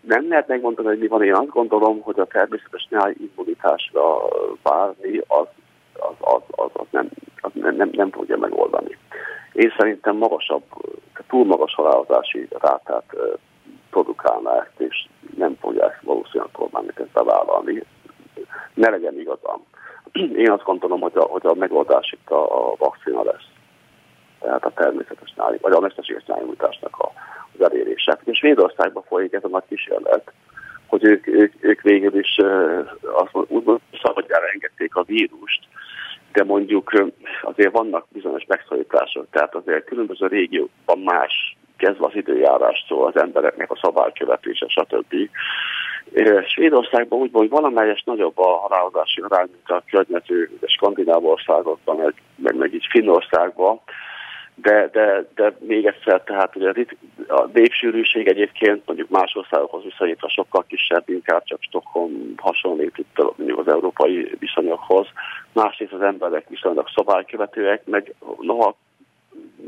nem 0.01 0.29
lehet 0.29 0.49
megmondani, 0.49 0.89
hogy 0.89 0.99
mi 0.99 1.07
van. 1.07 1.23
Én 1.23 1.35
azt 1.35 1.49
gondolom, 1.49 2.01
hogy 2.01 2.19
a 2.19 2.25
természetes 2.25 2.87
nyári 2.91 3.17
immunitásra 3.19 4.19
várni 4.63 5.21
az, 5.27 5.47
az, 5.99 6.15
az, 6.21 6.43
az, 6.51 6.71
az, 6.73 6.87
nem, 6.91 7.09
az 7.41 7.51
nem, 7.55 7.77
nem, 7.77 7.91
nem 7.93 8.11
tudja 8.11 8.37
megoldani. 8.37 8.99
Én 9.53 9.73
szerintem 9.79 10.17
magasabb, 10.17 10.63
túl 11.29 11.45
magas 11.45 11.75
halálozási 11.75 12.49
rátát 12.59 13.17
produkálná 13.91 14.59
ezt, 14.59 14.81
és 14.81 15.07
nem 15.37 15.57
fogja 15.61 15.91
ezt 15.91 16.03
valószínűleg 16.03 16.49
a 16.53 16.59
kormánynak 16.59 16.99
ezt 16.99 17.13
bevállalni. 17.13 17.83
Ne 18.75 18.91
legyen 18.91 19.19
igazam. 19.19 19.65
Én 20.45 20.51
azt 20.51 20.65
gondolom, 20.65 21.01
hogy 21.01 21.13
a, 21.15 21.23
hogy 21.23 21.47
a 21.47 21.55
megoldás 21.55 22.13
itt 22.13 22.31
a, 22.31 22.71
a 22.71 22.75
vakcina 22.79 23.23
lesz. 23.23 23.49
Tehát 24.41 24.65
a 24.65 24.71
természetes 24.75 25.35
nyári, 25.37 25.59
vagy 25.61 25.73
a 25.73 25.81
mesterséges 25.81 26.25
nyárimutásnak 26.27 26.99
a, 26.99 27.13
az 27.59 27.65
elérése. 27.65 28.19
És 28.25 28.41
Védországban 28.41 29.03
folyik 29.03 29.33
ez 29.33 29.45
a 29.45 29.49
nagy 29.49 29.65
kísérlet, 29.69 30.33
hogy 30.87 31.05
ők, 31.05 31.27
ők, 31.27 31.53
ők 31.61 31.81
végül 31.81 32.19
is 32.19 32.37
azt 33.03 33.47
úgymond 33.47 33.81
szabadjára 34.03 34.47
engedték 34.53 34.97
a 34.97 35.03
vírust, 35.03 35.61
de 36.33 36.45
mondjuk 36.45 37.13
azért 37.43 37.73
vannak 37.73 38.07
bizonyos 38.09 38.45
megszorítások, 38.47 39.27
tehát 39.31 39.55
azért 39.55 39.85
különböző 39.85 40.27
régiókban 40.27 40.99
más 40.99 41.57
kezdve 41.77 42.07
az 42.07 42.15
időjárástól 42.15 43.07
az 43.07 43.17
embereknek 43.21 43.71
a 43.71 43.79
szabálykövetése, 43.83 44.67
stb. 44.69 45.15
Svédországban 46.47 47.19
úgy 47.19 47.31
hogy 47.33 47.49
valamelyes 47.49 48.03
nagyobb 48.05 48.39
a 48.39 48.57
halálozási 48.57 49.21
arány, 49.21 49.49
mint 49.51 49.69
a 49.69 49.83
környező 49.91 50.51
skandináv 50.67 51.25
országokban, 51.25 51.97
meg, 51.97 52.15
meg, 52.37 52.57
meg 52.57 52.75
így 52.75 52.87
Finnországban, 52.91 53.81
de, 54.55 54.89
de, 54.93 55.25
de 55.35 55.57
még 55.59 55.87
egyszer, 55.87 56.23
tehát 56.23 56.57
ugye 56.57 56.73
a 57.29 57.49
népsűrűség 57.53 58.27
egyébként 58.27 58.83
mondjuk 58.87 59.09
más 59.09 59.35
országokhoz 59.35 59.83
viszonyítva 59.83 60.29
sokkal 60.29 60.65
kisebb, 60.69 61.09
inkább 61.09 61.45
csak 61.45 61.63
Stockholm 61.63 62.35
hasonlít 62.37 62.99
itt 62.99 63.35
mondjuk 63.37 63.59
az 63.59 63.69
európai 63.69 64.37
viszonyokhoz. 64.39 65.07
Másrészt 65.53 65.93
az 65.93 66.03
emberek 66.03 66.49
viszonylag 66.49 66.89
szabálykövetőek, 66.95 67.85
meg 67.85 68.15
noha 68.41 68.77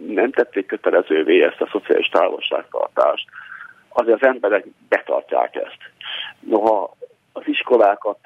nem 0.06 0.30
tették 0.30 0.66
kötelezővé 0.66 1.42
ezt 1.42 1.60
a 1.60 1.68
szociális 1.72 2.08
távolságtartást, 2.08 3.28
azért 3.88 4.22
az 4.22 4.28
emberek 4.28 4.66
betartják 4.88 5.54
ezt. 5.54 5.78
Noha 6.40 6.96
az 7.32 7.42
iskolákat 7.44 8.18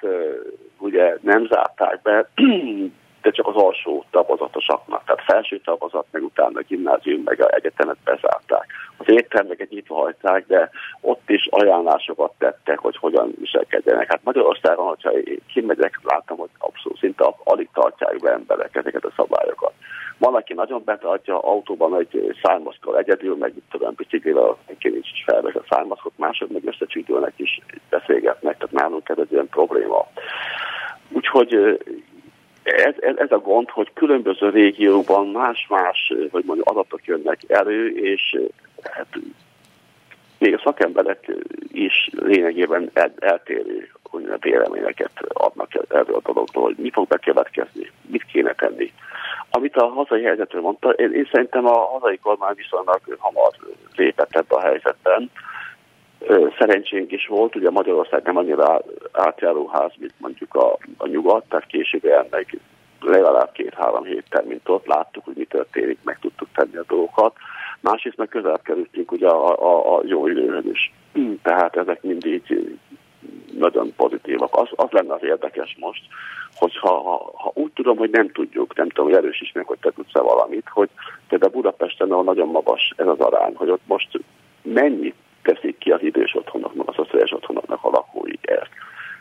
ugye 0.78 1.16
nem 1.20 1.46
zárták 1.46 2.02
be, 2.02 2.28
de 3.22 3.30
csak 3.30 3.46
az 3.46 3.54
alsó 3.54 4.04
tagozatosaknak, 4.10 5.04
tehát 5.04 5.24
felső 5.24 5.60
tagozat, 5.60 6.06
meg 6.10 6.22
utána 6.22 6.58
a 6.58 6.64
gimnázium, 6.68 7.22
meg 7.24 7.40
a 7.40 7.54
egyetemet 7.54 7.96
bezárták. 8.04 8.66
Az 8.96 9.08
éttermeket 9.08 9.70
nyitva 9.70 9.94
hagyták, 9.94 10.46
de 10.46 10.70
ott 11.00 11.30
is 11.30 11.46
ajánlásokat 11.50 12.32
tettek, 12.38 12.78
hogy 12.78 12.96
hogyan 12.96 13.34
viselkedjenek. 13.38 14.10
Hát 14.10 14.24
Magyarországon, 14.24 14.86
hogyha 14.86 15.10
én 15.10 15.40
kimegyek, 15.52 16.00
látom, 16.02 16.38
hogy 16.38 16.50
abszolút 16.58 16.98
szinte 16.98 17.34
alig 17.44 17.68
tartják 17.72 18.20
be 18.20 18.30
emberek 18.32 18.76
ezeket 18.76 19.04
a 19.04 19.12
szabályokat. 19.16 19.72
Van, 20.18 20.34
aki 20.34 20.54
nagyon 20.54 20.82
betartja, 20.84 21.38
autóban 21.38 21.98
egy 21.98 22.36
származkal 22.42 22.98
egyedül, 22.98 23.36
meg 23.36 23.56
itt 23.56 23.70
tudom, 23.70 23.94
biciklivel, 23.96 24.56
aki 24.66 24.88
nincs 24.88 25.10
is 25.12 25.24
felvesz 25.26 25.54
a 25.54 25.64
származkot, 25.68 26.12
mások 26.16 26.50
meg 26.50 26.62
összecsütülnek 26.64 27.32
is 27.36 27.60
beszélgetnek, 27.88 28.56
tehát 28.56 28.74
nálunk 28.74 29.08
ez 29.08 29.18
egy 29.18 29.32
ilyen 29.32 29.48
probléma. 29.48 30.06
Úgyhogy 31.12 31.78
ez, 32.62 32.94
ez, 33.00 33.16
ez 33.16 33.30
a 33.30 33.38
gond, 33.38 33.70
hogy 33.70 33.92
különböző 33.92 34.48
régióban 34.48 35.26
más-más, 35.26 36.12
hogy 36.30 36.44
mondjuk 36.46 36.68
adatok 36.68 37.04
jönnek 37.04 37.38
elő, 37.48 37.88
és 37.88 38.38
hát 38.82 39.06
még 40.38 40.54
a 40.54 40.60
szakemberek 40.64 41.30
is 41.72 42.10
lényegében 42.12 42.90
el, 42.92 43.12
eltérő 43.18 43.90
véleményeket 44.40 45.10
adnak 45.28 45.68
erről 45.88 46.20
a 46.22 46.32
dologról, 46.32 46.64
hogy 46.64 46.76
mi 46.76 46.90
fog 46.90 47.06
bekövetkezni, 47.08 47.90
mit 48.06 48.24
kéne 48.24 48.52
tenni. 48.52 48.92
Amit 49.50 49.76
a 49.76 49.88
hazai 49.88 50.22
helyzetről 50.22 50.62
mondta, 50.62 50.90
én, 50.90 51.12
én 51.12 51.28
szerintem 51.32 51.66
a 51.66 51.86
hazai 51.86 52.18
kormány 52.18 52.54
viszonylag 52.54 53.00
hamar 53.18 53.52
lépett 53.96 54.36
ebbe 54.36 54.54
a 54.54 54.60
helyzetben. 54.60 55.30
Szerencsénk 56.58 57.12
is 57.12 57.26
volt, 57.26 57.56
ugye 57.56 57.70
Magyarország 57.70 58.22
nem 58.22 58.36
annyira 58.36 58.82
átjáróház, 59.12 59.92
mint 59.98 60.14
mondjuk 60.18 60.54
a, 60.54 60.78
a 60.96 61.06
nyugat, 61.06 61.44
tehát 61.48 61.66
később 61.66 62.04
ennek 62.04 62.56
legalább 63.00 63.52
két-három 63.52 64.04
héttel, 64.04 64.44
mint 64.46 64.68
ott 64.68 64.86
láttuk, 64.86 65.24
hogy 65.24 65.36
mi 65.36 65.44
történik, 65.44 65.98
meg 66.02 66.18
tudtuk 66.20 66.48
tenni 66.54 66.76
a 66.76 66.84
dolgokat. 66.88 67.36
Másrészt 67.80 68.16
meg 68.16 68.28
közel 68.28 68.60
kerültünk 68.64 69.12
ugye 69.12 69.28
a, 69.28 69.62
a, 69.62 69.96
a 69.96 70.00
jó 70.04 70.26
időhöz 70.26 70.64
is. 70.64 70.92
Tehát 71.42 71.76
ezek 71.76 72.02
mindig 72.02 72.42
nagyon 73.58 73.92
pozitívak. 73.96 74.56
Az, 74.56 74.68
az 74.70 74.90
lenne 74.90 75.14
az 75.14 75.22
érdekes 75.22 75.76
most, 75.80 76.02
hogyha 76.54 76.88
ha, 76.88 77.32
ha 77.34 77.50
úgy 77.54 77.72
tudom, 77.72 77.96
hogy 77.96 78.10
nem 78.10 78.32
tudjuk, 78.32 78.76
nem 78.76 78.88
tudom, 78.88 79.06
hogy 79.06 79.16
erős 79.16 79.50
meg, 79.54 79.66
hogy 79.66 79.78
te 79.78 79.90
tudsz-e 79.90 80.20
valamit, 80.20 80.68
hogy 80.68 80.88
például 81.28 81.52
Budapesten, 81.52 82.10
ahol 82.10 82.24
nagyon 82.24 82.48
magas 82.48 82.92
ez 82.96 83.06
az 83.06 83.18
arány, 83.18 83.54
hogy 83.54 83.70
ott 83.70 83.86
most 83.86 84.20
mennyit 84.62 85.14
teszik 85.42 85.78
ki 85.78 85.90
az 85.90 86.02
idős 86.02 86.34
otthonoknak, 86.34 86.88
a 86.88 86.92
szociális 86.92 87.32
otthonoknak 87.32 87.84
a 87.84 87.90
lakói 87.90 88.34
ezt. 88.40 88.70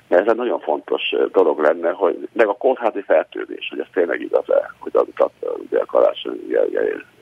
Mert 0.08 0.19
ez 0.19 0.19
egy 0.30 0.36
nagyon 0.36 0.60
fontos 0.60 1.16
dolog 1.32 1.60
lenne, 1.60 1.92
hogy 1.92 2.28
meg 2.32 2.48
a 2.48 2.54
kórházi 2.54 3.02
fertőzés, 3.02 3.68
hogy 3.70 3.80
ez 3.80 3.88
tényleg 3.94 4.22
igaz-e, 4.22 4.72
hogy 4.80 4.92
utat 4.96 5.32
ugye 5.58 5.80
a 5.80 5.86
karácsony 5.86 6.40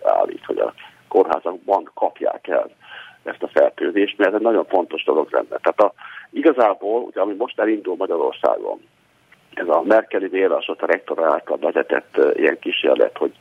állít, 0.03 0.45
hogy 0.45 0.59
a 0.59 0.73
kórházakban 1.07 1.89
kapják 1.93 2.47
el 2.47 2.69
ezt 3.23 3.43
a 3.43 3.47
fertőzést, 3.47 4.17
mert 4.17 4.29
ez 4.29 4.35
egy 4.35 4.41
nagyon 4.41 4.65
fontos 4.65 5.03
dolog 5.03 5.27
lenne. 5.31 5.57
Tehát 5.61 5.79
a, 5.79 5.93
igazából, 6.29 7.01
ugye, 7.01 7.21
ami 7.21 7.33
most 7.33 7.59
elindul 7.59 7.95
Magyarországon, 7.95 8.79
ez 9.53 9.67
a 9.67 9.81
Merkeli 9.85 10.27
vérasot 10.27 10.81
a 10.81 10.85
rektor 10.85 11.23
által 11.23 11.57
vezetett 11.57 12.17
ilyen 12.33 12.59
kísérlet, 12.59 13.17
hogy, 13.17 13.33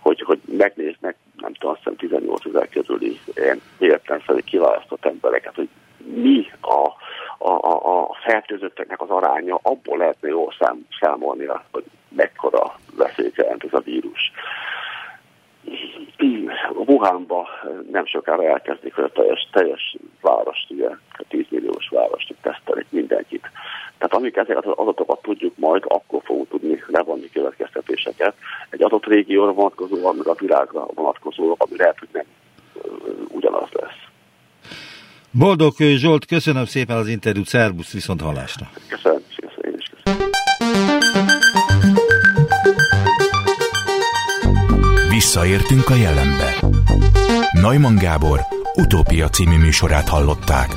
hogy, 0.00 0.20
hogy 0.20 0.40
megnéznek, 0.44 1.16
nem 1.36 1.52
tudom, 1.52 1.70
azt 1.70 1.78
hiszem 1.78 1.96
18 1.96 2.44
ezer 2.46 2.68
közüli 2.68 3.20
ilyen 3.34 3.60
értelmszerű 3.78 4.38
kiválasztott 4.38 5.04
embereket, 5.04 5.54
hogy 5.54 5.68
mi 6.14 6.46
a, 6.60 6.92
a, 7.38 7.52
a 7.91 7.91
fertőzötteknek 8.22 9.00
az 9.00 9.10
aránya, 9.10 9.58
abból 9.62 9.98
lehetne 9.98 10.28
jól 10.28 10.54
szám, 10.58 10.86
számolni, 11.00 11.46
hogy 11.70 11.84
mekkora 12.08 12.78
veszélyt 12.96 13.36
jelent 13.36 13.64
ez 13.64 13.72
a 13.72 13.80
vírus. 13.80 14.32
Wuhanba 16.74 17.48
nem 17.90 18.06
sokára 18.06 18.44
elkezdik, 18.44 18.94
hogy 18.94 19.04
a 19.04 19.12
teljes, 19.12 19.48
teljes 19.52 19.96
várost, 20.20 20.70
ugye, 20.70 20.88
a 21.12 21.24
10 21.28 21.46
milliós 21.48 21.88
várost 21.88 22.34
tesztelik 22.40 22.86
mindenkit. 22.88 23.50
Tehát 23.98 24.14
amíg 24.14 24.36
ezeket 24.36 24.66
az 24.66 24.76
adatokat 24.76 25.22
tudjuk 25.22 25.56
majd, 25.56 25.84
akkor 25.86 26.20
fogunk 26.24 26.48
tudni 26.48 26.82
levonni 26.86 27.30
következtetéseket. 27.30 28.34
Egy 28.70 28.82
adott 28.82 29.06
régióra 29.06 29.52
vonatkozóan, 29.52 30.16
meg 30.16 30.26
a 30.26 30.34
világra 30.34 30.86
vonatkozóan, 30.94 31.54
ami 31.58 31.76
lehet, 31.76 31.98
hogy 31.98 32.08
nem 32.12 32.24
ugyanaz 33.28 33.68
lesz. 33.72 34.10
Boldog 35.34 35.74
Zsolt, 35.78 36.24
köszönöm 36.26 36.64
szépen 36.64 36.96
az 36.96 37.08
interjút, 37.08 37.46
szervusz, 37.46 37.92
viszont 37.92 38.20
hallásra. 38.20 38.70
Köszönöm. 38.88 39.20
Visszaértünk 45.08 45.90
a 45.90 45.94
jelenbe. 45.94 46.54
Neumann 47.52 47.96
Gábor 47.96 48.40
utópia 48.74 49.28
című 49.28 49.56
műsorát 49.56 50.08
hallották. 50.08 50.76